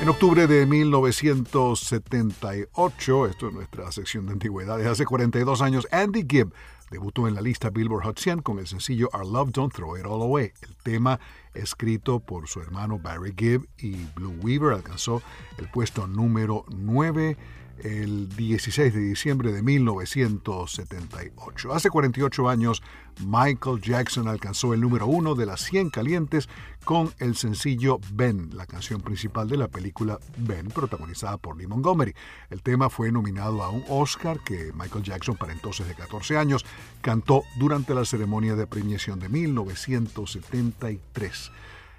En 0.00 0.08
octubre 0.08 0.46
de 0.46 0.64
1978, 0.64 3.26
esto 3.26 3.48
es 3.48 3.52
nuestra 3.52 3.92
sección 3.92 4.24
de 4.24 4.32
antigüedades, 4.32 4.86
hace 4.86 5.04
42 5.04 5.60
años, 5.60 5.86
Andy 5.92 6.24
Gibb 6.26 6.54
debutó 6.90 7.28
en 7.28 7.34
la 7.34 7.42
lista 7.42 7.68
Billboard 7.68 8.04
Hot 8.04 8.18
100 8.18 8.40
con 8.40 8.58
el 8.58 8.66
sencillo 8.66 9.10
Our 9.12 9.26
Love 9.26 9.50
Don't 9.52 9.74
Throw 9.74 9.98
It 9.98 10.06
All 10.06 10.22
Away. 10.22 10.52
El 10.62 10.74
tema, 10.76 11.20
escrito 11.52 12.18
por 12.18 12.48
su 12.48 12.62
hermano 12.62 12.98
Barry 12.98 13.34
Gibb 13.36 13.68
y 13.76 14.06
Blue 14.14 14.38
Weaver, 14.42 14.72
alcanzó 14.72 15.20
el 15.58 15.68
puesto 15.68 16.06
número 16.06 16.64
9 16.70 17.36
el 17.84 18.28
16 18.28 18.94
de 18.94 19.00
diciembre 19.00 19.52
de 19.52 19.62
1978. 19.62 21.72
Hace 21.72 21.90
48 21.90 22.48
años, 22.48 22.82
Michael 23.24 23.80
Jackson 23.80 24.28
alcanzó 24.28 24.74
el 24.74 24.80
número 24.80 25.06
uno 25.06 25.34
de 25.34 25.46
las 25.46 25.62
100 25.62 25.90
calientes 25.90 26.48
con 26.84 27.12
el 27.18 27.34
sencillo 27.36 27.98
Ben, 28.12 28.50
la 28.54 28.66
canción 28.66 29.00
principal 29.02 29.48
de 29.48 29.56
la 29.56 29.66
película 29.68 30.20
Ben, 30.38 30.68
protagonizada 30.68 31.36
por 31.36 31.56
Lee 31.56 31.66
Montgomery. 31.66 32.14
El 32.48 32.62
tema 32.62 32.88
fue 32.88 33.10
nominado 33.12 33.62
a 33.62 33.68
un 33.70 33.84
Oscar 33.88 34.40
que 34.40 34.72
Michael 34.74 35.04
Jackson, 35.04 35.36
para 35.36 35.52
entonces 35.52 35.86
de 35.86 35.94
14 35.94 36.38
años, 36.38 36.64
cantó 37.02 37.44
durante 37.58 37.94
la 37.94 38.04
ceremonia 38.04 38.56
de 38.56 38.66
premiación 38.66 39.20
de 39.20 39.28
1973. 39.28 41.52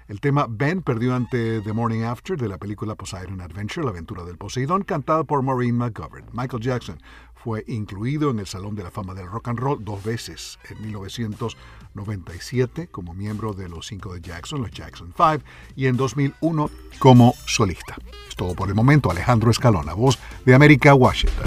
El 0.08 0.20
tema 0.20 0.46
Ben 0.48 0.82
perdió 0.82 1.14
ante 1.14 1.60
The 1.60 1.72
Morning 1.72 2.02
After 2.02 2.36
de 2.36 2.48
la 2.48 2.58
película 2.58 2.94
Poseidon 2.94 3.40
Adventure, 3.40 3.84
La 3.84 3.90
aventura 3.90 4.24
del 4.24 4.36
Poseidón, 4.36 4.82
cantada 4.82 5.24
por 5.24 5.42
Maureen 5.42 5.76
McGovern. 5.76 6.26
Michael 6.32 6.62
Jackson 6.62 6.98
fue 7.34 7.64
incluido 7.66 8.30
en 8.30 8.38
el 8.38 8.46
Salón 8.46 8.74
de 8.74 8.84
la 8.84 8.90
Fama 8.90 9.14
del 9.14 9.26
Rock 9.26 9.48
and 9.48 9.58
Roll 9.58 9.84
dos 9.84 10.02
veces, 10.04 10.58
en 10.70 10.80
1997 10.82 12.88
como 12.88 13.14
miembro 13.14 13.52
de 13.52 13.68
los 13.68 13.86
cinco 13.86 14.14
de 14.14 14.20
Jackson, 14.20 14.62
los 14.62 14.70
Jackson 14.70 15.12
5, 15.16 15.44
y 15.76 15.86
en 15.86 15.96
2001 15.96 16.70
como 16.98 17.34
solista. 17.46 17.96
Es 18.28 18.36
todo 18.36 18.54
por 18.54 18.68
el 18.68 18.74
momento. 18.74 19.10
Alejandro 19.10 19.50
Escalona, 19.50 19.94
voz 19.94 20.18
de 20.44 20.54
América, 20.54 20.94
Washington. 20.94 21.46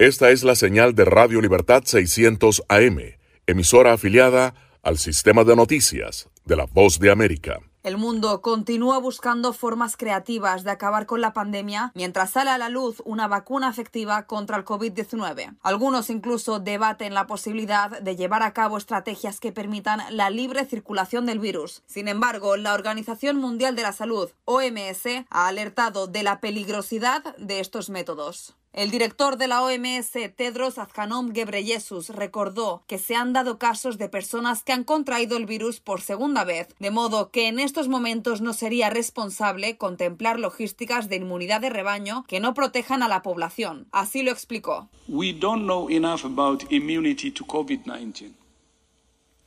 Esta 0.00 0.30
es 0.30 0.44
la 0.44 0.54
señal 0.54 0.94
de 0.94 1.04
Radio 1.04 1.42
Libertad 1.42 1.82
600 1.84 2.62
AM, 2.68 3.00
emisora 3.46 3.92
afiliada 3.92 4.54
al 4.82 4.96
sistema 4.96 5.44
de 5.44 5.54
noticias 5.54 6.30
de 6.46 6.56
la 6.56 6.64
Voz 6.64 6.98
de 7.00 7.10
América. 7.10 7.60
El 7.82 7.98
mundo 7.98 8.40
continúa 8.40 8.96
buscando 8.96 9.52
formas 9.52 9.98
creativas 9.98 10.64
de 10.64 10.70
acabar 10.70 11.04
con 11.04 11.20
la 11.20 11.34
pandemia 11.34 11.92
mientras 11.94 12.30
sale 12.30 12.48
a 12.48 12.56
la 12.56 12.70
luz 12.70 13.02
una 13.04 13.28
vacuna 13.28 13.68
efectiva 13.68 14.26
contra 14.26 14.56
el 14.56 14.64
COVID-19. 14.64 15.58
Algunos 15.60 16.08
incluso 16.08 16.60
debaten 16.60 17.12
la 17.12 17.26
posibilidad 17.26 18.00
de 18.00 18.16
llevar 18.16 18.42
a 18.42 18.54
cabo 18.54 18.78
estrategias 18.78 19.38
que 19.38 19.52
permitan 19.52 20.00
la 20.16 20.30
libre 20.30 20.64
circulación 20.64 21.26
del 21.26 21.40
virus. 21.40 21.82
Sin 21.84 22.08
embargo, 22.08 22.56
la 22.56 22.72
Organización 22.72 23.36
Mundial 23.36 23.76
de 23.76 23.82
la 23.82 23.92
Salud, 23.92 24.30
OMS, 24.46 25.26
ha 25.28 25.46
alertado 25.46 26.06
de 26.06 26.22
la 26.22 26.40
peligrosidad 26.40 27.36
de 27.36 27.60
estos 27.60 27.90
métodos. 27.90 28.56
El 28.72 28.92
director 28.92 29.36
de 29.36 29.48
la 29.48 29.62
OMS, 29.64 30.12
Tedros 30.36 30.78
Adhanom 30.78 31.32
Ghebreyesus, 31.32 32.10
recordó 32.10 32.84
que 32.86 32.98
se 32.98 33.16
han 33.16 33.32
dado 33.32 33.58
casos 33.58 33.98
de 33.98 34.08
personas 34.08 34.62
que 34.62 34.72
han 34.72 34.84
contraído 34.84 35.36
el 35.36 35.44
virus 35.44 35.80
por 35.80 36.00
segunda 36.00 36.44
vez, 36.44 36.68
de 36.78 36.92
modo 36.92 37.30
que 37.30 37.48
en 37.48 37.58
estos 37.58 37.88
momentos 37.88 38.40
no 38.40 38.52
sería 38.52 38.88
responsable 38.88 39.76
contemplar 39.76 40.38
logísticas 40.38 41.08
de 41.08 41.16
inmunidad 41.16 41.60
de 41.60 41.70
rebaño 41.70 42.24
que 42.28 42.38
no 42.38 42.54
protejan 42.54 43.02
a 43.02 43.08
la 43.08 43.22
población. 43.22 43.88
Así 43.90 44.22
lo 44.22 44.30
explicó. 44.30 44.88
We 45.08 45.32
don't 45.32 45.64
know 45.64 45.90
enough 45.90 46.24
about 46.24 46.62
immunity 46.70 47.32
to 47.32 47.44
COVID-19. 47.44 48.39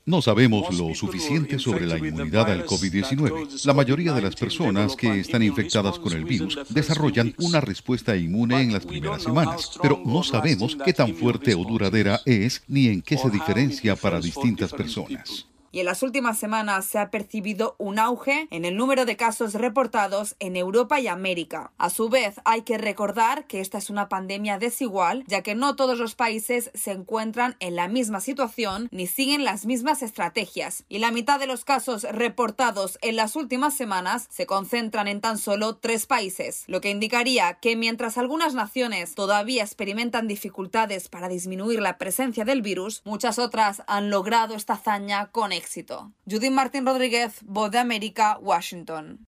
No 0.05 0.21
sabemos 0.21 0.77
lo 0.77 0.93
suficiente 0.93 1.57
sobre 1.59 1.85
la 1.85 1.97
inmunidad 1.97 2.51
al 2.51 2.65
COVID-19. 2.65 3.65
La 3.65 3.73
mayoría 3.73 4.11
de 4.11 4.21
las 4.21 4.35
personas 4.35 4.97
que 4.97 5.21
están 5.21 5.41
infectadas 5.41 5.97
con 5.97 6.11
el 6.11 6.25
virus 6.25 6.59
desarrollan 6.69 7.33
una 7.37 7.61
respuesta 7.61 8.17
inmune 8.17 8.61
en 8.61 8.73
las 8.73 8.85
primeras 8.85 9.23
semanas, 9.23 9.79
pero 9.81 10.01
no 10.05 10.21
sabemos 10.23 10.75
qué 10.83 10.91
tan 10.91 11.15
fuerte 11.15 11.55
o 11.55 11.63
duradera 11.63 12.19
es 12.25 12.63
ni 12.67 12.87
en 12.87 13.01
qué 13.01 13.17
se 13.17 13.29
diferencia 13.29 13.95
para 13.95 14.19
distintas 14.19 14.73
personas 14.73 15.47
y 15.73 15.79
en 15.79 15.87
las 15.87 16.03
últimas 16.03 16.37
semanas 16.37 16.85
se 16.85 16.99
ha 16.99 17.09
percibido 17.09 17.75
un 17.79 17.97
auge 17.97 18.47
en 18.51 18.63
el 18.63 18.77
número 18.77 19.05
de 19.05 19.17
casos 19.17 19.55
reportados 19.55 20.35
en 20.39 20.55
Europa 20.55 20.99
y 20.99 21.07
América. 21.07 21.71
A 21.79 21.89
su 21.89 22.09
vez, 22.09 22.35
hay 22.45 22.61
que 22.61 22.77
recordar 22.77 23.47
que 23.47 23.59
esta 23.59 23.79
es 23.79 23.89
una 23.89 24.07
pandemia 24.07 24.59
desigual, 24.59 25.23
ya 25.27 25.41
que 25.41 25.55
no 25.55 25.75
todos 25.75 25.97
los 25.97 26.13
países 26.13 26.69
se 26.75 26.91
encuentran 26.91 27.55
en 27.59 27.75
la 27.75 27.87
misma 27.87 28.21
situación 28.21 28.87
ni 28.91 29.07
siguen 29.07 29.43
las 29.43 29.65
mismas 29.65 30.03
estrategias, 30.03 30.85
y 30.89 30.99
la 30.99 31.11
mitad 31.11 31.39
de 31.39 31.47
los 31.47 31.65
casos 31.65 32.03
reportados 32.03 32.99
en 33.01 33.15
las 33.15 33.35
últimas 33.35 33.73
semanas 33.73 34.27
se 34.29 34.45
concentran 34.45 35.07
en 35.07 35.21
tan 35.21 35.39
solo 35.39 35.77
tres 35.77 36.05
países, 36.05 36.65
lo 36.67 36.81
que 36.81 36.91
indicaría 36.91 37.55
que 37.55 37.75
mientras 37.75 38.19
algunas 38.19 38.53
naciones 38.53 39.15
todavía 39.15 39.63
experimentan 39.63 40.27
dificultades 40.27 41.09
para 41.09 41.29
disminuir 41.29 41.81
la 41.81 41.97
presencia 41.97 42.45
del 42.45 42.61
virus, 42.61 43.01
muchas 43.05 43.39
otras 43.39 43.81
han 43.87 44.11
logrado 44.11 44.53
esta 44.53 44.73
hazaña 44.73 45.31
con 45.31 45.51
éxito 45.51 45.62
éxito. 45.63 46.13
Judith 46.25 46.51
Martín 46.51 46.85
Rodríguez, 46.85 47.31
Voz 47.43 47.71
de 47.71 47.79
América, 47.79 48.37
Washington. 48.41 49.25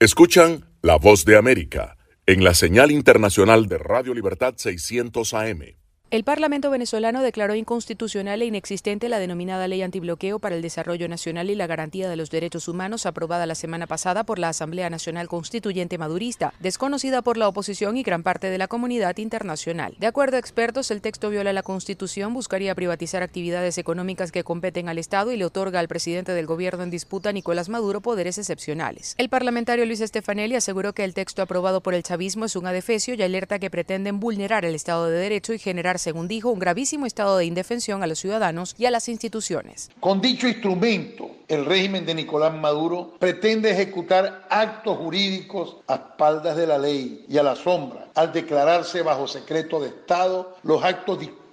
Escuchan 0.00 0.64
La 0.82 0.96
Voz 0.96 1.24
de 1.24 1.36
América 1.36 1.96
en 2.26 2.42
la 2.42 2.54
señal 2.54 2.90
internacional 2.90 3.66
de 3.68 3.78
Radio 3.78 4.14
Libertad 4.14 4.54
600 4.56 5.34
AM. 5.34 5.83
El 6.14 6.22
Parlamento 6.22 6.70
venezolano 6.70 7.22
declaró 7.22 7.56
inconstitucional 7.56 8.40
e 8.40 8.44
inexistente 8.44 9.08
la 9.08 9.18
denominada 9.18 9.66
Ley 9.66 9.82
Antibloqueo 9.82 10.38
para 10.38 10.54
el 10.54 10.62
Desarrollo 10.62 11.08
Nacional 11.08 11.50
y 11.50 11.56
la 11.56 11.66
Garantía 11.66 12.08
de 12.08 12.14
los 12.14 12.30
Derechos 12.30 12.68
Humanos 12.68 13.04
aprobada 13.04 13.46
la 13.46 13.56
semana 13.56 13.88
pasada 13.88 14.22
por 14.22 14.38
la 14.38 14.48
Asamblea 14.48 14.88
Nacional 14.90 15.26
Constituyente 15.26 15.98
Madurista, 15.98 16.54
desconocida 16.60 17.22
por 17.22 17.36
la 17.36 17.48
oposición 17.48 17.96
y 17.96 18.04
gran 18.04 18.22
parte 18.22 18.48
de 18.48 18.58
la 18.58 18.68
comunidad 18.68 19.16
internacional. 19.16 19.96
De 19.98 20.06
acuerdo 20.06 20.36
a 20.36 20.38
expertos, 20.38 20.92
el 20.92 21.00
texto 21.00 21.30
viola 21.30 21.52
la 21.52 21.64
Constitución, 21.64 22.32
buscaría 22.32 22.76
privatizar 22.76 23.24
actividades 23.24 23.76
económicas 23.78 24.30
que 24.30 24.44
competen 24.44 24.88
al 24.88 24.98
Estado 24.98 25.32
y 25.32 25.36
le 25.36 25.46
otorga 25.46 25.80
al 25.80 25.88
presidente 25.88 26.30
del 26.30 26.46
gobierno 26.46 26.84
en 26.84 26.90
disputa, 26.90 27.32
Nicolás 27.32 27.68
Maduro, 27.68 28.02
poderes 28.02 28.38
excepcionales. 28.38 29.16
El 29.18 29.30
parlamentario 29.30 29.84
Luis 29.84 30.00
Estefanelli 30.00 30.54
aseguró 30.54 30.92
que 30.92 31.02
el 31.02 31.12
texto 31.12 31.42
aprobado 31.42 31.80
por 31.80 31.92
el 31.92 32.04
chavismo 32.04 32.44
es 32.44 32.54
un 32.54 32.68
adefesio 32.68 33.14
y 33.14 33.22
alerta 33.24 33.58
que 33.58 33.68
pretenden 33.68 34.20
vulnerar 34.20 34.64
el 34.64 34.76
Estado 34.76 35.06
de 35.06 35.18
Derecho 35.18 35.52
y 35.52 35.58
generar 35.58 35.98
según 36.04 36.28
dijo, 36.28 36.50
un 36.50 36.60
gravísimo 36.60 37.06
estado 37.06 37.36
de 37.36 37.46
indefensión 37.46 38.02
a 38.02 38.06
los 38.06 38.20
ciudadanos 38.20 38.74
y 38.78 38.86
a 38.86 38.90
las 38.90 39.08
instituciones. 39.08 39.90
Con 39.98 40.20
dicho 40.20 40.46
instrumento, 40.46 41.30
el 41.48 41.64
régimen 41.64 42.06
de 42.06 42.14
Nicolás 42.14 42.54
Maduro 42.54 43.14
pretende 43.18 43.70
ejecutar 43.70 44.46
actos 44.48 44.98
jurídicos 44.98 45.78
a 45.88 45.94
espaldas 45.94 46.56
de 46.56 46.66
la 46.66 46.78
ley 46.78 47.24
y 47.28 47.38
a 47.38 47.42
la 47.42 47.56
sombra, 47.56 48.08
al 48.14 48.32
declararse 48.32 49.02
bajo 49.02 49.26
secreto 49.26 49.80
de 49.80 49.88
Estado 49.88 50.56
los 50.62 50.84
actos 50.84 51.18
dictados 51.18 51.44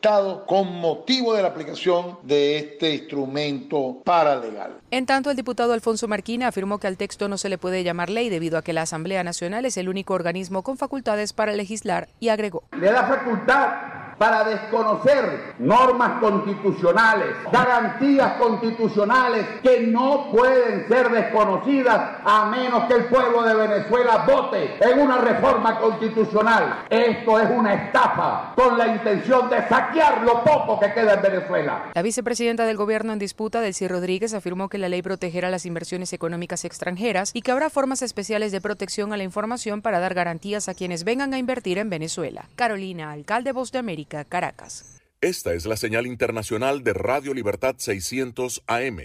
con 0.48 0.80
motivo 0.80 1.34
de 1.34 1.44
la 1.44 1.50
aplicación 1.50 2.18
de 2.24 2.58
este 2.58 2.96
instrumento 2.96 4.02
paralegal. 4.04 4.78
En 4.90 5.06
tanto, 5.06 5.30
el 5.30 5.36
diputado 5.36 5.74
Alfonso 5.74 6.08
Marquina 6.08 6.48
afirmó 6.48 6.80
que 6.80 6.88
al 6.88 6.98
texto 6.98 7.30
no 7.30 7.38
se 7.38 7.50
le 7.50 7.60
puede 7.60 7.84
llamar 7.84 8.10
ley 8.10 8.30
debido 8.30 8.58
a 8.58 8.64
que 8.64 8.74
la 8.74 8.82
Asamblea 8.82 9.24
Nacional 9.24 9.66
es 9.66 9.78
el 9.78 9.90
único 9.90 10.14
organismo 10.14 10.64
con 10.64 10.78
facultades 10.78 11.34
para 11.34 11.54
legislar 11.54 12.10
y 12.20 12.30
agregó. 12.30 12.64
Le 12.78 12.92
da 12.92 13.08
facultad 13.08 14.01
para 14.22 14.44
desconocer 14.44 15.56
normas 15.58 16.20
constitucionales, 16.20 17.30
garantías 17.52 18.34
constitucionales 18.34 19.48
que 19.64 19.88
no 19.88 20.30
pueden 20.32 20.88
ser 20.88 21.10
desconocidas 21.10 22.20
a 22.24 22.46
menos 22.46 22.84
que 22.84 22.98
el 22.98 23.06
pueblo 23.06 23.42
de 23.42 23.56
Venezuela 23.56 24.24
vote 24.28 24.78
en 24.80 25.00
una 25.00 25.18
reforma 25.18 25.80
constitucional. 25.80 26.84
Esto 26.88 27.40
es 27.40 27.50
una 27.50 27.74
estafa 27.74 28.54
con 28.54 28.78
la 28.78 28.90
intención 28.90 29.50
de 29.50 29.68
saquear 29.68 30.22
lo 30.22 30.44
poco 30.44 30.80
que 30.80 30.94
queda 30.94 31.16
en 31.16 31.22
Venezuela. 31.24 31.86
La 31.96 32.04
vicepresidenta 32.04 32.66
del 32.66 32.78
gobierno 32.78 33.14
en 33.14 33.18
disputa, 33.18 33.60
Delcy 33.60 33.88
Rodríguez, 33.88 34.36
afirmó 34.36 34.70
que 34.70 34.78
la 34.78 34.88
ley 34.88 35.02
protegerá 35.02 35.50
las 35.50 35.66
inversiones 35.66 36.14
económicas 36.14 36.64
extranjeras 36.64 37.32
y 37.34 37.42
que 37.42 37.52
habrá 37.52 37.72
formas 37.72 38.04
especiales 38.04 38.52
de 38.52 38.62
protección 38.62 39.14
a 39.14 39.18
la 39.18 39.24
información 39.24 39.82
para 39.82 40.00
dar 40.00 40.14
garantías 40.14 40.70
a 40.70 40.76
quienes 40.76 41.06
vengan 41.06 41.34
a 41.34 41.40
invertir 41.40 41.80
en 41.80 41.90
Venezuela. 41.90 42.46
Carolina, 42.56 43.12
alcalde 43.12 43.52
Voz 43.52 43.72
de 43.72 43.80
América. 43.80 44.11
Caracas. 44.28 45.02
Esta 45.22 45.54
es 45.54 45.66
la 45.66 45.78
señal 45.78 46.08
internacional 46.08 46.84
de 46.84 46.94
Radio 46.94 47.34
Libertad 47.34 47.76
600 47.78 48.64
AM. 48.68 49.00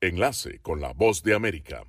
Enlace 0.00 0.58
con 0.60 0.80
la 0.80 0.92
voz 0.92 1.22
de 1.22 1.34
América. 1.34 1.84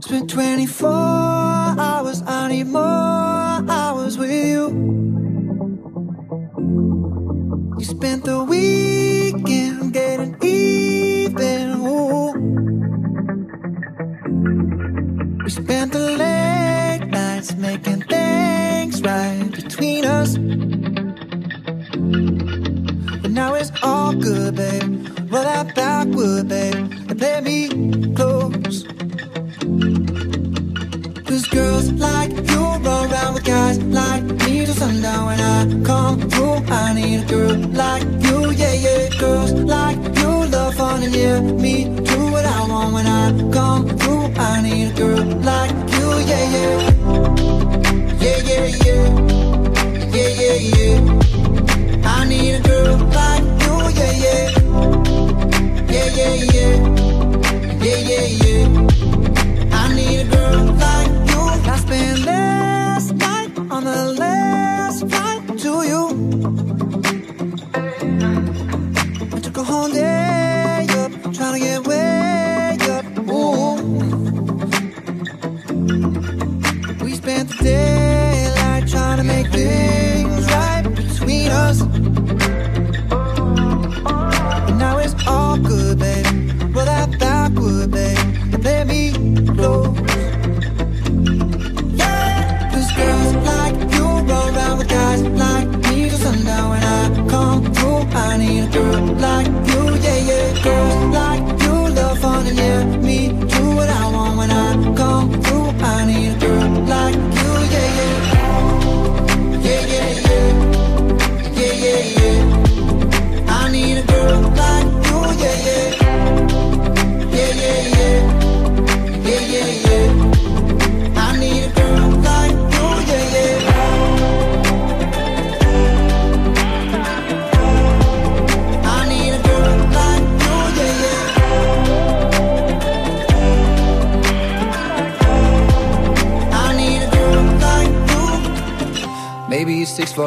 Spent 0.00 0.30
24 0.30 0.88
hours, 1.78 2.22
I 2.26 2.48
need 2.48 2.66
more 2.68 2.80
hours 3.68 4.16
with 4.16 4.30
you. 4.30 4.70
You 7.78 7.84
spent 7.84 8.24
the 8.24 8.42
weekend 8.44 9.92
getting 9.92 10.36
even. 10.42 11.70
Ooh. 11.86 12.69
We 15.50 15.54
spent 15.64 15.92
the 15.92 15.98
late 15.98 17.08
nights 17.08 17.56
making 17.56 18.02
things 18.02 19.02
right 19.02 19.50
between 19.50 20.04
us. 20.04 20.36
But 23.20 23.32
now 23.32 23.54
it's 23.54 23.72
all 23.82 24.14
good, 24.14 24.54
babe. 24.54 25.08
Roll 25.28 25.42
that 25.42 25.74
backward, 25.74 26.48
babe, 26.48 26.76
and 27.08 27.18
play 27.18 27.40
me 27.40 27.68
close. 28.14 28.84
Cause 31.26 31.46
girls 31.48 31.90
like 31.94 32.30
you 32.30 32.60
run 32.86 33.10
around 33.10 33.34
with 33.34 33.44
guys 33.44 33.78
like 33.82 34.22
me 34.22 34.64
till 34.66 34.74
sundown 34.74 35.26
when 35.26 35.40
I 35.40 35.82
come 35.84 36.30
through. 36.30 36.62
I 36.72 36.94
need 36.94 37.22
a 37.22 37.26
girl 37.26 37.56
like 37.74 38.04
you, 38.22 38.52
yeah, 38.52 38.74
yeah. 38.74 39.08
Girls 39.18 39.52
like 39.52 39.98
you 40.16 40.30
love 40.54 40.76
fun 40.76 41.02
and 41.02 41.12
yeah, 41.12 41.40
me 41.40 41.86
do 41.86 42.30
what 42.30 42.44
I 42.44 42.68
want 42.68 42.94
when 42.94 43.06
I 43.08 43.50
come 43.50 43.99
girl 44.96 45.24
like 45.42 45.89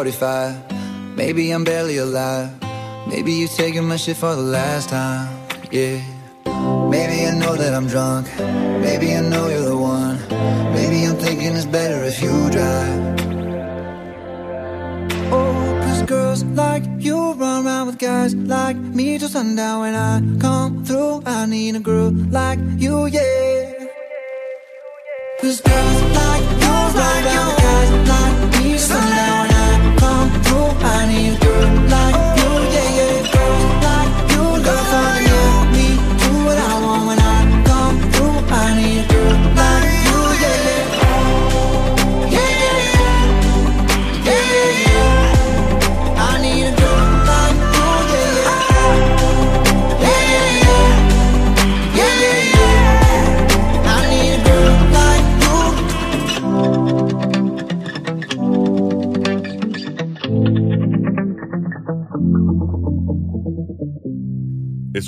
45. 0.04 1.16
Maybe 1.16 1.50
I'm 1.52 1.64
barely 1.64 1.96
alive. 1.96 2.52
Maybe 3.08 3.32
you're 3.32 3.48
taking 3.48 3.88
my 3.88 3.96
shit 3.96 4.18
for 4.18 4.36
the 4.36 4.42
last 4.42 4.90
time. 4.90 5.32
Yeah. 5.72 6.02
Maybe 6.92 7.26
I 7.26 7.34
know 7.34 7.56
that 7.56 7.74
I'm 7.74 7.88
drunk. 7.88 8.28
Maybe 8.88 9.16
I 9.16 9.22
know 9.22 9.48
you're 9.48 9.70
the 9.74 9.78
one. 9.78 10.18
Maybe 10.76 11.06
I'm 11.06 11.16
thinking 11.16 11.56
it's 11.56 11.66
better 11.66 12.04
if 12.04 12.22
you 12.22 12.36
drive. 12.52 13.00
Oh, 15.32 15.80
cause 15.84 16.02
girls 16.04 16.44
like 16.44 16.84
you 17.00 17.18
run 17.36 17.66
around 17.66 17.88
with 17.88 17.98
guys 17.98 18.36
like 18.36 18.76
me 18.76 19.18
till 19.18 19.30
sundown. 19.30 19.80
When 19.84 19.96
I 19.96 20.20
come 20.42 20.84
through, 20.84 21.24
I 21.26 21.46
need 21.46 21.78
a 21.78 21.80
girl 21.80 22.12
like 22.12 22.60
you, 22.76 23.06
yeah. 23.06 23.88
Cause 25.40 25.62
girls 25.62 26.02
like 26.20 26.46
you 26.64 26.74
run 27.00 27.24
around 27.24 27.48
with 27.48 27.62
guys 27.68 27.92
like 28.12 28.36
me 28.52 28.72
till 28.72 28.80
sundown. 28.80 29.33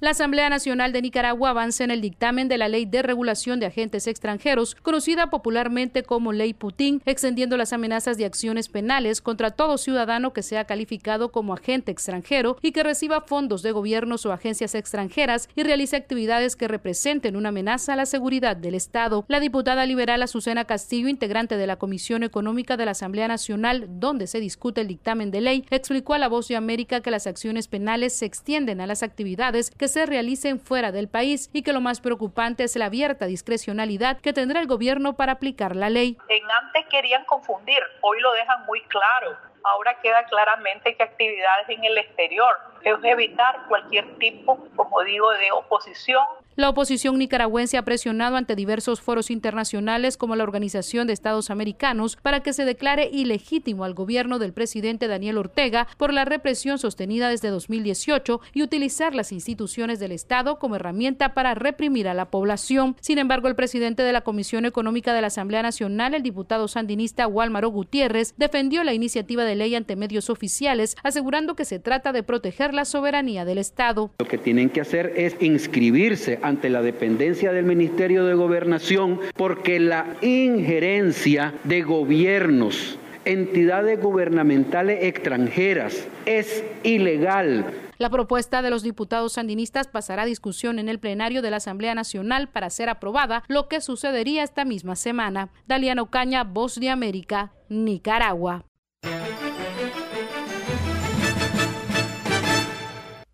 La 0.00 0.10
Asamblea 0.10 0.50
Nacional 0.50 0.92
de 0.92 1.00
Nicaragua 1.00 1.50
avanza 1.50 1.84
en 1.84 1.92
el 1.92 2.00
dictamen 2.00 2.48
de 2.48 2.58
la 2.58 2.68
Ley 2.68 2.84
de 2.84 3.00
Regulación 3.00 3.60
de 3.60 3.66
Agentes 3.66 4.08
Extranjeros, 4.08 4.74
conocida 4.74 5.30
popularmente 5.30 6.02
como 6.02 6.32
Ley 6.32 6.52
Putin, 6.52 7.00
extendiendo 7.06 7.56
las 7.56 7.72
amenazas 7.72 8.18
de 8.18 8.24
acciones 8.24 8.68
penales 8.68 9.22
contra 9.22 9.52
todo 9.52 9.78
ciudadano 9.78 10.32
que 10.32 10.42
sea 10.42 10.64
calificado 10.64 11.30
como 11.30 11.54
agente 11.54 11.92
extranjero 11.92 12.58
y 12.60 12.72
que 12.72 12.82
reciba 12.82 13.20
fondos 13.20 13.62
de 13.62 13.70
gobiernos 13.70 14.26
o 14.26 14.32
agencias 14.32 14.74
extranjeras 14.74 15.48
y 15.54 15.62
realice 15.62 15.96
actividades 15.96 16.56
que 16.56 16.68
representen 16.68 17.36
una 17.36 17.50
amenaza 17.50 17.92
a 17.92 17.96
la 17.96 18.04
seguridad 18.06 18.56
del 18.56 18.74
Estado. 18.74 19.24
La 19.28 19.38
diputada 19.38 19.86
liberal 19.86 20.22
Azucena 20.22 20.64
Castillo, 20.64 21.08
integrante 21.08 21.56
de 21.56 21.68
la 21.68 21.76
Comisión 21.76 22.24
Económica 22.24 22.76
de 22.76 22.84
la 22.84 22.90
Asamblea 22.90 23.28
Nacional, 23.28 23.86
donde 24.00 24.26
se 24.26 24.40
discute 24.40 24.80
el 24.80 24.88
dictamen 24.88 25.30
de 25.30 25.40
ley, 25.40 25.64
explicó 25.70 26.14
a 26.14 26.18
La 26.18 26.28
Voz 26.28 26.48
de 26.48 26.56
América 26.56 27.00
que 27.00 27.12
las 27.12 27.28
acciones 27.28 27.68
penales 27.68 28.12
se 28.12 28.26
extienden 28.26 28.80
a 28.80 28.88
las 28.88 29.04
actividades 29.04 29.70
que 29.70 29.83
se 29.88 30.06
realicen 30.06 30.60
fuera 30.60 30.92
del 30.92 31.08
país 31.08 31.50
y 31.52 31.62
que 31.62 31.72
lo 31.72 31.80
más 31.80 32.00
preocupante 32.00 32.64
es 32.64 32.76
la 32.76 32.86
abierta 32.86 33.26
discrecionalidad 33.26 34.20
que 34.20 34.32
tendrá 34.32 34.60
el 34.60 34.66
gobierno 34.66 35.16
para 35.16 35.32
aplicar 35.32 35.76
la 35.76 35.90
ley. 35.90 36.16
En 36.28 36.42
antes 36.62 36.86
querían 36.90 37.24
confundir, 37.24 37.80
hoy 38.00 38.20
lo 38.20 38.32
dejan 38.32 38.64
muy 38.66 38.80
claro. 38.82 39.36
Ahora 39.64 39.98
queda 40.02 40.24
claramente 40.26 40.94
que 40.94 41.02
actividades 41.02 41.68
en 41.68 41.84
el 41.84 41.96
exterior 41.96 42.54
es 42.82 42.96
evitar 43.02 43.66
cualquier 43.66 44.18
tipo, 44.18 44.58
como 44.76 45.02
digo, 45.02 45.30
de 45.32 45.52
oposición 45.52 46.24
la 46.56 46.68
oposición 46.68 47.18
nicaragüense 47.18 47.76
ha 47.76 47.84
presionado 47.84 48.36
ante 48.36 48.54
diversos 48.54 49.00
foros 49.00 49.30
internacionales 49.30 50.16
como 50.16 50.36
la 50.36 50.44
Organización 50.44 51.06
de 51.06 51.12
Estados 51.12 51.50
Americanos 51.50 52.16
para 52.22 52.40
que 52.40 52.52
se 52.52 52.64
declare 52.64 53.08
ilegítimo 53.12 53.84
al 53.84 53.94
gobierno 53.94 54.38
del 54.38 54.52
presidente 54.52 55.08
Daniel 55.08 55.38
Ortega 55.38 55.88
por 55.96 56.12
la 56.12 56.24
represión 56.24 56.78
sostenida 56.78 57.28
desde 57.28 57.48
2018 57.48 58.40
y 58.52 58.62
utilizar 58.62 59.14
las 59.14 59.32
instituciones 59.32 59.98
del 59.98 60.12
Estado 60.12 60.60
como 60.60 60.76
herramienta 60.76 61.34
para 61.34 61.54
reprimir 61.54 62.06
a 62.06 62.14
la 62.14 62.30
población. 62.30 62.96
Sin 63.00 63.18
embargo, 63.18 63.48
el 63.48 63.56
presidente 63.56 64.04
de 64.04 64.12
la 64.12 64.20
Comisión 64.20 64.64
Económica 64.64 65.12
de 65.12 65.22
la 65.22 65.26
Asamblea 65.28 65.62
Nacional, 65.62 66.14
el 66.14 66.22
diputado 66.22 66.68
sandinista 66.68 67.26
Walmaro 67.26 67.70
Gutiérrez, 67.70 68.34
defendió 68.36 68.84
la 68.84 68.94
iniciativa 68.94 69.44
de 69.44 69.56
ley 69.56 69.74
ante 69.74 69.96
medios 69.96 70.30
oficiales, 70.30 70.96
asegurando 71.02 71.56
que 71.56 71.64
se 71.64 71.80
trata 71.80 72.12
de 72.12 72.22
proteger 72.22 72.74
la 72.74 72.84
soberanía 72.84 73.44
del 73.44 73.58
Estado. 73.58 74.12
Lo 74.18 74.28
que 74.28 74.38
tienen 74.38 74.70
que 74.70 74.80
hacer 74.80 75.12
es 75.16 75.34
inscribirse 75.40 76.38
ante 76.44 76.68
la 76.68 76.82
dependencia 76.82 77.52
del 77.52 77.64
Ministerio 77.64 78.24
de 78.24 78.34
Gobernación 78.34 79.20
porque 79.36 79.80
la 79.80 80.16
injerencia 80.20 81.54
de 81.64 81.82
gobiernos, 81.82 82.98
entidades 83.24 84.00
gubernamentales 84.00 85.04
extranjeras 85.04 86.06
es 86.26 86.62
ilegal. 86.82 87.64
La 87.96 88.10
propuesta 88.10 88.60
de 88.60 88.70
los 88.70 88.82
diputados 88.82 89.34
sandinistas 89.34 89.88
pasará 89.88 90.22
a 90.22 90.26
discusión 90.26 90.78
en 90.78 90.88
el 90.88 90.98
plenario 90.98 91.42
de 91.42 91.50
la 91.50 91.56
Asamblea 91.56 91.94
Nacional 91.94 92.48
para 92.48 92.68
ser 92.68 92.88
aprobada, 92.88 93.44
lo 93.48 93.68
que 93.68 93.80
sucedería 93.80 94.42
esta 94.42 94.64
misma 94.64 94.96
semana. 94.96 95.50
Daliano 95.66 96.02
Ocaña, 96.02 96.44
Voz 96.44 96.74
de 96.74 96.90
América, 96.90 97.52
Nicaragua. 97.68 98.64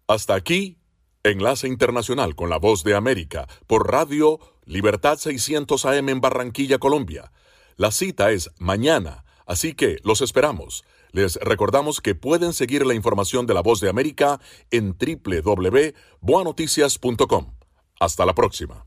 Hasta 0.07 0.35
aquí 0.35 0.80
Enlace 1.23 1.69
Internacional 1.69 2.35
con 2.35 2.49
la 2.49 2.59
Voz 2.59 2.83
de 2.83 2.95
América 2.95 3.47
por 3.67 3.91
Radio 3.91 4.41
Libertad 4.65 5.19
600 5.19 5.85
AM 5.85 6.09
en 6.09 6.23
Barranquilla, 6.23 6.79
Colombia. 6.79 7.31
La 7.77 7.91
cita 7.91 8.31
es 8.31 8.51
mañana, 8.59 9.27
así 9.47 9.75
que 9.75 9.99
los 10.03 10.23
esperamos. 10.23 10.85
Les 11.13 11.37
recordamos 11.37 12.01
que 12.01 12.15
pueden 12.15 12.53
seguir 12.53 12.87
la 12.87 12.95
información 12.95 13.47
de 13.47 13.55
la 13.55 13.63
Voz 13.63 13.81
de 13.81 13.91
América 13.91 14.41
en 14.71 14.97
www.boanoticias.com. 14.97 17.55
Hasta 17.99 18.25
la 18.25 18.35
próxima. 18.35 18.87